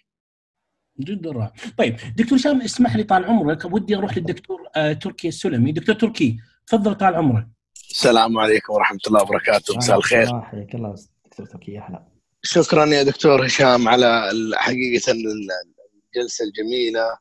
[1.00, 1.52] جدا رائع.
[1.78, 6.94] طيب دكتور هشام اسمح لي طال عمرك ودي أروح للدكتور تركي السلمي، دكتور تركي تفضل
[6.94, 7.46] طال عمرك.
[7.90, 10.94] السلام عليكم ورحمة الله وبركاته مساء الخير حياك الله
[11.24, 12.06] دكتور تركي أهلا
[12.42, 17.18] شكرا يا دكتور هشام على حقيقة الجلسة الجميلة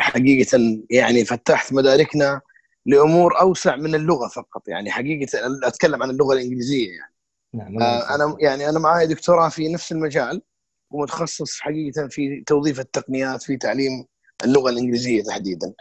[0.00, 0.58] حقيقة
[0.90, 2.40] يعني فتحت مداركنا
[2.86, 5.28] لأمور أوسع من اللغة فقط يعني حقيقة
[5.64, 7.14] أتكلم عن اللغة الإنجليزية يعني.
[7.54, 10.42] نعم أنا يعني أنا معي دكتوراه في نفس المجال
[10.90, 14.06] ومتخصص حقيقة في توظيف التقنيات في تعليم
[14.44, 15.72] اللغة الإنجليزية تحديدا.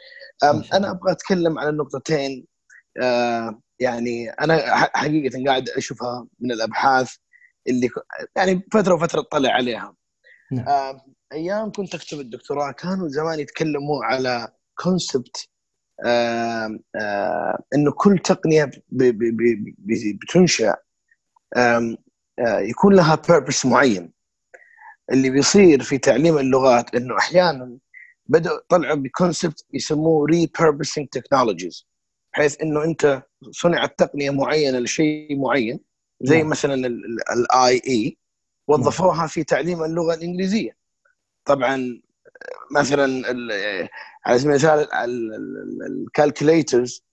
[0.74, 2.46] أنا أبغى أتكلم عن النقطتين
[3.02, 7.16] آه يعني أنا حقيقة قاعد أشوفها من الأبحاث
[7.68, 7.90] اللي
[8.36, 9.96] يعني فترة وفترة اطلع عليها.
[10.52, 10.68] نعم.
[10.68, 15.53] آه أيام كنت أكتب الدكتوراه كانوا زمان يتكلموا على كونسبت آه آه
[17.76, 18.72] إنه كل تقنية
[20.22, 20.76] بتنشأ
[22.40, 24.12] يكون لها بيربس معين
[25.12, 27.78] اللي بيصير في تعليم اللغات إنه أحيانا
[28.26, 31.86] بدأوا طلعوا ب concept يسموه repurposing technologies
[32.34, 35.80] بحيث إنه أنت صنعت تقنية معينة لشيء معين
[36.22, 36.50] زي نعم.
[36.50, 36.74] مثلا
[37.34, 38.18] ال AI
[38.68, 40.78] وظفوها في تعليم اللغة الإنجليزية
[41.46, 42.02] طبعا
[42.74, 43.28] مثلا
[44.26, 44.88] على سبيل المثال
[45.88, 47.04] ال calculators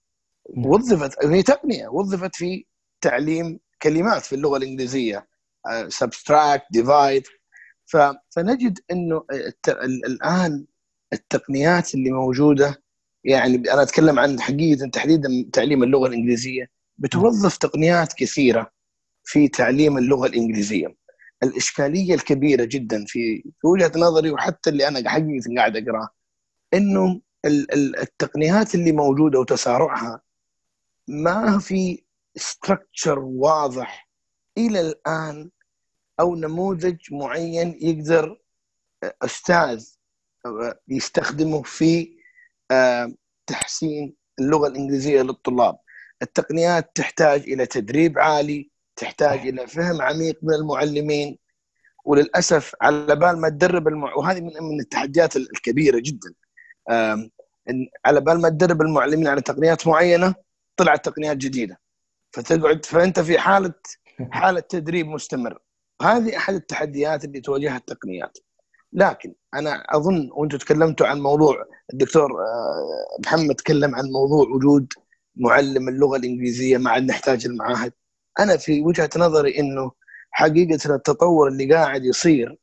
[0.57, 2.65] وظفت هي تقنيه وظفت في
[3.01, 5.27] تعليم كلمات في اللغة الإنجليزية
[5.87, 7.23] subtract divide
[8.35, 9.23] فنجد إنه
[10.05, 10.65] الآن
[11.13, 12.83] التقنيات اللي موجودة
[13.23, 18.71] يعني أنا أتكلم عن حقيقة تحديدا تعليم اللغة الإنجليزية بتوظف تقنيات كثيرة
[19.23, 20.95] في تعليم اللغة الإنجليزية.
[21.43, 26.09] الإشكالية الكبيرة جدا في وجهة نظري وحتى اللي أنا حقيقه قاعد أقرأه
[26.73, 27.21] إنه
[27.75, 30.21] التقنيات اللي موجودة وتسارعها
[31.07, 32.03] ما في
[32.35, 34.09] ستراكشر واضح
[34.57, 35.49] إلى الآن
[36.19, 38.41] أو نموذج معين يقدر
[39.21, 39.87] أستاذ
[40.87, 42.17] يستخدمه في
[43.47, 45.77] تحسين اللغة الإنجليزية للطلاب.
[46.21, 48.70] التقنيات تحتاج إلى تدريب عالي
[49.01, 51.37] تحتاج إلى فهم عميق من المعلمين
[52.05, 54.13] وللأسف على بال ما تدرب المع...
[54.15, 56.33] وهذه من من التحديات الكبيرة جدا.
[57.69, 60.35] إن على بال ما تدرب المعلمين على تقنيات معينة
[60.77, 61.79] طلعت تقنيات جديدة.
[62.31, 63.73] فتقعد فأنت في حالة
[64.31, 65.59] حالة تدريب مستمر.
[66.01, 68.37] هذه أحد التحديات اللي تواجهها التقنيات.
[68.93, 74.93] لكن أنا أظن وأنتم تكلمتوا عن موضوع الدكتور آه، محمد تكلم عن موضوع وجود
[75.35, 77.93] معلم اللغة الإنجليزية مع ان نحتاج المعاهد.
[78.39, 79.91] أنا في وجهة نظري إنه
[80.31, 82.57] حقيقة التطور اللي قاعد يصير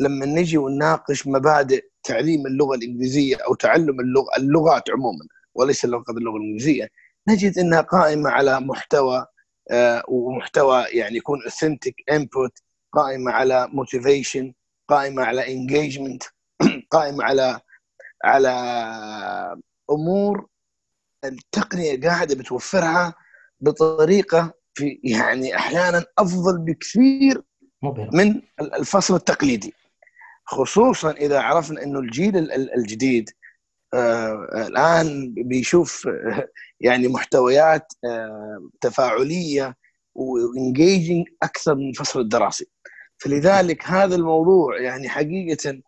[0.00, 6.36] لما نجي ونناقش مبادئ تعليم اللغة الإنجليزية أو تعلم اللغة اللغات عموما وليس فقط اللغة
[6.36, 6.88] الإنجليزية
[7.28, 9.26] نجد إنها قائمة على محتوى
[9.70, 14.52] آه، ومحتوى يعني يكون authentic input قائمة على motivation
[14.88, 16.22] قائمة على engagement
[16.90, 17.60] قائمة على
[18.24, 18.50] على
[19.90, 20.46] أمور
[21.24, 23.14] التقنية قاعدة بتوفرها
[23.60, 27.42] بطريقة في يعني أحيانا أفضل بكثير
[28.12, 29.74] من الفصل التقليدي.
[30.44, 33.30] خصوصا إذا عرفنا إنه الجيل الجديد
[33.94, 36.08] آه الآن بيشوف
[36.80, 39.76] يعني محتويات آه تفاعلية
[40.14, 42.66] وانجيجنج أكثر من الفصل الدراسي
[43.18, 45.80] فلذلك هذا الموضوع يعني حقيقة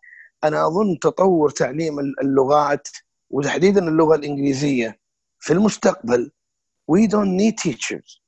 [0.43, 2.87] أنا أظن تطور تعليم اللغات
[3.29, 4.99] وتحديدا اللغة الإنجليزية
[5.39, 6.31] في المستقبل.
[6.91, 8.20] We don't need teachers.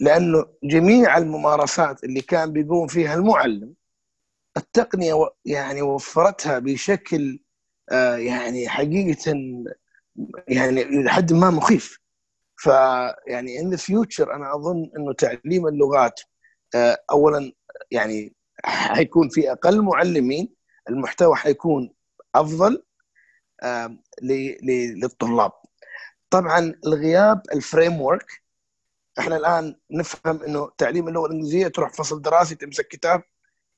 [0.00, 3.74] لأنه جميع الممارسات اللي كان بيقوم فيها المعلم
[4.56, 5.14] التقنية
[5.44, 7.40] يعني وفرتها بشكل
[7.90, 9.32] آه، يعني حقيقة
[10.48, 11.98] يعني لحد ما مخيف.
[12.56, 16.20] فيعني ان ذا فيوتشر أنا أظن إنه تعليم اللغات
[16.74, 17.52] آه، اولا
[17.90, 18.34] يعني
[18.64, 20.54] حيكون في أقل معلمين
[20.88, 21.94] المحتوى حيكون
[22.34, 22.82] أفضل
[25.02, 25.52] للطلاب.
[26.30, 28.45] طبعا الغياب ال framework
[29.18, 33.22] إحنا الآن نفهم إنه تعليم اللغة الإنجليزية تروح فصل دراسي تمسك كتاب.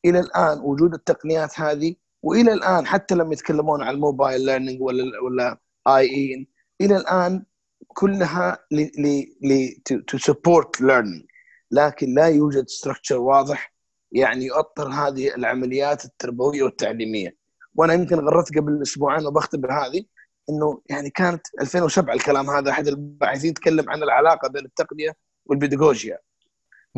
[0.05, 5.05] إلى الآن وجود التقنيات هذه وإلى الآن حتى لما يتكلمون عن ال mobile learning ولا
[5.23, 6.49] ولا AI
[6.81, 7.45] إلى الآن
[7.87, 8.59] كلها
[10.07, 11.25] to support learning
[11.71, 13.75] لكن لا يوجد structure واضح
[14.13, 17.37] يعني يؤطر هذه العمليات التربوية والتعليمية.
[17.75, 20.05] وأنا يمكن غردت قبل أسبوعين وبختبر هذه
[20.51, 25.17] إنه يعني كانت 2007 الكلام هذا أحد الباحثين يتكلم عن العلاقة بين التقنية
[25.49, 26.19] والبيداغوجيا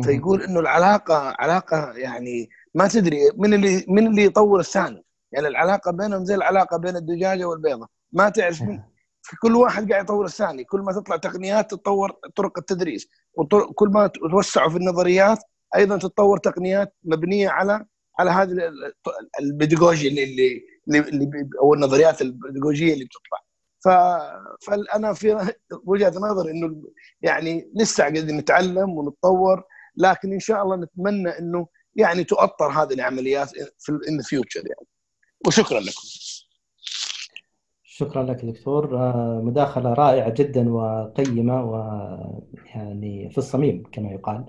[0.03, 5.05] فيقول إنه العلاقة علاقة يعني ما تدري من اللي من اللي يطور الثاني.
[5.31, 7.87] يعني العلاقة بينهم زي العلاقة بين الدجاجة والبيضة.
[8.11, 8.79] ما تعرف من
[9.21, 10.63] في كل واحد قاعد يطور الثاني.
[10.63, 13.07] كل ما تطلع تقنيات تتطور طرق التدريس.
[13.33, 15.37] وكل ما توسعوا في النظريات
[15.75, 17.85] أيضا تتطور تقنيات مبنية على
[18.19, 18.71] على هذه
[19.39, 20.23] البيداغوجيا اللي
[20.87, 23.50] اللي, اللي أو النظريات البيداغوجيه اللي بتطلع.
[23.83, 23.89] ف...
[24.67, 25.53] فانا في
[25.85, 26.83] وجهة نظر إنه
[27.21, 29.63] يعني لسه قاعدين نتعلم ونتطور
[29.97, 34.87] لكن إن شاء الله نتمنى إنه يعني تؤطر هذه العمليات في ان فيوتشر يعني.
[35.47, 36.01] وشكرا لكم.
[37.83, 38.97] شكرا لك دكتور.
[38.97, 44.45] آه، مداخلة رائعة جدا وقيمة ويعني في الصميم كما يقال.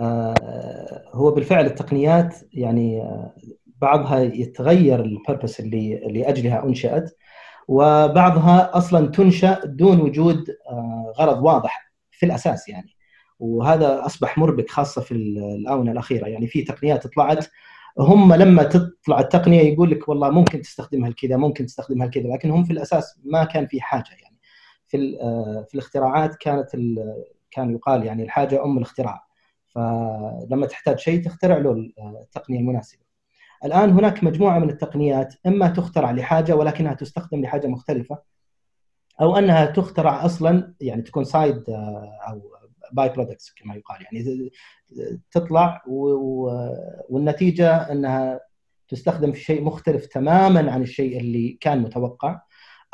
[0.00, 3.34] آه، هو بالفعل التقنيات يعني آه،
[3.66, 7.10] بعضها يتغير البربس اللي لاجلها أنشأت.
[7.68, 10.44] وبعضها أصلا تنشأ دون وجود
[11.18, 12.90] غرض واضح في الأساس يعني.
[13.38, 16.26] وهذا أصبح مربك خاصة في الآونة الأخيرة.
[16.26, 17.46] يعني في تقنيات طلعت
[17.98, 22.64] هم لما تطلع التقنية يقول لك والله ممكن تستخدمها كذا ممكن تستخدمها كذا لكن هم
[22.64, 24.38] في الأساس ما كان في حاجة يعني.
[24.86, 26.70] في آه، في الاختراعات كانت
[27.50, 29.28] كان يقال يعني الحاجة أم الاختراع.
[29.66, 31.90] فلما تحتاج شيء تخترع له
[32.22, 33.07] التقنية المناسبة.
[33.64, 38.18] الآن هناك مجموعة من التقنيات إما تخترع لحاجة ولكنها تستخدم لحاجة مختلفة
[39.20, 42.42] أو أنها تخترع أصلا يعني تكون side آه، أو
[42.92, 44.04] by-products كما يقال.
[44.04, 44.50] يعني
[45.30, 45.82] تطلع
[47.08, 48.40] والنتيجة أنها
[48.88, 52.40] تستخدم في شيء مختلف تماما عن الشيء اللي كان متوقع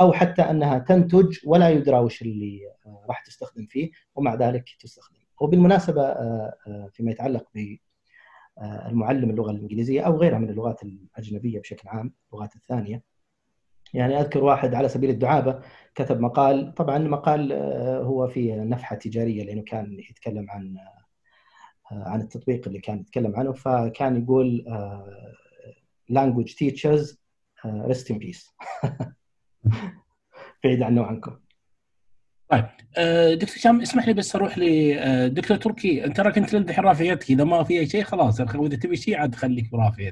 [0.01, 5.17] أو حتى أنها تنتج ولا يدرى وش اللي آه، راح تستخدم فيه ومع ذلك تستخدم.
[5.41, 7.77] وبالمناسبة آه، فيما يتعلق ب
[8.62, 13.02] المعلم اللغة الإنجليزية أو غيرها من اللغات الأجنبية بشكل عام اللغات الثانية.
[13.94, 15.61] يعني أذكر واحد على سبيل الدعابة
[15.94, 20.76] كتب مقال طبعا مقال آه، هو فيه نفحة تجارية لأنه كان يتكلم عن
[21.92, 25.34] آه، عن التطبيق اللي كان يتكلم عنه فكان يقول آه،
[26.12, 27.16] language teachers
[27.64, 28.52] rest in peace.
[30.64, 31.36] بعيد عنه وعنكم.
[32.49, 32.64] طيب.
[32.97, 36.05] آه، دكتور هشام اسمح لي بس أروح لدكتور آه، تركي.
[36.05, 39.72] أنت راك انت الحين رافع إذا ما في شيء خلاص إذا تبي شيء عاد خليك
[39.72, 40.11] برافع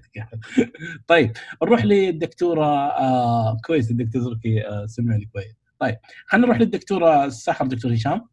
[1.08, 5.56] طيب نروح للدكتورة آه كويس الدكتور تركي آه سمعني كويس.
[5.78, 8.28] طيب خلينا نروح للدكتورة السحر دكتور هشام.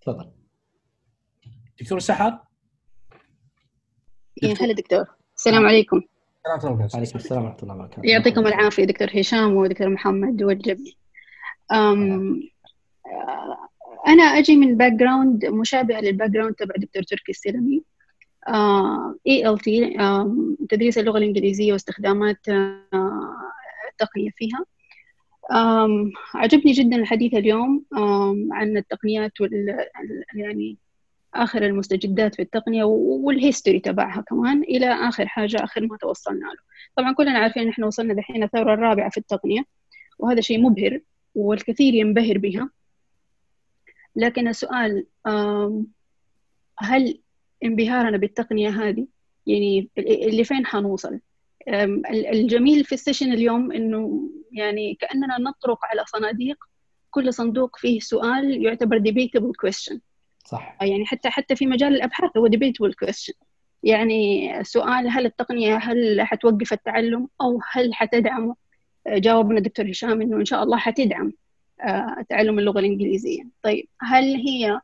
[0.00, 0.30] تفضل.
[1.80, 2.38] دكتور السحر
[4.42, 5.04] إيه، هلا دكتور.
[5.36, 6.02] السلام عليكم.
[6.46, 8.02] وعليكم السلام ورحمة الله وبركاته.
[8.04, 10.96] يعطيكم العافية دكتور هشام ودكتور محمد والجميع
[14.06, 17.82] أنا أجي من background مشابه لل background تبع دكتور تركي السلمي.
[19.26, 19.96] ELT
[20.68, 23.36] تدريس اللغة الإنجليزية واستخدامات آه،
[23.92, 24.64] التقنية فيها.
[26.34, 27.84] عجبني جدا الحديث اليوم
[28.52, 29.86] عن التقنيات وال
[30.34, 30.76] يعني
[31.34, 36.62] آخر المستجدات في التقنية وال history تبعها كمان إلى آخر حاجة آخر ما توصلنا له.
[36.96, 39.64] طبعا كلنا عارفين إن إحنا وصلنا دحين الثورة الرابعة في التقنية
[40.18, 41.00] وهذا شيء مبهر
[41.34, 42.70] والكثير ينبهر بها.
[44.16, 45.06] لكن السؤال
[46.78, 47.18] هل
[47.64, 49.06] انبهارنا بالتقنية هذه
[49.46, 51.20] يعني اللي فين حنوصل؟
[52.32, 56.56] الجميل في ال session اليوم إنه يعني كأننا نطرق على صناديق
[57.10, 59.98] كل صندوق فيه سؤال يعتبر debatable question.
[60.44, 60.76] صح.
[60.80, 63.34] يعني حتى حتى في مجال الأبحاث هو debatable question.
[63.82, 68.56] يعني سؤال هل التقنية هل حتوقف التعلم أو هل حتدعمه؟
[69.08, 71.26] جاوبنا الدكتور هشام إنه إن شاء الله حتدعم.
[71.26, 71.32] آه،
[72.28, 73.42] تعلم اللغة الإنجليزية.
[73.62, 74.80] طيب هل هي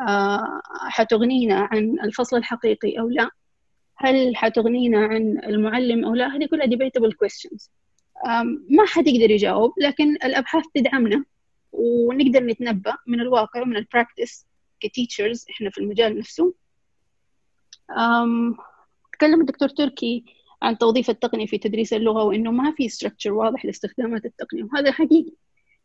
[0.00, 3.30] آه، حتغنينا عن الفصل الحقيقي أو لا؟
[3.96, 7.68] هل حتغنينا عن المعلم أو لا؟ هذه كلها debatable questions.
[8.70, 11.24] ما حد يقدر يجاوب لكن الأبحاث تدعمنا
[11.72, 14.46] ونقدر نتنبأ من الواقع ومن ال practice
[14.80, 16.54] ك teachers إحنا في المجال نفسه.
[19.12, 20.24] تكلم الدكتور تركي
[20.62, 25.32] عن توظيف التقنية في تدريس اللغة وإنه ما في structure واضح لاستخدامات التقنية وهذا حقيقي.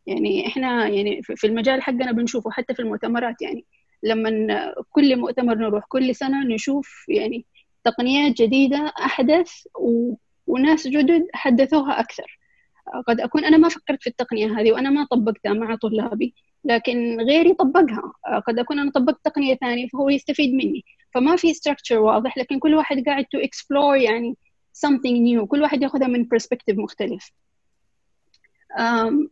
[0.08, 3.66] يعني إحنا يعني في المجال حقنا بنشوفه حتى في المؤتمرات يعني.
[4.04, 7.46] لما كل مؤتمر نروح كل سنة نشوف يعني
[7.84, 10.14] تقنيات جديدة أحدث و...
[10.48, 12.40] وناس جدد حدثوها أكثر.
[13.08, 16.34] قد أكون أنا ما فكرت في التقنية هذه وأنا ما طبقتها مع طلابي
[16.66, 18.14] لكن غيري طبقها.
[18.48, 20.86] قد أكون أنا طبقت تقنية ثانية فهو يستفيد مني.
[21.14, 24.38] فما في structure واضح لكن كل واحد قاعد to explore يعني
[24.86, 27.32] something new كل واحد ياخذها من perspective مختلف.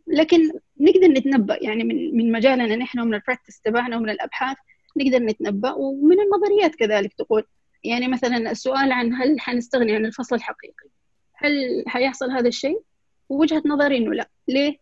[0.06, 4.56] لكن نقدر نتنبأ يعني من من مجالنا نحن ومن البراكتس تبعنا ومن الأبحاث
[4.96, 7.44] نقدر نتنبأ ومن النظريات كذلك تقول.
[7.84, 10.88] يعني مثلا السؤال عن هل حنستغني عن الفصل الحقيقي؟
[11.34, 12.80] هل حيحصل هذا الشيء؟
[13.28, 14.28] وجهة نظري إنه لا.
[14.48, 14.76] ليه؟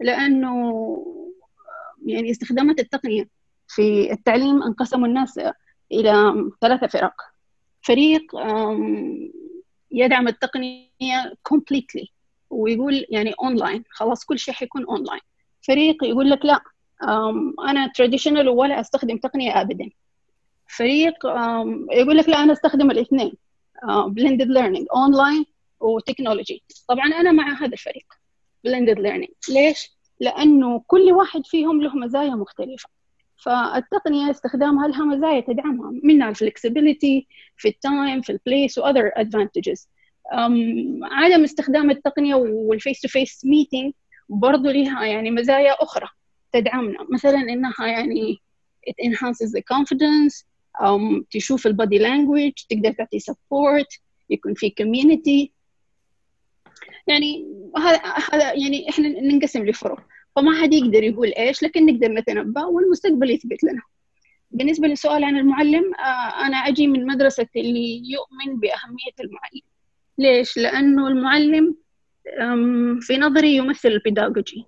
[0.00, 0.52] لأنه
[2.06, 3.28] يعني استخدامات التقنية
[3.68, 5.40] في التعليم أنقسموا الناس
[5.92, 7.14] إلى ثلاثة فرق.
[7.82, 8.22] فريق
[9.90, 12.15] يدعم التقنية completely.
[12.56, 15.20] ويقول يعني اونلاين خلاص كل شيء حيكون اونلاين
[15.66, 16.60] فريق يقول لك لا
[17.68, 19.90] أنا traditional ولا أستخدم تقنية ابدا.
[20.68, 21.26] فريق
[21.92, 23.32] يقول لك لا أنا أستخدم الاثنين
[24.06, 25.44] blended learning online
[25.80, 26.62] و technology.
[26.88, 28.06] طبعا أنا مع هذا الفريق
[28.64, 29.90] blended learning ليش؟
[30.20, 32.88] لأنه كل واحد فيهم له مزايا مختلفة.
[33.36, 37.26] فالتقنية استخدامها لها مزايا تدعمها منها ال flexibility
[37.56, 39.88] في ال time في ال place و other advantages
[41.02, 43.92] عدم استخدام التقنية وال face to face meeting
[44.28, 46.08] برضو لها يعني مزايا أخرى
[46.52, 47.06] تدعمنا.
[47.12, 48.36] مثلا إنها يعني
[48.90, 50.44] it enhances the confidence
[50.80, 54.00] um, تشوف البادي لانجويج تقدر تعطي support
[54.30, 55.52] يكون في community.
[57.06, 57.46] يعني
[57.76, 58.00] هذا
[58.32, 59.98] هذا يعني إحنا ننقسم لفروع.
[60.36, 63.82] فما حد يقدر يقول إيش لكن نقدر نتنبأ والمستقبل يثبت لنا.
[64.50, 65.94] بالنسبة للسؤال عن المعلم
[66.44, 69.75] أنا أجي من مدرسة اللي يؤمن بأهمية المعلم.
[70.18, 71.76] ليش؟ لأنه المعلم
[73.00, 74.64] في نظري يمثل ال pedagogy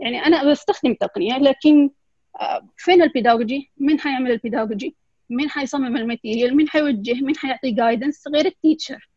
[0.00, 1.90] يعني أنا بستخدم تقنية لكن
[2.76, 4.96] فين ال pedagogy؟ مين حيعمل ال pedagogy؟
[5.30, 9.08] مين حيصمم ال material؟ مين حيوجه؟ مين حيعطي guidance غير ال teacher؟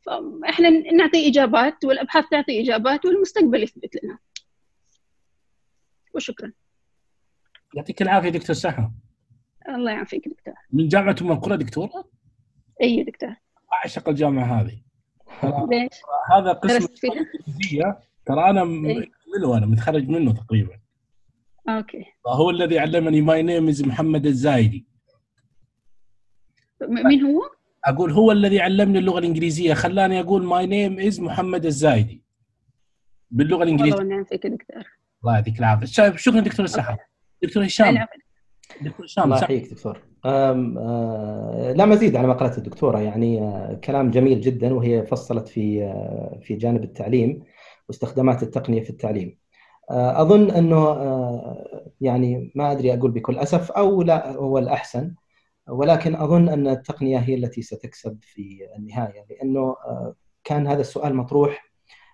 [0.00, 4.18] فاحنا نعطي إجابات والأبحاث تعطي إجابات والمستقبل يثبت لنا
[6.14, 6.52] وشكرا
[7.74, 8.90] يعطيك العافية دكتور سحر
[9.68, 12.08] الله يعافيك دكتور من جامعة ام القرى دكتوره؟
[12.82, 13.34] أي دكتور
[13.80, 14.80] اعشق الجامعة هذه.
[15.70, 15.92] ليش؟
[16.32, 20.80] هذا قسم الانجليزيه ترى أنا منه أنا متخرج منه تقريبا.
[21.68, 22.04] okay.
[22.26, 24.86] هو الذي علمني my name is محمد الزايدي.
[26.88, 27.42] مين هو؟
[27.84, 29.74] أقول هو الذي علمني اللغة الإنجليزية.
[29.74, 32.22] خلاني أقول my name is محمد الزايدي.
[33.30, 33.96] باللغة الإنجليزية.
[33.96, 34.84] والله ونعم فيك دكتور.
[35.22, 36.16] الله يعطيك العافية.
[36.16, 36.96] شكرا دكتور السحر.
[37.42, 38.06] دكتور هشام.
[38.80, 40.09] دكتور هشام الله يحييك دكتور.
[41.74, 42.98] لا مزيد على ما قالت الدكتورة.
[43.00, 47.44] يعني أه كلام جميل جدا وهي فصلت في أه في جانب التعليم
[47.88, 49.38] واستخدامات التقنية في التعليم.
[49.90, 55.14] أظن أنه أه يعني ما أدري أقول بكل أسف أو لا هو الأحسن
[55.68, 60.14] ولكن أظن أن التقنية هي التي ستكسب في النهاية لأنه آه،
[60.44, 61.70] كان هذا السؤال مطروح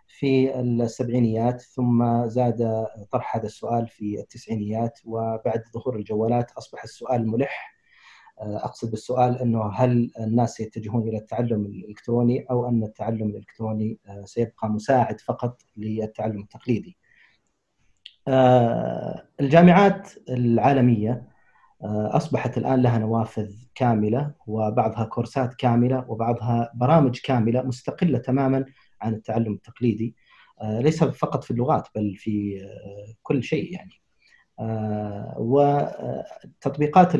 [0.08, 7.72] في السبعينيات ثم زاد طرح هذا السؤال في التسعينيات وبعد ظهور الجوالات أصبح السؤال ملح.
[7.72, 7.75] آه،
[8.40, 14.68] أقصد بالسؤال إنه هل الناس يتجهون إلى التعلم الإلكتروني أو أن التعلم الإلكتروني آه، سيبقى
[14.68, 16.96] مساعد فقط للتعلم التقليدي.
[19.40, 21.36] الجامعات العالمية
[21.82, 28.64] آه، أصبحت الآن لها نوافذ كاملة وبعضها كورسات كاملة وبعضها برامج كاملة مستقلة تماما
[29.00, 30.16] عن التعلم التقليدي
[30.60, 34.00] آه، ليس فقط في اللغات بل في آه، كل شيء يعني
[35.38, 37.14] والتطبيقات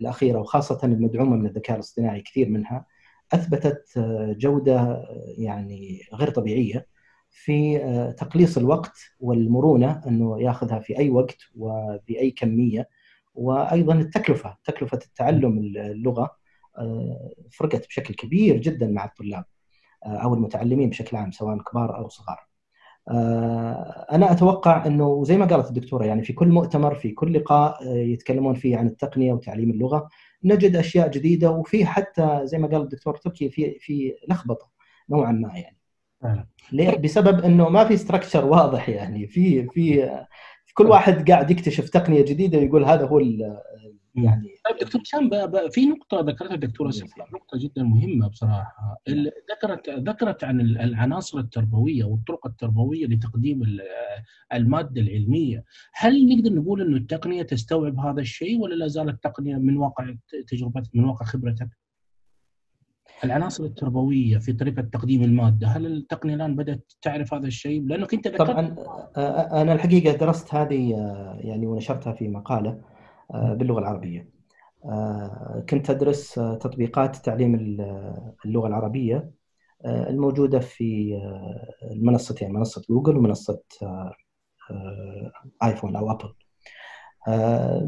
[0.00, 2.86] الأخيرة وخاصة المدعومه من الذكاء الاصطناعي كثير منها
[3.32, 3.98] أثبتت
[4.38, 5.04] جودة
[5.38, 6.86] يعني غير طبيعية
[7.30, 7.78] في
[8.18, 12.88] تقليص الوقت والمرونة أنه ياخذها في أي وقت وباي كمية
[13.34, 16.36] وأيضا التكلفة تكلفة التعلم اللغة
[16.78, 19.44] آه، فرقت بشكل كبير جدا مع الطلاب
[20.06, 22.47] آه، أو المتعلمين بشكل عام سواء كبار أو صغار.
[23.10, 27.86] آه، أنا أتوقع إنه زي ما قالت الدكتورة يعني في كل مؤتمر في كل لقاء
[27.86, 30.08] يتكلمون فيه عن التقنية وتعليم اللغة
[30.44, 34.70] نجد أشياء جديدة وفي حتى زي ما قال الدكتور تركي في في لخبطة
[35.10, 35.78] نوعا ما يعني.
[36.72, 40.10] ليه؟ بسبب إنه ما في ستراكشر واضح يعني في في
[40.74, 43.18] كل واحد قاعد يكتشف تقنية جديدة ويقول هذا هو
[44.24, 45.30] يعني طيب دكتور هشام
[45.70, 49.00] في نقطة ذكرتها الدكتورة سفيان نقطة جدا مهمة بصراحة.
[49.50, 53.78] ذكرت ذكرت عن العناصر التربوية والطرق التربوية لتقديم
[54.54, 59.76] المادة العلمية، هل نقدر نقول إنه التقنية تستوعب هذا الشيء ولا لا زالت التقنية من
[59.76, 60.14] واقع
[60.48, 61.68] تجربتك من واقع خبرتك؟
[63.24, 68.28] العناصر التربوية في طريقة تقديم المادة هل التقنية الآن بدأت تعرف هذا الشيء؟ لانك انت
[68.28, 68.76] ذكرت طبعا
[69.62, 70.90] أنا الحقيقة درست هذه
[71.40, 72.80] يعني ونشرتها في مقالة.
[73.34, 74.28] باللغة العربية.
[75.70, 77.54] كنت أدرس تطبيقات تعليم
[78.44, 79.30] اللغة العربية
[79.84, 81.18] الموجودة في
[81.90, 83.60] المنصتين منصة جوجل ومنصة
[85.62, 86.34] آيفون أو أبل.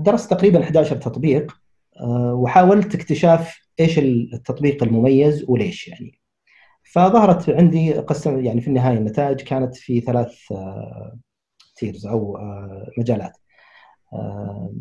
[0.03, 1.57] درست تقريبا 11 تطبيق
[2.33, 6.21] وحاولت اكتشاف إيش التطبيق المميز وليش يعني.
[6.93, 10.39] فظهرت عندي قسم يعني في النهاية النتائج كانت في ثلاث
[11.77, 13.37] تيرز آه، أو آه، مجالات.
[14.13, 14.73] آه،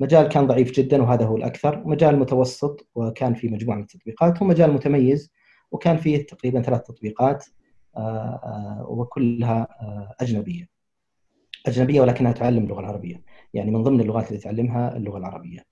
[0.00, 1.82] مجال كان ضعيف جدا وهذا هو الأكثر.
[1.86, 5.30] مجال متوسط وكان في مجموعة من التطبيقات ومجال متميز
[5.70, 7.44] وكان فيه تقريبا ثلاث تطبيقات
[8.88, 9.68] وكلها
[10.20, 10.68] أجنبية.
[11.66, 13.22] أجنبية ولكنها تعلم اللغة العربية
[13.54, 15.64] يعني من ضمن اللغات اللي تعلمها اللغة العربية.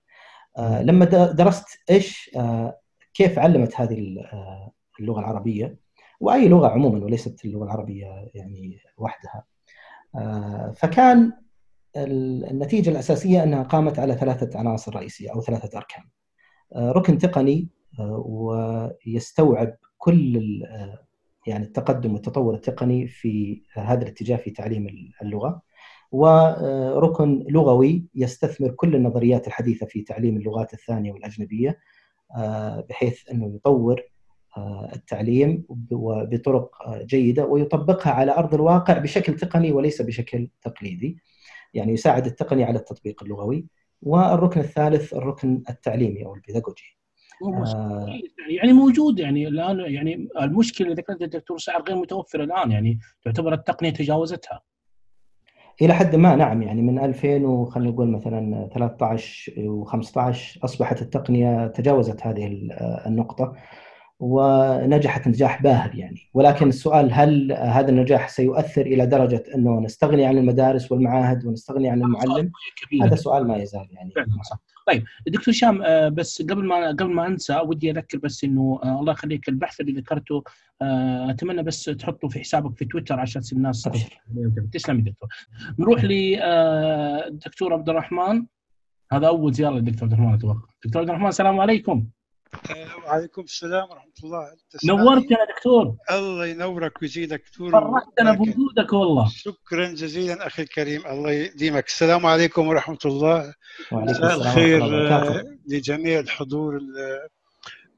[0.57, 2.79] آه، لما درست إيش آه،
[3.13, 5.77] كيف علمت هذه آه، اللغة العربية
[6.19, 9.43] وأي لغة عموما وليست اللغة العربية يعني وحدها
[10.71, 11.33] فكان
[12.03, 16.03] النتيجة الأساسية أنها قامت على ثلاثة عناصر رئيسية أو ثلاثة أركان
[16.75, 17.69] ركن تقني
[18.25, 20.41] ويستوعب كل
[21.47, 24.87] يعني التقدم والتطور التقني في هذا الاتجاه في تعليم
[25.21, 25.61] اللغة
[26.11, 31.79] وركن لغوي يستثمر كل النظريات الحديثة في تعليم اللغات الثانية والأجنبية
[32.37, 34.01] آه، بحيث أنه يطور
[34.57, 35.65] آه، التعليم
[35.99, 36.71] بطرق
[37.05, 41.17] جيدة ويطبقها على أرض الواقع بشكل تقني وليس بشكل تقليدي.
[41.77, 43.65] يعني يساعد التقني على التطبيق اللغوي.
[44.01, 46.97] والركن الثالث الركن التعليمي أو البيداغوجي.
[47.43, 52.99] آه يعني موجود يعني الآن يعني المشكلة اللي ذكرتها الدكتور سعر غير متوفره الآن يعني
[53.23, 54.61] تعتبر التقنية تجاوزتها.
[55.81, 62.27] إلى حد ما نعم يعني من 2000 وخلينا نقول مثلا 13 و15 أصبحت التقنية تجاوزت
[62.27, 62.69] هذه
[63.07, 63.55] النقطة
[64.19, 66.29] ونجحت نجاح باهر يعني.
[66.33, 72.01] ولكن السؤال هل هذا النجاح سيؤثر إلى درجة أنه نستغني عن المدارس والمعاهد ونستغني عن
[72.01, 72.51] المعلم؟
[73.03, 74.13] هذا سؤال ما يزال يعني.
[74.87, 78.99] طيب دكتور هشام آه، بس قبل ما قبل ما أنسى ودي أذكر بس إنه آه،
[78.99, 80.43] الله يخليك البحث اللي ذكرته
[80.81, 83.89] آه، أتمنى بس تحطه في حسابك في تويتر عشان الناس
[84.73, 85.29] تسلم دكتور.
[85.79, 88.45] نروح لدكتور عبد الرحمن.
[89.11, 90.67] هذا أول زيارة للدكتور عبد الرحمن أتوقع.
[90.85, 92.07] دكتور عبد الرحمن السلام عليكم.
[93.05, 94.51] وعليكم السلام ورحمة الله.
[94.85, 95.95] نورتنا دكتور.
[96.11, 97.71] الله ينورك ويزيدك دكتور.
[97.71, 99.29] فرحتنا بوجودك والله.
[99.29, 101.07] شكرا جزيلا أخي الكريم.
[101.07, 101.87] الله يديمك.
[101.87, 103.53] السلام عليكم ورحمة الله.
[103.91, 104.83] وعليكم مساء الخير
[105.67, 106.79] لجميع الحضور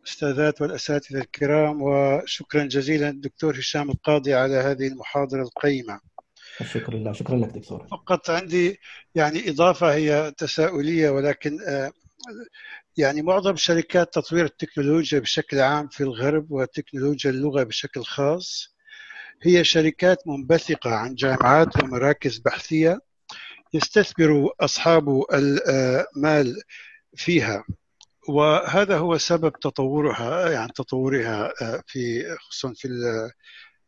[0.03, 1.81] الأستاذات والأساتذة الكرام.
[1.81, 5.99] وشكرا جزيلا الدكتور هشام القاضي على هذه المحاضرة القيمة.
[6.73, 7.13] شكرا لله.
[7.13, 7.87] شكرا لك دكتور.
[7.91, 8.79] فقط عندي
[9.15, 11.59] يعني إضافة هي تساؤلية ولكن
[12.99, 18.75] يعني معظم شركات تطوير التكنولوجيا بشكل عام في الغرب وتكنولوجيا اللغة بشكل خاص
[19.43, 22.99] هي شركات منبثقة عن جامعات ومراكز بحثية
[23.73, 26.61] يستثمر أصحاب المال
[27.15, 27.63] فيها.
[28.29, 31.53] وهذا هو سبب تطورها يعني تطورها
[31.87, 32.87] في خصوصا في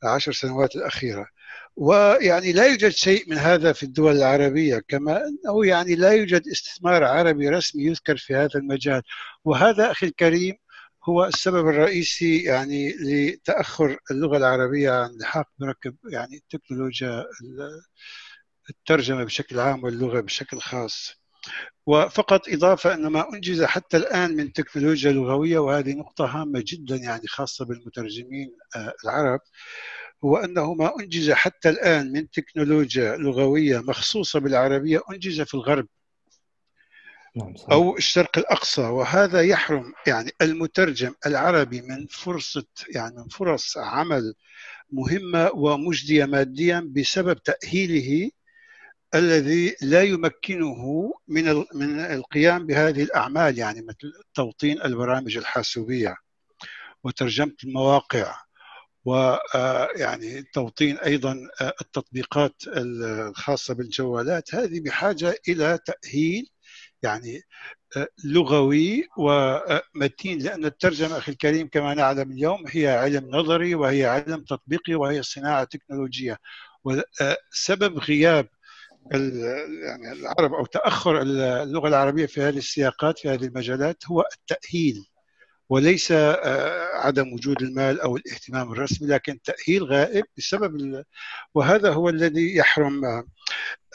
[0.04, 1.28] العشر سنوات الأخيرة.
[1.76, 7.04] ويعني لا يوجد شيء من هذا في الدول العربية كما أنه يعني لا يوجد استثمار
[7.04, 9.02] عربي رسمي يذكر في هذا المجال.
[9.46, 10.56] وهذا أخي الكريم
[11.04, 17.26] هو السبب الرئيسي يعني لتأخر اللغة العربية عن لحاق مركب يعني تكنولوجيا
[18.70, 21.21] الترجمة بشكل عام واللغة بشكل خاص.
[21.86, 27.28] وفقط إضافة أن ما أنجز حتى الآن من تكنولوجيا لغوية وهذه نقطة هامة جدا يعني
[27.28, 29.40] خاصة بالمترجمين آه، العرب
[30.24, 35.88] هو أنه ما أنجز حتى الآن من تكنولوجيا لغوية مخصوصة بالعربية أنجز في الغرب
[37.36, 37.54] نعم.
[37.72, 42.66] أو الشرق الأقصى وهذا يحرم يعني المترجم العربي من فرصة
[42.96, 44.34] يعني من فرص عمل
[44.92, 48.32] مهمة ومجدية ماديا بسبب تأهيله
[49.16, 56.16] الذي لا يمكنه من من القيام بهذه الأعمال يعني مثل توطين البرامج الحاسوبية
[57.04, 58.36] وترجمة المواقع
[59.06, 61.38] ويعني توطين أيضا
[61.82, 66.50] التطبيقات الخاصة بالجوالات هذه بحاجة إلى تأهيل
[67.04, 67.42] يعني
[68.26, 74.96] لغوي ومتين لأن الترجمة أخي الكريم كما نعلم اليوم هي علم نظري وهي علم تطبيقي
[74.96, 76.38] وهي صناعة تكنولوجية.
[76.84, 78.48] وسبب غياب
[79.12, 85.06] يعني العرب أو تأخر اللغة العربية في هذه السياقات في هذه المجالات هو التأهيل
[85.70, 91.04] وليس آه، عدم وجود المال أو الاهتمام الرسمي لكن تأهيل غائب بسبب
[91.56, 93.26] وهذا هو الذي يحرم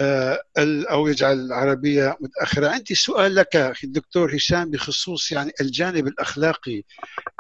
[0.01, 0.43] آه،
[0.91, 2.69] أو يجعل العربية متأخرة.
[2.69, 6.83] عندي سؤال لك الدكتور هشام بخصوص يعني الجانب الأخلاقي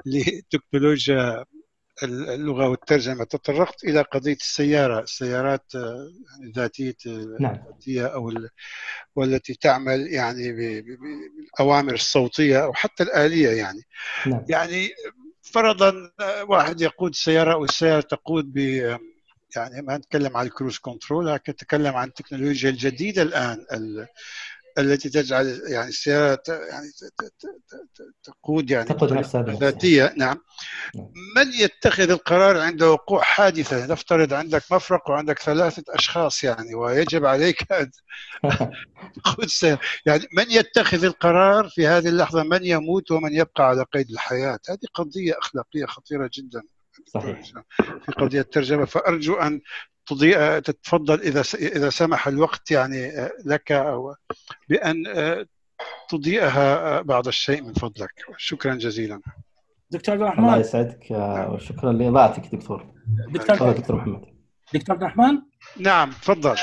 [0.06, 1.44] لتكنولوجيا
[2.02, 6.97] اللغة والترجمة تطرقت إلى قضية السيارة السيارات آه، يعني ذاتية
[7.40, 7.55] نعم.
[7.55, 8.32] الذاتيه أو
[9.16, 13.82] والتي تعمل يعني بالأوامر الصوتية أو حتى الآلية يعني
[14.27, 14.44] نعم.
[14.48, 14.90] يعني
[15.43, 18.59] فرضا آه، واحد يقود سيارة أو السيارة تقود ب
[19.56, 23.66] يعني ما نتكلم عن الكروز كنترول لكن نتكلم عن التكنولوجيا الجديدة الآن
[24.78, 26.86] التي تجعل يعني السيارة يعني
[28.23, 30.40] تقود يعني تقود نفسها ذاتية نعم.
[30.94, 31.12] نعم.
[31.36, 37.73] من يتخذ القرار عند وقوع حادثة؟ نفترض عندك مفرق وعندك ثلاثة أشخاص يعني ويجب عليك
[37.73, 37.90] أن
[39.24, 39.48] تقود
[40.07, 44.86] يعني من يتخذ القرار في هذه اللحظة؟ من يموت ومن يبقى على قيد الحياة؟ هذه
[44.94, 46.62] قضية أخلاقية خطيرة جدا.
[47.07, 47.40] صحيح.
[47.77, 48.85] في قضية الترجمة.
[48.85, 49.61] فأرجو أن
[50.06, 54.14] تضيء تتفضل إذا إذا سمح الوقت يعني آه، لك أو
[54.68, 55.46] بأن آه،
[56.08, 58.12] تضيئها آه، بعض الشيء من فضلك.
[58.36, 59.20] شكرا جزيلا.
[59.90, 60.44] دكتور عبد الرحمن.
[60.44, 61.10] الله يسعدك
[61.52, 62.86] وشكرا لاضاءتك دكتور.
[63.28, 64.35] دكتور دكتور محمد.
[64.74, 65.38] دكتور عبد الرحمن؟
[65.80, 66.56] نعم تفضل.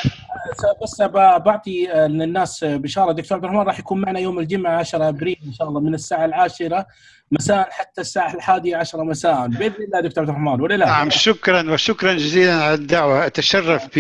[0.84, 5.54] بس بعطي للناس بشاره دكتور عبد الرحمن راح يكون معنا يوم الجمعة 10 أبريل إن
[5.54, 6.86] شاء الله من الساعة العاشرة
[7.32, 9.48] مساء حتى الساعة الحادية عشرة مساء.
[9.48, 13.26] بإذن الله دكتور عبد الرحمن ولا لا؟ نعم شكرا وشكرا جزيلا على الدعوة.
[13.26, 14.00] أتشرف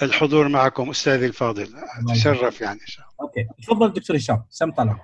[0.00, 1.68] بالحضور معكم أستاذي الفاضل.
[2.10, 3.16] أتشرف يعني إن شاء الله.
[3.20, 3.46] أوكي.
[3.62, 4.96] تفضل دكتور هشام سم طلع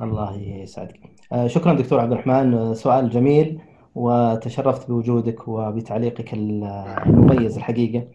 [0.00, 1.00] الله يسعدك.
[1.32, 2.54] آه، شكرا دكتور عبد الرحمن.
[2.54, 3.60] آه، سؤال جميل.
[4.00, 8.08] وتشرفت بوجودك وبتعليقك المميز الحقيقة.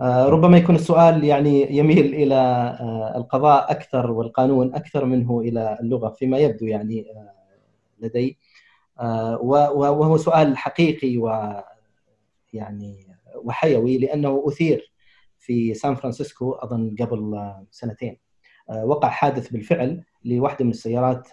[0.00, 2.34] آه، ربما يكون السؤال يعني يميل إلى
[2.80, 7.32] آه، القضاء أكثر والقانون أكثر منه إلى اللغة فيما يبدو يعني آه،
[8.00, 8.38] لدي.
[9.42, 11.52] وهو سؤال حقيقي و
[12.52, 13.06] يعني
[13.44, 14.92] وحيوي لأنه أثير
[15.38, 18.18] في سان فرانسيسكو أظن قبل سنتين.
[18.84, 21.28] وقع حادث بالفعل لواحدة من السيارات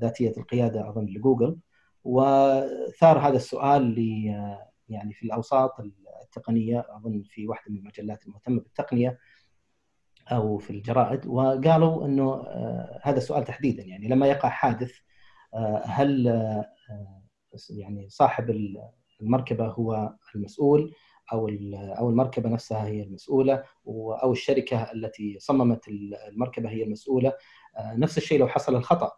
[0.00, 1.56] ذاتية القيادة أظن لجوجل.
[2.04, 3.98] وثار هذا السؤال
[4.88, 5.80] يعني في الأوساط
[6.22, 9.18] التقنية أظن في واحدة من المجلات المهتمة بالتقنية
[10.32, 14.92] أو في الجرائد وقالوا إنه آه، هذا السؤال تحديدا يعني لما يقع حادث
[15.54, 16.66] آه، هل آه،
[17.70, 18.50] يعني صاحب
[19.20, 20.94] المركبة هو المسؤول
[21.32, 21.48] أو
[21.98, 27.32] أو المركبة نفسها هي المسؤولة أو الشركة التي صممت المركبة هي المسؤولة؟
[27.78, 29.12] نفس الشيء لو حصل الخطأ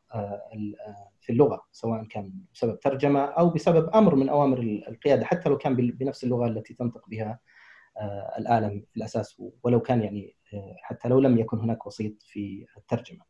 [1.27, 4.59] في اللغة سواء كان بسبب ترجمة أو بسبب أمر من أوامر
[4.89, 7.39] القيادة حتى لو كان بنفس اللغة التي تنطق بها
[8.39, 10.36] الاله في الأساس ولو كان يعني
[10.82, 13.24] حتى لو لم يكن هناك وسيط في الترجمة.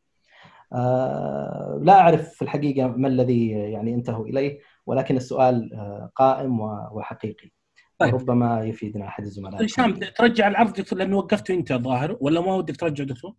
[0.73, 7.51] آه، لا أعرف في الحقيقة ما الذي يعني انتهوا إليه ولكن السؤال آه، قائم وحقيقي.
[7.99, 8.15] طيب.
[8.15, 12.77] ربما يفيدنا أحد الزملاء هشام ترجع العرض دكتور لأنه وقفته أنت الظاهر ولا ما ودك
[12.77, 13.35] ترجع دكتور؟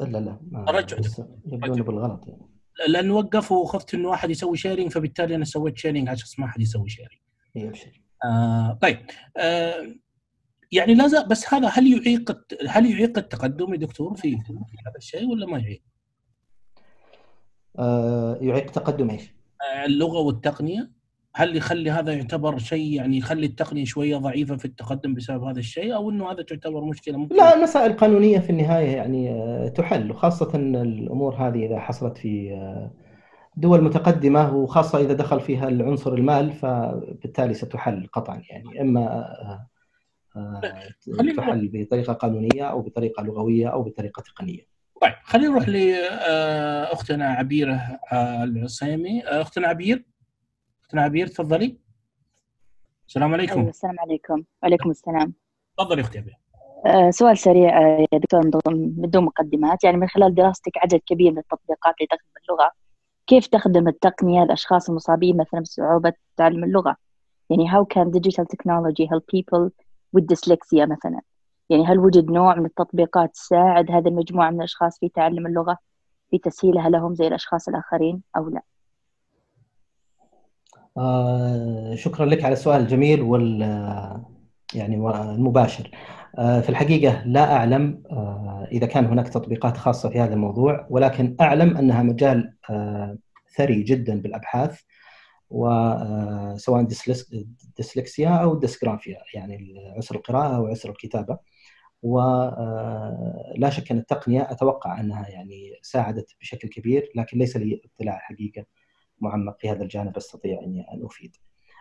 [0.00, 0.96] لا لا رجع
[1.46, 2.51] يبدون بالغلط يعني.
[2.88, 6.88] لأنه وقف وخفت إنه احد يسوي sharing فبالتالي أنا سويت sharing عشان ما أحد يسوي
[6.88, 7.18] sharing.
[8.24, 8.98] آه طيب
[9.36, 9.94] آه
[10.72, 12.38] يعني لا زال بس هذا هل يعيق
[12.68, 15.82] هل يعيق التقدم يا دكتور في هذا الشيء ولا ما يعيق؟
[17.78, 19.22] آه يعيق تقدم إيش؟
[19.74, 20.90] آه اللغة والتقنية
[21.34, 25.94] هل يخلي هذا يعتبر شيء يعني يخلي التقنية شوية ضعيفة في التقدم بسبب هذا الشيء
[25.94, 30.50] أو إنه هذا تعتبر مشكلة ممكن؟ لا المسائل القانونية في النهاية يعني آه، تحل وخاصة
[30.54, 32.90] الأمور هذه إذا حصلت في آه،
[33.56, 38.80] دول متقدمة وخاصة إذا دخل فيها العنصر المال فبالتالي ستحل قطعا يعني.
[38.80, 39.26] إما
[40.36, 40.72] آه،
[41.36, 44.72] تحل بطريقة قانونية أو بطريقة لغوية أو بطريقة تقنية.
[45.02, 47.80] طيب خلينا نروح لاختنا عبيرة
[48.12, 50.11] العصيمي، أختنا عبير.
[50.92, 51.78] اختنا عبير تفضلي.
[53.08, 53.58] السلام عليكم.
[53.58, 55.34] أيوة السلام عليكم، وعليكم السلام.
[55.78, 56.38] تفضلي أختي عبير.
[56.86, 61.38] أه سؤال سريع آه، يا دكتور بدون مقدمات يعني من خلال دراستك عدد كبير من
[61.38, 62.70] التطبيقات اللي تخدم اللغة
[63.26, 66.96] كيف تخدم التقنية الأشخاص المصابين مثلا بصعوبة تعلم اللغة
[67.50, 69.70] يعني how can digital technology help people
[70.12, 71.20] والديسلكسيا مثلا
[71.70, 75.76] يعني هل وجد نوع من التطبيقات تساعد هذه المجموعة من الأشخاص في تعلم اللغة
[76.30, 78.62] في تسهيلها لهم زي الأشخاص الآخرين أو لا
[80.98, 83.62] آه شكرا لك على السؤال الجميل وال
[84.74, 85.90] يعني المباشر.
[86.38, 91.36] آه في الحقيقة لا أعلم آه إذا كان هناك تطبيقات خاصة في هذا الموضوع ولكن
[91.40, 93.18] أعلم أنها مجال آه،
[93.56, 94.80] ثري جدا بالأبحاث
[95.50, 96.86] وسواء آه،
[97.76, 101.38] ديسلكسيا أو ديسجرافيا يعني عسر القراءة أو عسر الكتابة.
[102.02, 108.18] ولا آه، شك أن التقنية أتوقع أنها يعني ساعدت بشكل كبير لكن ليس لي اطلاع
[108.18, 108.64] حقيقة.
[109.22, 111.36] معمق في هذا الجانب أستطيع إني أن أفيد.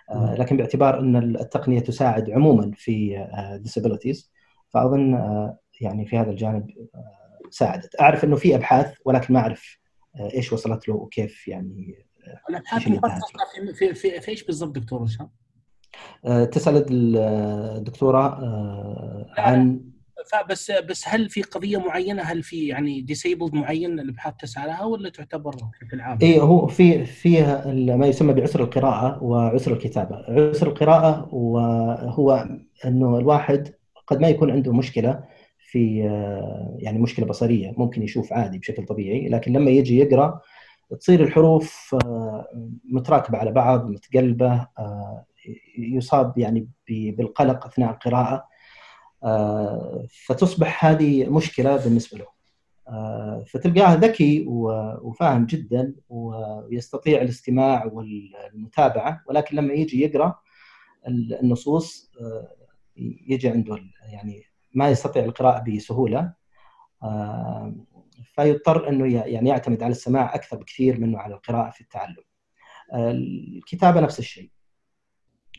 [0.09, 3.25] آه، لكن باعتبار أن التقنية تساعد عموما في
[3.65, 4.29] disabilities
[4.69, 5.13] فأظن
[5.81, 6.69] يعني في هذا الجانب
[7.49, 8.01] ساعدت.
[8.01, 9.77] أعرف إنه في أبحاث ولكن ما أعرف
[10.19, 12.05] إيش وصلت له وكيف يعني
[12.49, 13.37] الابحاث مخصصه
[13.73, 15.29] في في, في, إيش بالضبط دكتور هشام؟
[16.51, 18.39] تسال الدكتوره
[19.37, 19.90] عن
[20.25, 25.09] فبس بس هل في قضية معينة؟ هل في يعني ديسيبلد معين الابحاث تسعى لها ولا
[25.09, 31.35] تعتبر بشكل عام؟ اي هو في فيها ما يسمى بعسر القراءة وعسر الكتابة، عسر القراءة
[31.35, 32.47] وهو
[32.85, 33.73] إنه الواحد
[34.07, 35.23] قد ما يكون عنده مشكلة
[35.57, 35.97] في
[36.77, 40.41] يعني مشكلة بصرية ممكن يشوف عادي بشكل طبيعي لكن لما يجي يقرأ
[40.99, 42.47] تصير الحروف آه،
[42.91, 45.25] متراكبة على بعض متقلبة آه،
[45.77, 48.50] يصاب يعني بالقلق أثناء القراءة.
[50.25, 52.27] فتصبح هذه مشكلة بالنسبة له
[53.43, 60.39] فتلقاه ذكي وفاهم جدا ويستطيع الاستماع والمتابعة ولكن لما يجي يقرأ
[61.07, 62.11] النصوص
[63.27, 63.77] يجي عنده
[64.11, 64.43] يعني
[64.73, 66.33] ما يستطيع القراءة بسهولة
[68.35, 72.23] فيضطر إنه يعني يعتمد على السماع أكثر بكثير منه على القراءة في التعلم.
[72.93, 74.51] الكتابة نفس الشيء.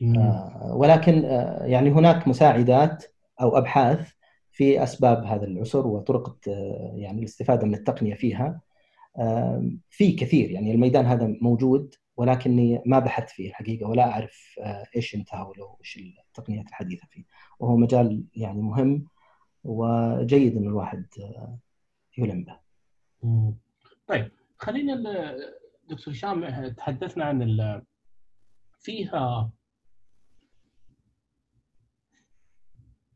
[0.03, 3.05] آه، ولكن آه، يعني هناك مساعدات
[3.41, 4.13] أو أبحاث
[4.51, 6.37] في أسباب هذا العسر وطرق
[6.95, 8.61] يعني الاستفادة من التقنية فيها.
[9.91, 15.15] في كثير يعني الميدان هذا موجود ولكني ما بحثت فيه الحقيقة ولا أعرف آه، إيش
[15.59, 15.99] له وإيش
[16.29, 17.25] التقنيات الحديثة فيه
[17.59, 19.07] وهو مجال يعني مهم
[19.65, 21.07] وجيد إن الواحد
[22.19, 22.59] يلم به.
[24.07, 24.95] طيب خلينا
[25.89, 27.43] دكتور هشام تحدثنا عن
[28.81, 29.51] فيها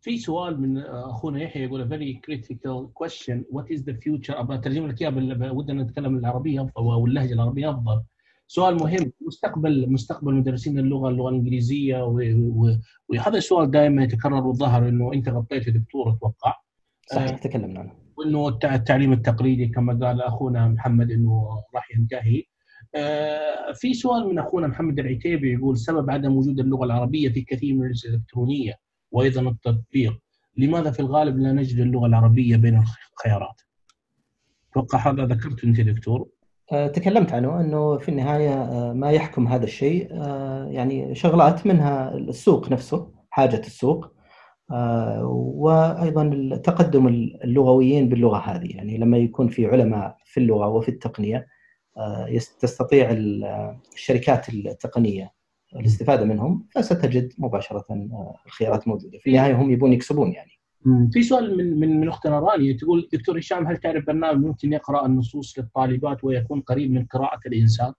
[0.07, 3.45] في سؤال من أخونا يحيى يقول very critical question.
[3.57, 8.03] What is the future أبغى اترجم لك اياه ودنا نتكلم العربية أو اللهجة العربية أفضل.
[8.47, 9.13] سؤال مهم.
[9.27, 12.05] مستقبل مستقبل مدرسين اللغة اللغة الإنجليزية
[13.09, 16.55] وهذا السؤال دائما يتكرر والظاهر إنه أنت غطيته دكتور أتوقع.
[17.13, 17.93] صحيح تكلمنا عنه.
[18.17, 22.43] وإنه التعليم التقليدي كما قال أخونا محمد إنه راح ينتهي.
[22.95, 27.75] آه، في سؤال من أخونا محمد العتيبي يقول سبب عدم وجود اللغة العربية في كثير
[27.75, 28.86] من الأجهزة الإلكترونية.
[29.17, 30.19] وأيضا التطبيق
[30.57, 32.83] لماذا في الغالب لا نجد اللغة العربية بين
[33.13, 33.61] الخيارات؟
[34.71, 36.29] أتوقع هذا ذكرته أنت دكتور.
[36.73, 40.15] آه، تكلمت عنه أنه في النهاية آه، ما يحكم هذا الشيء.
[40.71, 44.13] يعني شغلات منها السوق نفسه حاجة السوق.
[45.23, 48.77] وأيضا تقدم اللغويين باللغة هذه.
[48.77, 51.47] يعني لما يكون في علماء في اللغة وفي التقنية
[52.61, 53.09] تستطيع
[53.95, 55.36] الشركات التقنية
[55.81, 59.19] الاستفادة منهم فستجد مباشرة آه، الخيارات موجودة.
[59.19, 60.51] في النهاية هم يبون يكسبون يعني.
[61.13, 65.07] في سؤال من من من اختنا رانيا تقول دكتور هشام هل تعرف برنامج ممكن يقرأ
[65.07, 67.93] النصوص للطالبات ويكون قريب من قراءة الإنسان؟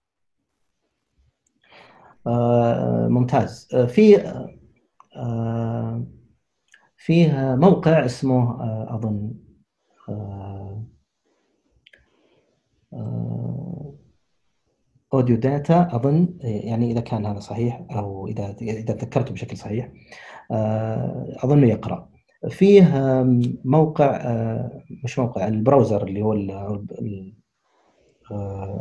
[2.28, 3.68] آه ممتاز.
[3.74, 4.18] آه في
[5.16, 6.06] آه
[6.98, 8.64] فيه موقع اسمه
[8.95, 9.34] أظن
[10.10, 10.47] آه
[15.14, 19.90] audio data أظن يعني إذا كان هذا صحيح أو إذا إذا تذكرته بشكل صحيح
[20.52, 22.10] آه، اظنه يقرأ.
[22.50, 22.92] فيه
[23.66, 26.34] موقع آه، مش موقع ال browser اللي هو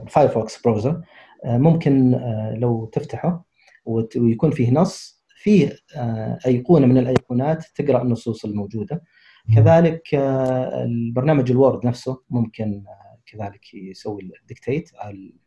[0.02, 1.02] الفايرفوكس browser
[1.44, 2.20] آه، ممكن
[2.54, 3.44] لو تفتحه
[4.16, 5.76] ويكون فيه نص فيه
[6.46, 9.02] أيقونة من الأيقونات تقرأ النصوص الموجودة.
[9.54, 12.82] كذلك البرنامج ال Word نفسه ممكن
[13.32, 14.90] كذلك يسوي ال dictate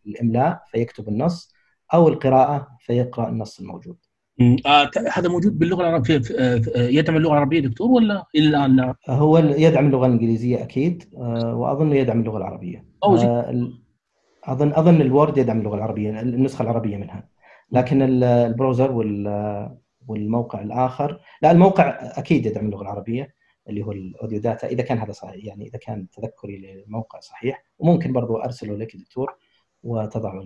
[0.07, 1.53] الإملاء فيكتب النص
[1.93, 3.97] أو القراءة فيقرأ النص الموجود.
[4.65, 9.85] آه هذا موجود باللغة العربية آه يدعم اللغة العربية دكتور ولا الآن لا؟ هو يدعم
[9.85, 12.85] اللغة الإنجليزية أكيد آه وأظن يدعم اللغة العربية.
[13.03, 13.71] آه
[14.43, 17.29] أظن أظن ال Word يدعم اللغة العربية النسخة العربية منها.
[17.71, 18.91] لكن ال browser
[20.07, 23.38] والموقع الآخر لا الموقع أكيد يدعم اللغة العربية
[23.69, 27.63] اللي هو ال audio data إذا كان هذا صحيح يعني إذا كان تذكري للموقع صحيح
[27.79, 29.35] وممكن برضو أرسله لك دكتور
[29.83, 30.43] وتضعه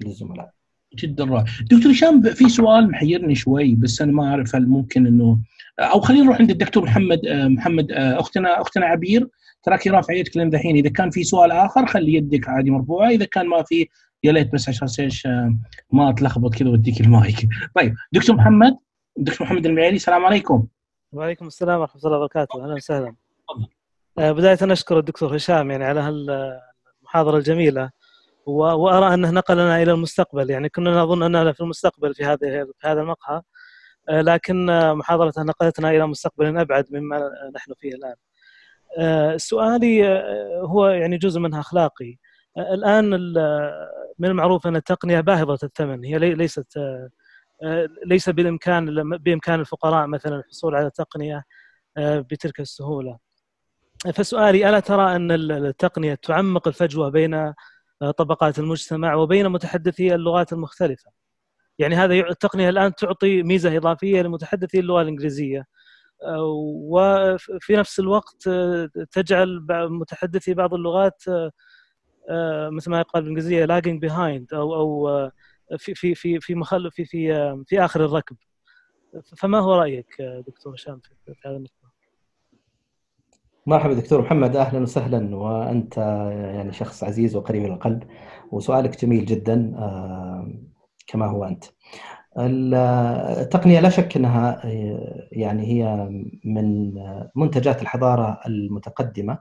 [0.00, 0.50] للزملاء.
[0.94, 1.44] جدا رائع.
[1.70, 5.38] دكتور هشام في سؤال محيرني شوي بس أنا ما أعرف هل ممكن إنه
[5.78, 9.28] أو خلينا نروح عند الدكتور محمد آه، محمد آه، أختنا أختنا عبير
[9.62, 13.24] تراكي رافع يدك لين ذحين إذا كان في سؤال آخر خلي يدك عادي مرفوعه إذا
[13.24, 13.88] كان ما في
[14.24, 15.58] يا ليت بس عشان إيش آه،
[15.92, 17.48] ما أتلخبط كذا وأديك المايك.
[17.74, 18.76] طيب دكتور محمد
[19.16, 20.66] دكتور محمد المعيري السلام عليكم.
[21.12, 23.14] وعليكم السلام ورحمة الله وبركاته أهلا وسهلا
[24.18, 27.90] آه، بداية أشكر الدكتور هشام يعني على هالمحاضره الجميلة
[28.46, 32.38] وأرى أنه نقلنا إلى المستقبل يعني كنا نظن أننا في المستقبل في هذه
[32.78, 33.42] في هذا المقهى
[34.08, 38.14] آه، لكن محاضرته نقلتنا إلى مستقبل أبعد مما نحن فيه الآن.
[38.98, 40.08] آه، سؤالي
[40.62, 42.16] هو يعني جزء منها أخلاقي.
[42.58, 43.10] الآن
[44.18, 46.78] من المعروف أن التقنية باهظة الثمن هي ليست
[48.06, 51.44] ليس بالامكان بإمكان الفقراء مثلا الحصول على تقنية
[51.96, 53.18] آه، بتلك السهولة.
[54.14, 61.10] فسؤالي ألا ترى أن التقنية تعمق الفجوة بين آه، طبقات المجتمع وبين متحدثي اللغات المختلفة؟
[61.78, 65.64] يعني هذا التقنية الآن تعطي ميزة إضافية لمتحدثي اللغة الإنجليزية
[66.90, 68.48] وفي نفس الوقت
[69.10, 71.22] تجعل متحدثي بعض اللغات
[72.70, 75.30] مثل ما يقال بالإنجليزية lagging behind أو أو
[75.78, 77.32] في في في في مخل في في
[77.66, 78.36] في آخر الركب
[79.36, 81.86] فما هو رأيك دكتور هشام في هذه النقطة؟
[83.66, 85.96] مرحبا دكتور محمد أهلا وسهلا وأنت
[86.54, 88.02] يعني شخص عزيز وقريب القلب
[88.52, 89.72] وسؤالك جميل جدا
[91.06, 91.64] كما هو أنت.
[92.38, 94.60] التقنية لا شك أنها
[95.32, 96.08] يعني هي
[96.44, 96.94] من
[97.36, 99.38] منتجات الحضارة المتقدمة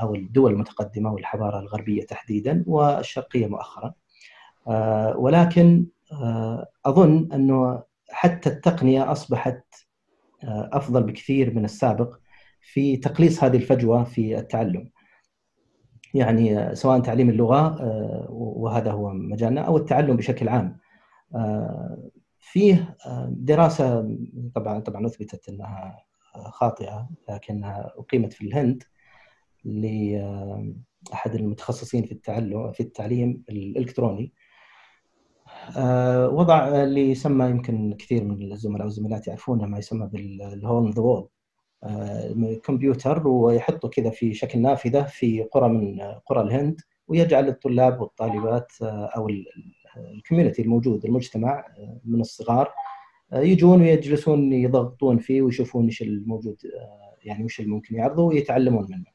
[0.00, 3.94] أو الدول المتقدمة والحضارة الغربية تحديدا والشرقية مؤخرا.
[4.68, 9.64] آه، ولكن آه، أظن أنه حتى التقنية أصبحت
[10.44, 12.16] آه، أفضل بكثير من السابق
[12.60, 14.90] في تقليص هذه الفجوة في التعلم.
[16.14, 17.76] يعني سواء تعليم اللغة
[18.30, 20.78] وهذا هو مجالنا أو التعلم بشكل عام.
[22.40, 22.96] فيه
[23.28, 24.16] دراسة
[24.54, 26.04] طبعا طبعا أثبتت أنها
[26.34, 28.82] خاطئة لكنها أقيمت في الهند
[29.64, 34.32] لاحد المتخصصين في التعلم في التعليم الإلكتروني
[36.32, 41.28] وضع اللي يسمى يمكن كثير من الزملاء والزميلات يعرفونه ما يسمى بالهول ذا وول
[42.64, 49.10] كمبيوتر ويحطه كذا في شكل نافذة في قرى من قرى الهند ويجعل الطلاب والطالبات آه،
[49.16, 49.28] أو
[49.96, 52.72] ال community الموجود المجتمع آه، من الصغار
[53.32, 56.56] يجون ويجلسون يضغطون فيه ويشوفون إيش الموجود
[57.22, 59.13] يعني وش اللي ممكن يعرضه ويتعلمون منه.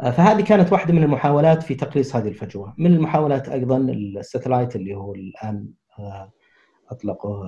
[0.00, 2.74] آه، فهذه كانت واحدة من المحاولات في تقليص هذه الفجوة.
[2.78, 6.32] من المحاولات أيضا ال satellite اللي هو الآن آه،
[6.90, 7.42] أطلقه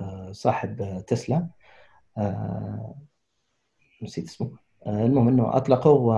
[0.00, 1.48] آه، صاحب تسلا.
[4.02, 4.50] نسيت اسمه.
[4.86, 6.14] المهم إنه أطلقه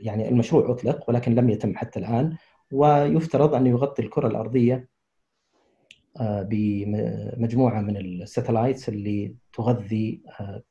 [0.00, 2.36] يعني المشروع أطلق ولكن لم يتم حتى الآن.
[2.72, 4.88] ويفترض انه يغطي الكرة الأرضية
[6.20, 10.22] بمجموعة من الساتلايتس اللي تغذي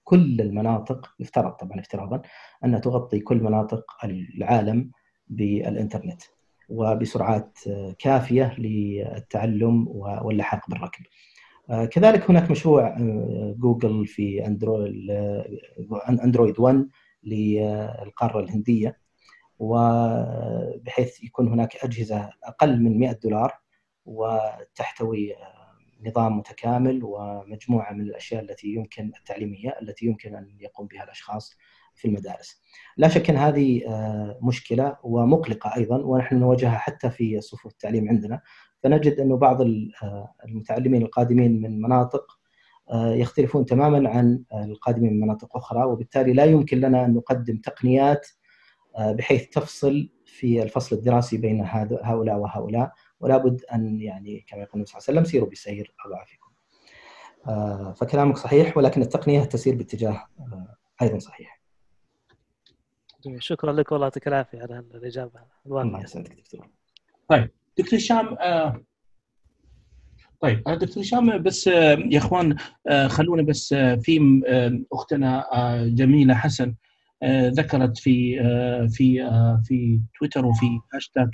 [0.04, 2.22] كل المناطق يفترض طبعا افتراضا
[2.66, 4.92] أنها تغطي كل مناطق العالم
[5.28, 6.22] بالإنترنت
[6.70, 7.58] وبسرعات
[8.00, 11.04] كافية للتعلم واللحاق بالركب.
[11.92, 12.96] كذلك هناك مشروع
[13.60, 15.12] جوجل في اندرويد
[16.24, 16.88] أندرويد 1
[17.24, 18.98] للقارة الهندية
[19.60, 23.54] وبحيث يكون هناك أجهزة أقل من 100 دولار
[24.10, 25.36] وتحتوي
[26.06, 31.58] نظام متكامل ومجموعة من الأشياء التي يمكن التعليمية التي يمكن أن يقوم بها الأشخاص
[31.96, 32.62] في المدارس.
[32.98, 33.82] لا شك أن هذه
[34.42, 38.42] مشكلة ومقلقة أيضا ونحن نواجهها حتى في صفوف التعليم عندنا
[38.84, 39.62] فنجد انه بعض
[40.46, 42.40] المتعلمين القادمين من مناطق
[42.94, 48.28] يختلفون تماما عن القادمين من مناطق أخرى وبالتالي لا يمكن لنا أن نقدم تقنيات
[49.00, 51.62] بحيث تفصل في الفصل الدراسي بين
[52.04, 55.94] هؤلاء وهؤلاء ولا بد أن يعني كما يقول النبي صلى الله عليه وسلم سيروا بسير
[56.06, 56.50] أضعافكم.
[57.94, 60.28] فكلامك صحيح ولكن التقنية تسير باتجاه
[61.02, 61.60] أيضا صحيح.
[63.38, 66.70] شكرا لك والله يعطيك العافية على الإجابة الله يسعدك دكتور.
[67.30, 68.82] طيب دكتور هشام آه
[70.42, 72.56] طيب دكتور هشام بس آه يا إخوان
[72.88, 76.76] آه خلونا بس آه في آه أختنا آه جميلة حسن آه
[77.26, 81.30] ذكرت في آه في آه في تويتر وفي هاشتاج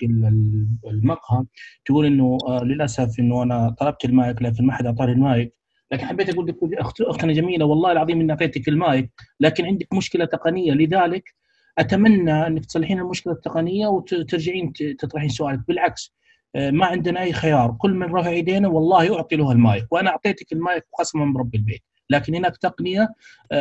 [0.87, 1.45] المقهى
[1.85, 5.55] تقول إنه آه للأسف إنه أنا طلبت المايك لكن ما حد أعطاني المايك.
[5.91, 6.55] لكن حبيت أقول لك
[7.01, 10.71] أختنا جميلة والله العظيم إني أعطيتك المايك لكن عندك مشكلة تقنية.
[10.73, 11.35] لذلك
[11.77, 15.59] أتمنى إنك تصلحين المشكلة التقنية وترجعين تطرحين سؤالك.
[15.67, 16.15] بالعكس
[16.55, 17.75] ما عندنا أي خيار.
[17.79, 21.83] كل من رفع يدينا والله اعطي له المايك وأنا أعطيتك المايك قسما من رب البيت.
[22.09, 23.09] لكن هناك تقنية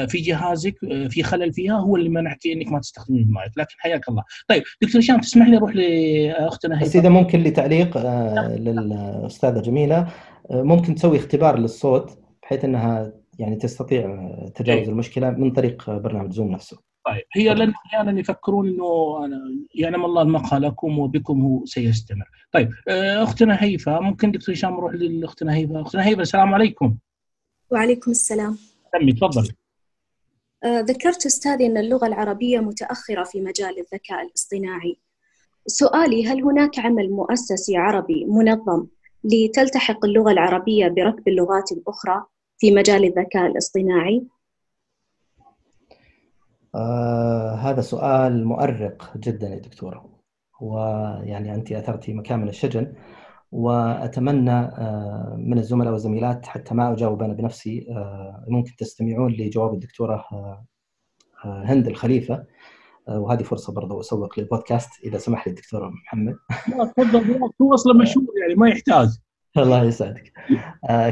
[0.09, 0.75] في جهازك
[1.09, 3.53] في خلل فيها هو اللي منعك إنك ما تستخدمين المايك.
[3.57, 4.25] لكن حياك الله.
[4.49, 7.99] طيب دكتور هشام تسمح لي أروح لأختنا بس اذا ممكن لتعليق
[8.47, 10.09] للأستاذة جميلة.
[10.51, 16.79] ممكن تسوي اختبار للصوت بحيث أنها يعني تستطيع تجاوز المشكلة من طريق برنامج زوم نفسه.
[17.07, 19.19] طيب هي لأن أحيانا يفكرون إنه
[19.75, 22.25] يعلم الله المقهى لكم وبكم هو سيستمر.
[22.53, 26.97] طيب أختنا هيفا ممكن دكتور هشام نروح لاختنا هيفا، أختنا هيفا السلام عليكم.
[27.75, 28.59] وعليكم السلام.
[28.93, 29.49] سمي تفضل.
[30.65, 34.97] ذكرت أستاذي أن اللغة العربية متأخرة في مجال الذكاء الاصطناعي.
[35.67, 38.87] سؤالي هل هناك عمل مؤسسي عربي منظم
[39.25, 42.25] لتلتحق اللغة العربية بركب اللغات الأخرى
[42.59, 44.27] في مجال الذكاء الاصطناعي؟
[46.75, 50.09] آه هذا سؤال مؤرق جدا يا دكتورة
[50.61, 53.24] ويعني أنت أثرتي مكان من الشجن وأتمنى
[54.79, 60.25] آه من الزملاء والزميلات حتى ما أجاوب أنا بنفسي آه ممكن تستمعون لجواب الدكتورة
[61.45, 62.45] هند الخليفة.
[63.09, 66.37] وهذه فرصة برضو أسوق للبودكاست إذا سمح لي الدكتور محمد.
[66.97, 69.09] تفضل هو أصلا مشهور يعني ما يحتاج.
[69.57, 70.33] الله يسعدك.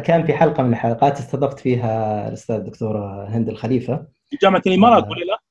[0.05, 4.07] كان في حلقة من الحلقات استضفت فيها الأستاذ الدكتورة هند الخليفة.
[4.31, 5.43] في جامعة الإمارات ولا لا؟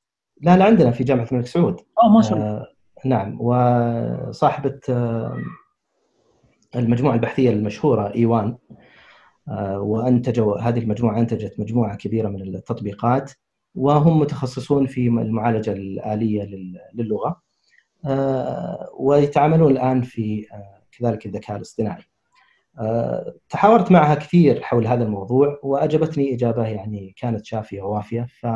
[0.42, 1.80] لا لا عندنا في جامعة الملك سعود.
[2.04, 2.48] آه ما شاء الله.
[2.48, 2.68] آه
[3.06, 3.38] نعم.
[3.42, 5.38] وصاحبة آه
[6.76, 8.58] المجموعة البحثية المشهورة إيوان
[9.50, 13.32] آه وانتجوا هذه المجموعة أنتجت مجموعة كبيرة من التطبيقات
[13.76, 16.50] وهم متخصصون في المعالجة الآلية
[16.94, 17.42] للغة
[18.06, 22.04] آه ويتعاملون الآن في آه كذلك الذكاء الاصطناعي.
[23.50, 28.48] تحاورت معها كثير حول هذا الموضوع وأجابتني إجابة يعني كانت شافية ووافية ف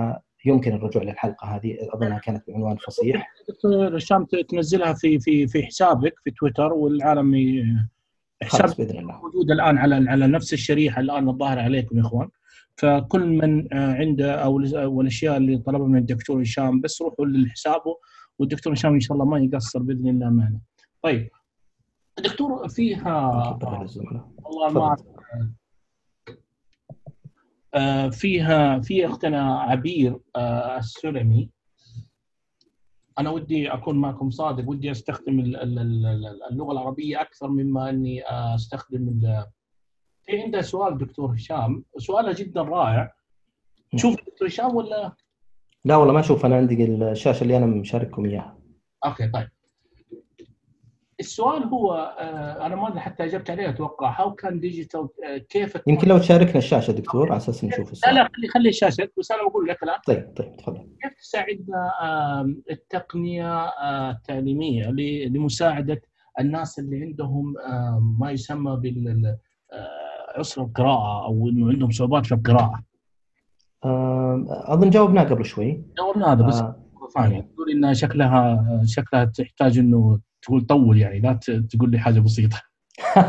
[0.45, 3.33] يمكن الرجوع للحلقة هذه اظنها كانت بعنوان فصيح.
[3.49, 7.35] دكتور هشام تنزلها في في في حسابك في تويتر والعالم
[8.45, 9.21] حساب بإذن الله.
[9.21, 12.29] موجود الآن على على نفس الشريحة الآن الظاهرة عليكم يا إخوان.
[12.77, 17.97] فكل من عنده أو الأشياء اللي طلبها من الدكتور هشام بس روحوا لحسابه
[18.39, 20.59] والدكتور هشام إن شاء الله ما يقصر بإذن الله معنا.
[21.01, 21.29] طيب.
[22.19, 23.29] دكتور فيها
[24.43, 24.95] والله ما
[28.11, 30.19] فيها في أختنا عبير
[30.77, 31.49] السلمي.
[33.19, 39.19] أنا ودي أكون معكم صادق ودي أستخدم اللغة العربية أكثر مما أني أستخدم
[40.25, 41.83] في عندها سؤال دكتور هشام.
[41.97, 43.13] سؤالها جدا رائع.
[43.91, 45.15] تشوف دكتور هشام ولا؟
[45.85, 48.57] لا والله ما أشوف أنا عندي الشاشة اللي أنا مشارككم إياها.
[49.05, 49.49] okay طيب.
[51.19, 51.93] السؤال هو
[52.61, 55.09] أنا ما حتى أجبت عليه أتوقع how can digital
[55.49, 59.09] كيف يمكن لو تشاركنا الشاشة دكتور على أساس نشوف السؤال لا لا خلي خلي الشاشة
[59.19, 59.99] بس أنا بقول لك الآن.
[60.07, 60.87] طيب طيب تفضل.
[61.01, 61.91] كيف تساعدنا
[62.71, 63.69] التقنية
[64.11, 64.89] التعليمية
[65.27, 66.01] لمساعدة
[66.39, 67.53] الناس اللي عندهم
[68.19, 69.37] ما يسمى بال
[70.37, 72.83] عسر القراءة أو إنه عندهم صعوبات في القراءة؟
[74.73, 75.83] أظن جاوبناه قبل شوي.
[75.97, 76.63] جاوبنا هذا بس
[77.15, 77.41] ثانية.
[77.41, 81.39] تقول انها شكلها شكلها تحتاج إنه تقول طول يعني لا
[81.69, 82.61] تقول لي حاجة بسيطة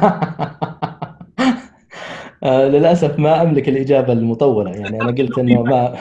[2.43, 5.97] آه للأسف ما أملك الإجابة المطولة يعني أنا قلت إنه ما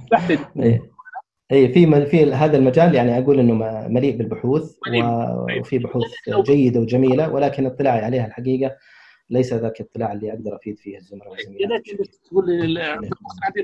[0.62, 0.90] إيه.
[1.52, 3.54] اي في في هذا المجال يعني أقول إنه
[3.88, 4.76] مليء بالبحوث
[5.60, 8.76] وفي بحوث جيدة وجميلة ولكن اطلاعي عليها الحقيقة
[9.30, 11.82] ليس ذاك الاطلاع اللي أقدر أفيد فيه الزملاء والزميلات.
[12.24, 12.78] تقول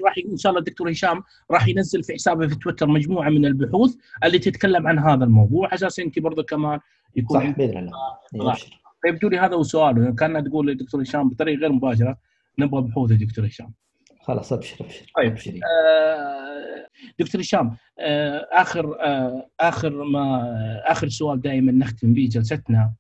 [0.05, 3.97] راح إن شاء الله الدكتور هشام راح ينزل في حسابه في تويتر مجموعة من البحوث
[4.25, 6.81] اللي تتكلم عن هذا الموضوع على أساس انت برضه كمان
[7.17, 7.91] يكون صح بإذن
[8.35, 8.57] الله.
[9.03, 12.19] فيبدو لي هذا هو سؤاله كان تقول للدكتور هشام بطريقة غير مباشرة
[12.59, 13.73] نبغى بحوث الدكتور هشام.
[14.21, 15.07] خلاص أبشر أبشر.
[15.17, 16.87] طيب آه
[17.19, 20.55] دكتور هشام آه آخر آه آخر ما
[20.87, 22.93] آخر سؤال دائما نختم به جلستنا.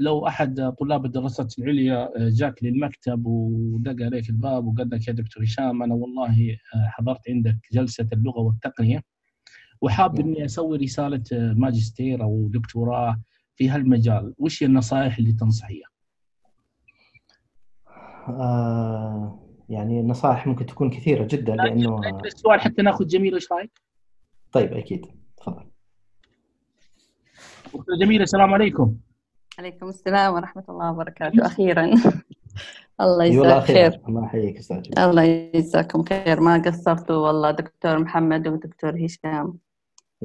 [0.00, 5.44] لو أحد طلاب الدراسات العليا آه، جاك للمكتب ودق عليك الباب وقال لك يا دكتور
[5.44, 9.02] هشام أنا والله آه، حضرت عندك جلسة اللغة والتقنية
[9.80, 13.20] وحاب إني أسوي رسالة آه، ماجستير أو دكتوراه
[13.56, 15.88] في هالمجال وش النصائح اللي تنصحيها؟
[18.28, 23.80] آه يعني النصائح ممكن تكون كثيرة جدا لأنه السؤال حتى ناخذ جميل إيش رأيك؟
[24.52, 25.06] طيب أكيد
[25.36, 25.70] تفضل
[28.00, 28.94] جميلة السلام عليكم.
[29.58, 31.46] عليكم السلام ورحمة الله وبركاته.
[31.46, 31.90] أخيرا.
[33.00, 36.40] الله يجزاك خير الله يحييك أستاذ الله يجزاكم خير.
[36.40, 39.58] ما قصرتوا والله دكتور محمد ودكتور هشام.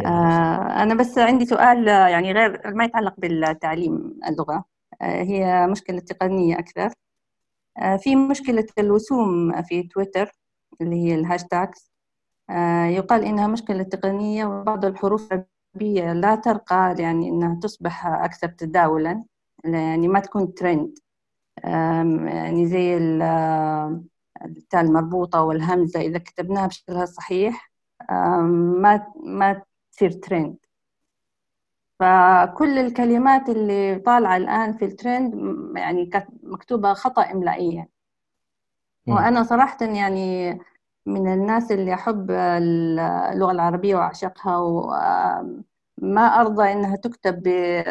[0.05, 4.65] آه أنا بس عندي سؤال يعني غير ما يتعلق بالتعليم اللغة.
[5.01, 6.89] آه هي مشكلة تقنية أكثر.
[7.77, 10.31] آه في مشكلة الوسوم في تويتر
[10.81, 11.91] اللي هي ال hashtags.
[12.49, 15.29] آه يقال إنها مشكلة تقنية وبعض الحروف
[15.75, 19.23] العربية لا ترقى يعني إنها تصبح أكثر تداولا
[19.63, 20.99] يعني ما تكون ترند
[22.27, 22.97] يعني زي
[24.45, 27.71] التاء المربوطة والهمزة إذا كتبناها بشكلها الصحيح
[28.09, 29.61] ما ما
[29.91, 30.57] تصير ترند
[31.99, 35.33] فكل الكلمات اللي طالعة الآن في الترند
[35.77, 37.87] يعني كانت مكتوبة خطأ إملائيا.
[39.07, 40.59] وأنا صراحة يعني
[41.05, 47.43] من الناس اللي أحب اللغة العربية وأعشقها وما أرضى إنها تكتب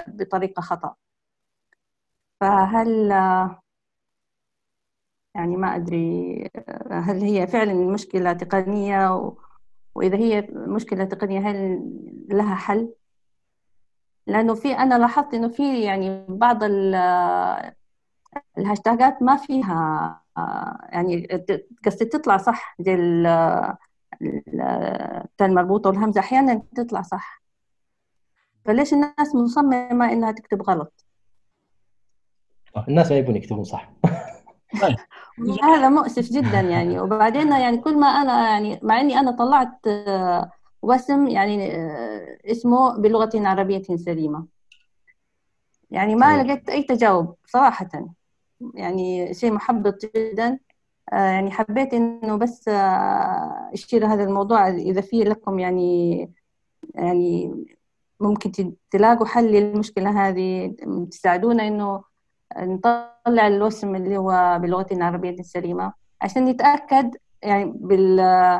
[0.08, 0.94] بطريقة خطأ
[2.40, 3.12] فهل
[5.34, 6.50] يعني ما أدري
[6.90, 9.32] هل هي فعلا مشكلة تقنية.
[9.94, 11.80] وإذا هي مشكلة تقنية هل
[12.28, 12.94] لها حل؟
[14.26, 16.62] لأنه في أنا لاحظت إنه في يعني بعض
[18.58, 20.23] الهاشتاجات ما فيها
[20.92, 21.26] يعني
[21.84, 22.94] قصدي تطلع صح زي
[24.24, 27.42] التاء المربوطة والهمزة أحيانا تطلع صح.
[28.64, 31.04] فليش الناس مصممة إنها تكتب غلط؟
[32.88, 33.92] الناس ما يبون يكتبون صح.
[34.82, 34.96] طيب.
[35.62, 37.00] هذا مؤسف جدا يعني.
[37.00, 39.80] وبعدين يعني كل ما أنا يعني مع إني أنا طلعت
[40.82, 41.76] وسم يعني
[42.50, 44.46] اسمه بلغة عربية سليمة.
[45.90, 48.14] يعني ما لقيت أي تجاوب صراحة.
[48.74, 50.58] يعني شيء محبط جدا.
[51.12, 52.68] آه، يعني حبيت إنه بس
[53.72, 54.68] أشير هذا الموضوع.
[54.68, 56.30] إذا في لكم يعني
[56.94, 57.54] يعني
[58.20, 60.74] ممكن تلاقوا حل للمشكلة هذه
[61.10, 62.04] تساعدونا إنه
[62.58, 68.56] نطلع الوسم اللي هو بلغتنا العربية السليمة عشان نتأكد يعني بالتاء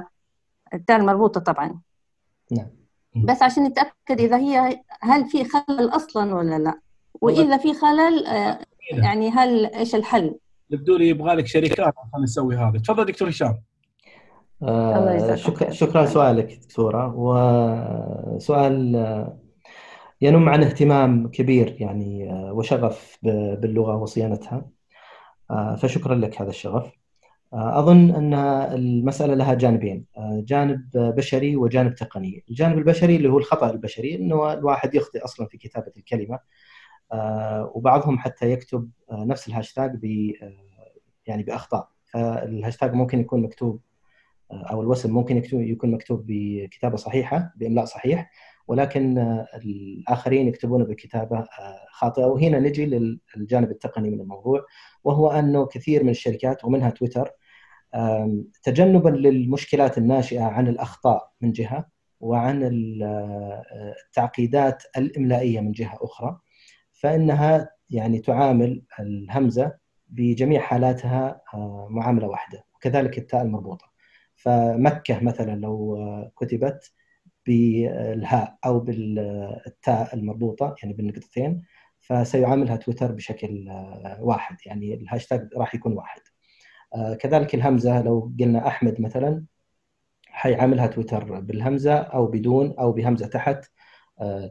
[0.90, 1.80] المربوطة طبعا.
[2.52, 2.66] نعم.
[3.16, 6.80] بس عشان نتأكد إذا هي هل في خلل أصلا ولا لا.
[7.20, 8.58] وإذا في خلل آه،
[8.92, 10.34] يعني هل إيش الحل؟
[10.70, 12.78] يبدو لي يبغى لك شركات عشان نسوي هذا.
[12.78, 13.60] تفضل دكتور هشام.
[14.62, 17.14] آه شكرا شكرا سؤالك دكتورة.
[17.16, 19.38] وسؤال آه،
[20.20, 24.66] ينم عن اهتمام كبير يعني آه، وشغف باللغة وصيانتها.
[25.78, 26.92] فشكرا لك هذا الشغف.
[27.52, 28.34] أظن أن
[28.74, 32.44] المسألة لها جانبين جانب بشري وجانب تقني.
[32.50, 36.38] الجانب البشري اللي هو الخطأ البشري إنه الواحد يخطئ أصلا في كتابة الكلمة.
[37.74, 40.32] وبعضهم حتى يكتب نفس الهاشتاج ب
[41.26, 41.88] يعني بأخطاء.
[42.04, 43.80] فالهاشتاج ممكن يكون مكتوب
[44.50, 48.30] أو الوسم ممكن يكون مكتوب بكتابة صحيحة بإملاء صحيح
[48.68, 49.18] ولكن
[49.54, 52.24] الآخرين يكتبون بكتابة آه، خاطئة.
[52.24, 52.86] وهنا نجي
[53.36, 54.64] للجانب التقني من الموضوع
[55.04, 57.30] وهو أنه كثير من الشركات ومنها تويتر
[58.62, 61.88] تجنبا للمشكلات الناشئة عن الأخطاء من جهة
[62.20, 62.62] وعن
[63.02, 63.62] آه،
[64.06, 66.40] التعقيدات الإملائية من جهة أخرى.
[67.04, 69.72] فإنها يعني تعامل الهمزة
[70.08, 73.86] بجميع حالاتها آه، معاملة واحدة وكذلك التاء المربوطة.
[74.36, 75.98] فمكة مثلا لو
[76.36, 76.92] كتبت
[77.46, 81.62] بالهاء أو بالتاء المربوطة يعني بالنقطتين
[82.00, 86.20] فسيعاملها تويتر بشكل آه، واحد يعني الهاشتاج راح يكون واحد.
[86.94, 89.44] آه، كذلك الهمزة لو قلنا أحمد مثلا
[90.28, 93.68] حيعاملها تويتر بالهمزة أو بدون أو بهمزة تحت آه،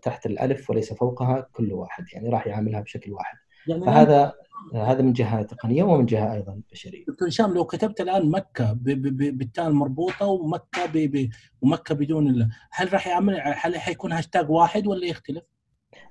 [0.01, 3.37] تحت الألف وليس فوقها كل واحد يعني راح يعاملها بشكل واحد
[3.67, 4.33] يعني فهذا
[4.75, 7.05] هذا من جهة تقنية ومن جهة أيضا بشرية.
[7.07, 11.29] دكتور هشام لو كتبت الآن مكة بالتاء المربوطة ومكة ب ب
[11.61, 12.49] ومكة بدون ال...
[12.71, 15.43] هل راح يعمل هل حيكون هاشتاج واحد ولا يختلف؟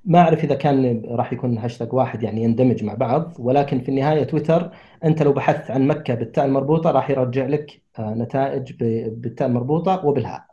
[0.04, 4.24] ما أعرف إذا كان راح يكون هاشتاج واحد يعني يندمج مع بعض ولكن في النهاية
[4.24, 4.70] تويتر
[5.04, 8.72] أنت لو بحثت عن مكة بالتاء المربوطة راح يرجع لك آه، نتائج
[9.08, 10.51] بالتاء المربوطة وبالهاء.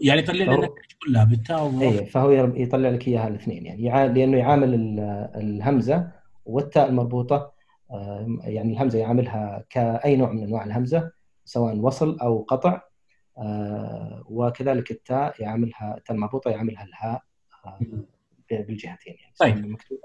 [0.00, 4.12] يعني يطلع النتائج كلها بالتاء اي فهو يطلع لك إياها الاثنين يعني.
[4.12, 4.74] لأنه يعامل
[5.36, 6.10] الهمزة
[6.44, 7.52] والتاء المربوطة
[8.44, 11.10] يعني الهمزة يعاملها كأي نوع من أنواع الهمزة
[11.44, 12.82] سواء وصل أو قطع
[13.38, 17.22] آه، وكذلك التاء يعاملها التاء المربوطة يعاملها الهاء
[17.66, 17.78] آه،
[18.50, 19.34] بالجهتين يعني.
[19.38, 19.66] طيب.
[19.66, 19.98] مكتوب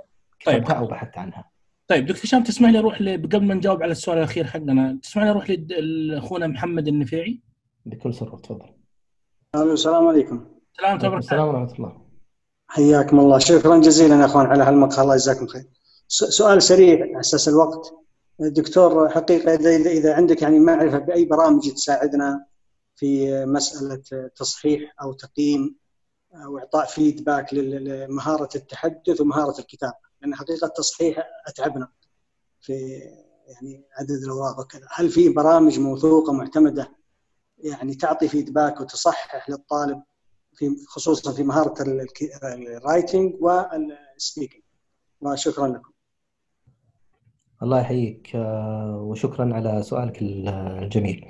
[0.46, 0.72] طيب.
[0.72, 1.52] أو بحثت عنها.
[1.88, 5.30] طيب دكتور هشام تسمح لي أروح قبل ما نجاوب على السؤال الأخير حقنا تسمح لي
[5.30, 7.40] أروح لأخونا محمد النفيعي؟
[7.86, 8.75] بكل سرور تفضل.
[9.64, 10.46] السلام عليكم.
[10.76, 12.02] السلام السلام ورحمة الله.
[12.68, 13.40] حياكم الله.
[13.40, 15.04] شكرا جزيلا يا أخوان على هالمقهى.
[15.04, 15.66] الله يجزاكم خير.
[16.08, 17.94] سؤال سريع على أساس الوقت.
[18.40, 19.56] دكتور حقيقة
[19.92, 22.46] اذا عندك يعني معرفة بأي برامج تساعدنا
[22.96, 25.76] في مسألة تصحيح أو تقييم
[26.34, 30.06] أو إعطاء feedback لمهارة التحدث ومهارة الكتابة.
[30.22, 31.88] لأن حقيقة التصحيح أتعبنا
[32.62, 32.74] في
[33.48, 34.88] يعني عدد الأوراق وكذا.
[34.92, 36.90] هل في برامج موثوقة معتمدة
[37.66, 40.02] يعني تعطي feedback وتصحح للطالب
[40.56, 44.64] في خصوصا في مهارة ال writing وال speaking
[45.22, 45.92] وشكرا لكم.
[47.64, 51.30] الله يحييك آه، وشكرا على سؤالك الجميل.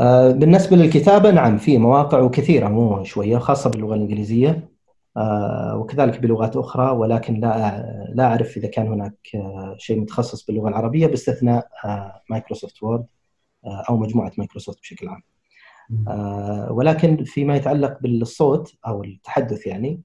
[0.00, 4.68] آه، بالنسبة للكتابة نعم في مواقع وكثيرة مو شوية خاصة باللغة الإنجليزية
[5.16, 7.82] آه، وكذلك بلغات أخرى ولكن لا
[8.14, 9.18] لا أعرف إذا كان هناك
[9.78, 11.68] شيء متخصص باللغة العربية باستثناء
[12.30, 13.06] Microsoft Word
[13.66, 15.22] أو مجموعة مايكروسوفت بشكل عام.
[16.70, 20.02] ولكن فيما يتعلق بالصوت أو التحدث يعني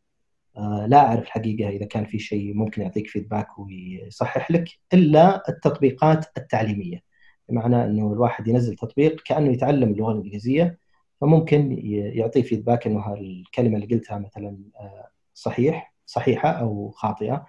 [0.57, 6.25] آه، لا أعرف الحقيقة إذا كان في شيء ممكن يعطيك feedback ويصحح لك إلا التطبيقات
[6.37, 7.03] التعليمية.
[7.49, 10.79] بمعنى إنه الواحد ينزل تطبيق كأنه يتعلم اللغة الإنجليزية
[11.21, 17.45] فممكن يعطيه feedback إنه الكلمة اللي قلتها مثلا آه، صحيح صحيحة أو خاطئة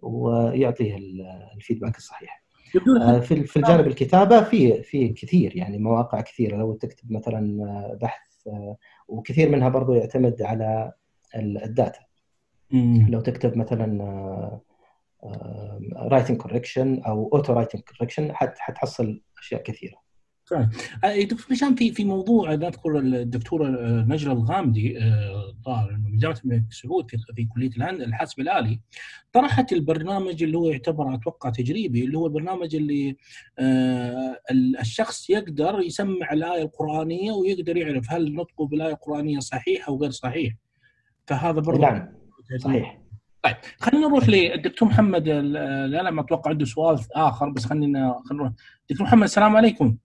[0.00, 0.96] ويعطيه
[1.56, 2.45] ال feedback الصحيح.
[3.02, 6.56] آه، في في الجانب الكتابة في في كثير يعني مواقع كثيرة.
[6.56, 8.48] لو تكتب مثلا بحث
[9.08, 10.92] وكثير منها برضو يعتمد على
[11.36, 12.00] ال data.
[13.10, 14.60] لو تكتب مثلا
[15.96, 20.05] writing correction أو auto writing correction حتحصل أشياء كثيرة.
[21.50, 24.98] هشام في في موضوع أذكر الدكتورة آه، نجله الغامدي
[25.64, 28.80] ظاهر إنه من جامعة الملك سعود في, في كلية الحاسب الآلي
[29.32, 33.16] طرحت البرنامج اللي هو يعتبر أتوقع تجريبي اللي هو البرنامج اللي
[33.58, 34.40] آه،
[34.80, 40.54] الشخص يقدر يسمع الآية القرآنية ويقدر يعرف هل نطقه بالايه القرآنية صحيح أو غير صحيح.
[41.26, 42.08] فهذا برضه نعم
[42.58, 43.00] صحيح.
[43.42, 48.42] طيب خلينا نروح للدكتور محمد لا لا ما أتوقع عنده سؤال آخر بس خلينا خلينا
[48.44, 48.52] نروح.
[48.90, 49.96] دكتور محمد السلام عليكم.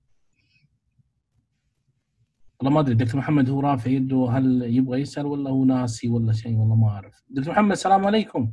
[2.61, 6.33] والله ما أدري دكتور محمد هو رافع يده هل يبغى يسأل ولا هو ناسي ولا
[6.33, 7.23] شيء؟ والله ما أعرف.
[7.29, 8.51] دكتور محمد السلام عليكم.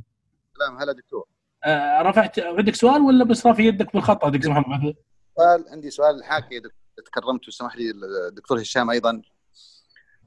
[0.57, 0.77] سلام.
[0.77, 1.25] هلا دكتور.
[1.65, 4.95] آه رفعت عندك سؤال ولا بس رافع يدك بالخطأ دكتور محمد؟
[5.37, 6.61] سؤال عندي سؤال حاكي
[7.05, 7.91] تكرمت وسمح لي
[8.27, 9.21] الدكتور هشام أيضا.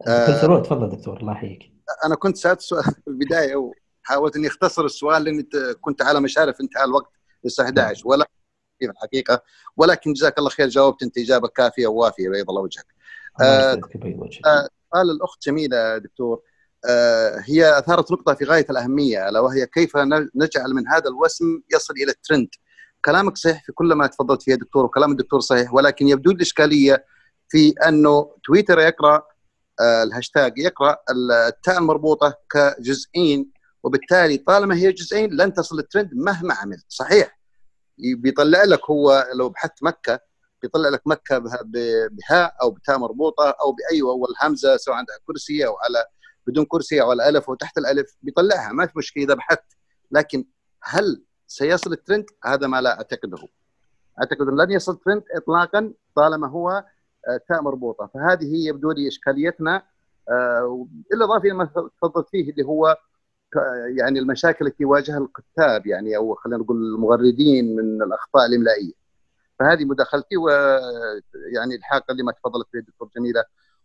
[0.08, 0.26] آه
[0.60, 1.72] تفضل دكتور الله يحييك.
[2.04, 3.72] أنا كنت سألت سؤال في البداية
[4.04, 5.48] وحاولت إني أختصر السؤال لأني
[5.80, 7.12] كنت على مشارف انتهاء الوقت
[7.44, 8.28] للساعه 11 ولا
[8.78, 9.42] في الحقيقة؟
[9.76, 12.86] ولكن جزاك الله خير جاوبت انت إجابة كافية ووافية بيض الله وجهك.
[14.46, 16.42] آه, آه، الأخت جميلة دكتور
[16.88, 19.96] آه هي أثارت نقطة في غاية الأهمية ألا وهي كيف
[20.34, 22.48] نجعل من هذا الوسم يصل إلى الترند.
[23.04, 27.04] كلامك صحيح في كل ما تفضلت فيه دكتور وكلام الدكتور صحيح ولكن يبدو الإشكالية
[27.48, 29.22] في أنه تويتر يقرأ
[29.80, 30.96] آه، الهاشتاج يقرأ
[31.48, 33.50] التاء المربوطة كجزئين
[33.82, 37.38] وبالتالي طالما هي جزئين لن تصل الترند مهما عمل صحيح
[37.98, 40.20] بيطلع لك هو لو بحثت مكة
[40.62, 41.38] بيطلع لك مكة
[42.10, 46.06] بهاء أو بتاء مربوطة أو بأي اول همزه سواء عندها كرسي أو على
[46.46, 49.76] بدون كرسي أو على ألف وتحت الألف بيطلعها ما في مشكلة إذا بحثت.
[50.10, 50.44] لكن
[50.82, 53.48] هل سيصل الترند هذا ما لا أعتقده.
[54.20, 56.84] أعتقد انه لن يصل ترند اطلاقا طالما هو
[57.48, 58.10] تاء مربوطة.
[58.14, 59.82] فهذه هي يبدو لي إشكاليتنا
[60.28, 62.96] آه، بالاضافه إلى ما تفضلت فيه اللي هو
[63.96, 69.01] يعني المشاكل التي يواجهها الكتاب يعني أو خلينا نقول المغردين من الأخطاء الإملائية.
[69.62, 73.44] فهذه مداخلتي ويعني الحاقة لما تفضلت فيه الدكتور جميلة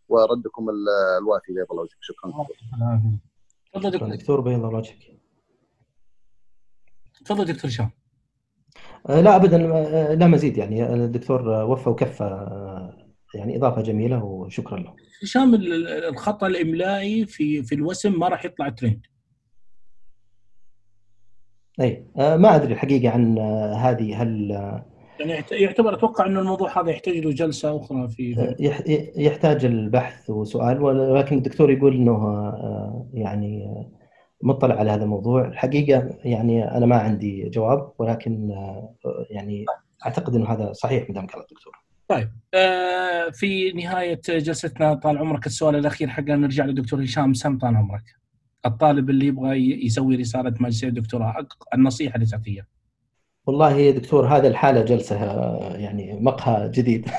[0.09, 0.67] وردكم
[1.19, 1.97] الوافي بيض الله وجهك.
[2.01, 2.47] شكرا.
[3.73, 4.15] تفضل دكتور.
[4.15, 5.19] دكتور بيض الله وجهك.
[7.25, 7.89] تفضل دكتور هشام.
[9.09, 10.93] آه، لا ابدا آه، لا مزيد يعني.
[10.93, 12.47] الدكتور وفى وكفى
[13.35, 14.95] يعني إضافة جميلة وشكرا له.
[15.23, 15.55] هشام
[16.09, 19.05] الخطأ الإملائي في في الوسم ما راح يطلع ترند.
[21.81, 23.39] أي ما أدري الحقيقة عن
[23.77, 24.21] هذه.
[24.21, 24.51] هل
[25.19, 28.55] يعني يعتبر أتوقع إنه الموضوع هذا يحتاج له جلسة أخرى في
[29.15, 32.53] يحتاج البحث وسؤال ولكن الدكتور يقول إنه
[33.13, 33.83] يعني
[34.41, 35.45] مطلع على هذا الموضوع.
[35.47, 38.55] الحقيقة يعني أنا ما عندي جواب ولكن
[39.29, 39.65] يعني
[40.05, 41.73] أعتقد إنه هذا صحيح مدام قال الدكتور
[42.07, 47.75] طيب آه في نهاية جلستنا طال عمرك السؤال الأخير حقنا نرجع للدكتور هشام سم طال
[47.75, 48.03] عمرك.
[48.65, 52.65] الطالب اللي يبغى يسوي رسالة ماجستير دكتوراه النصيحة اللي تعطيها.
[53.47, 55.15] والله يا دكتور هذا الحالة جلسة
[55.75, 57.09] يعني مقهى جديد.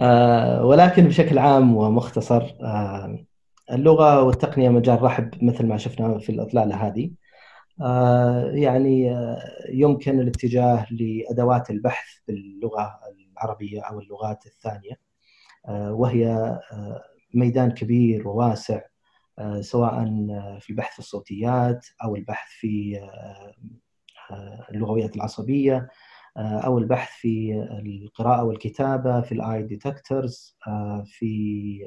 [0.00, 3.24] آه ولكن بشكل عام ومختصر آه
[3.72, 7.10] اللغة والتقنية مجال رحب مثل ما شفنا في الإطلالة هذه.
[7.82, 9.38] آه، يعني آه،
[9.70, 13.00] يمكن الاتجاه لأدوات البحث باللغة
[13.32, 14.94] العربية أو اللغات الثانية.
[15.68, 16.58] آه، وهي
[17.34, 18.80] ميدان كبير وواسع
[19.60, 20.04] سواء
[20.60, 23.00] في بحث الصوتيات أو البحث في
[24.70, 25.88] اللغويات العصبية
[26.36, 27.52] أو البحث في
[27.86, 30.56] القراءة والكتابة في ال eye detectors
[31.04, 31.78] في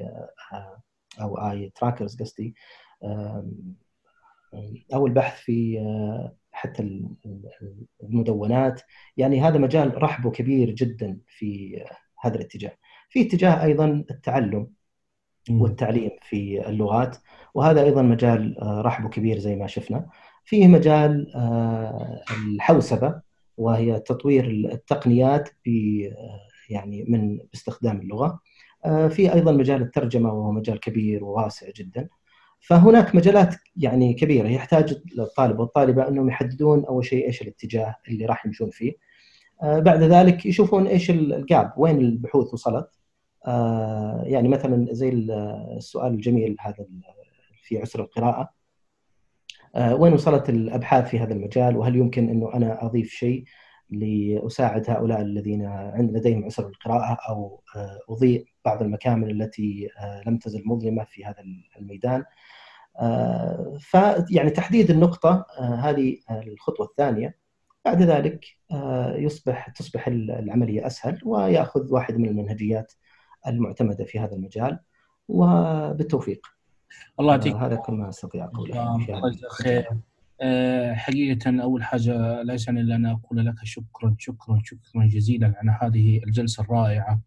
[1.21, 2.55] أو eye trackers قصدي
[4.93, 7.07] أو البحث في آه، حتى
[8.03, 8.81] المدونات.
[9.17, 11.97] يعني هذا مجال رحبه كبير جدا في آه،
[12.27, 12.77] هذا الاتجاه.
[13.09, 14.67] في اتجاه أيضا التعلم
[15.49, 17.17] والتعليم في اللغات
[17.53, 20.09] وهذا أيضا مجال آه، رحبه كبير زي ما شفنا.
[20.43, 21.31] فيه مجال
[22.31, 23.21] الحوسبة
[23.57, 25.69] وهي تطوير التقنيات ب
[26.69, 28.39] يعني من باستخدام اللغة.
[29.09, 32.07] في أيضا مجال الترجمة وهو مجال كبير وواسع جدا.
[32.61, 38.45] فهناك مجالات يعني كبيرة يحتاج الطالب والطالبة أنهم يحددون أول شيء إيش الاتجاه اللي راح
[38.45, 38.93] يمشون فيه.
[39.63, 42.89] آه، بعد ذلك يشوفون إيش الجاب وين البحوث وصلت.
[43.47, 45.09] آه، يعني مثلا زي
[45.77, 46.85] السؤال الجميل هذا
[47.63, 48.41] في عسر القراءة.
[48.41, 48.49] آه،
[49.75, 53.43] وين وصلت الأبحاث في هذا المجال؟ وهل يمكن أنه أنا أضيف شيء
[53.89, 57.63] لأساعد هؤلاء الذين لديهم عسر القراءة أو
[58.09, 59.89] أضيء بعض المكامن التي
[60.27, 61.43] لم تزل مظلمة في هذا
[61.79, 62.23] الميدان؟
[62.99, 67.37] آه، فيعني تحديد النقطة آه، هذه الخطوة الثانية.
[67.85, 72.93] بعد ذلك آه، يصبح تصبح العملية أسهل ويأخذ واحد من المنهجيات
[73.47, 74.79] المعتمدة في هذا المجال.
[75.27, 76.47] وبالتوفيق.
[77.19, 78.99] الله يعطيك هذا كل ما أستطيع أقوله
[79.49, 79.87] خير.
[80.95, 86.23] حقيقة أول حاجة لا يسعني إلا أن أقول لك شكرا شكرا شكرا جزيلا على هذه
[86.23, 87.21] الجلسة الرائعة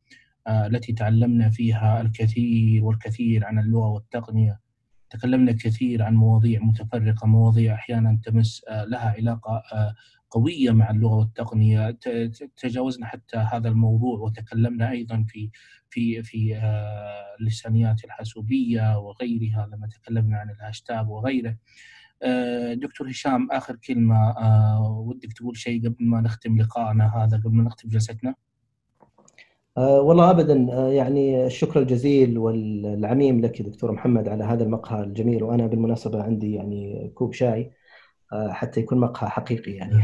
[0.48, 4.64] التي تعلمنا فيها الكثير والكثير عن اللغة والتقنية.
[5.10, 9.94] تكلمنا كثير عن مواضيع متفرقة مواضيع أحيانا تمس آه، لها علاقة آه،
[10.34, 11.90] قوية مع اللغة والتقنية
[12.56, 15.50] تجاوزنا حتى هذا الموضوع وتكلمنا أيضا في
[15.90, 21.56] في في آه، اللسانيات الحاسوبية وغيرها لما تكلمنا عن الهاشتاج وغيره.
[22.74, 24.34] دكتور هشام آخر كلمة
[25.00, 28.34] ودك تقول شيء قبل ما نختم لقائنا هذا قبل ما نختم جلستنا؟
[29.76, 30.54] والله ابدا
[30.92, 37.12] يعني الشكر الجزيل والعميم لك دكتور محمد على هذا المقهى الجميل وأنا بالمناسبة عندي يعني
[37.14, 37.70] كوب شاي.
[38.50, 40.02] حتى يكون مقهى حقيقي يعني.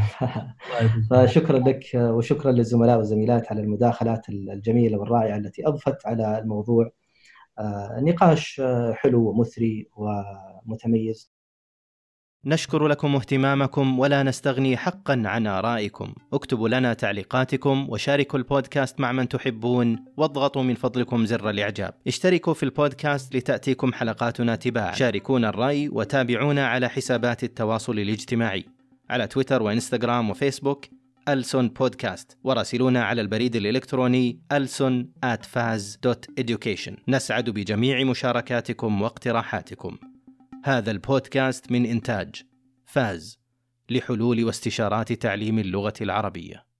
[1.09, 6.91] فشكرا لك وشكرا للزملاء والزميلات على المداخلات الجميلة والرائعة التي أضفت على الموضوع.
[7.59, 11.31] أه، نقاش أه، حلو ومثري ومتميز.
[12.45, 16.13] نشكر لكم اهتمامكم ولا نستغني حقا عن آرائكم.
[16.33, 21.93] اكتبوا لنا تعليقاتكم وشاركوا البودكاست مع من تحبون واضغطوا من فضلكم زر الإعجاب.
[22.07, 24.93] اشتركوا في البودكاست لتأتيكم حلقاتنا تباعا.
[24.93, 28.65] شاركونا الرأي وتابعونا على حسابات التواصل الاجتماعي.
[29.09, 30.85] على تويتر وإنستغرام وفيسبوك
[31.29, 32.37] ألسون بودكاست.
[32.43, 35.11] وراسلونا على البريد الإلكتروني ألسون
[36.39, 36.93] education.
[37.07, 39.97] نسعد بجميع مشاركاتكم واقتراحاتكم.
[40.63, 42.43] هذا البودكاست من إنتاج
[42.85, 43.39] فاز
[43.89, 46.70] لحلول واستشارات تعليم اللغة العربية.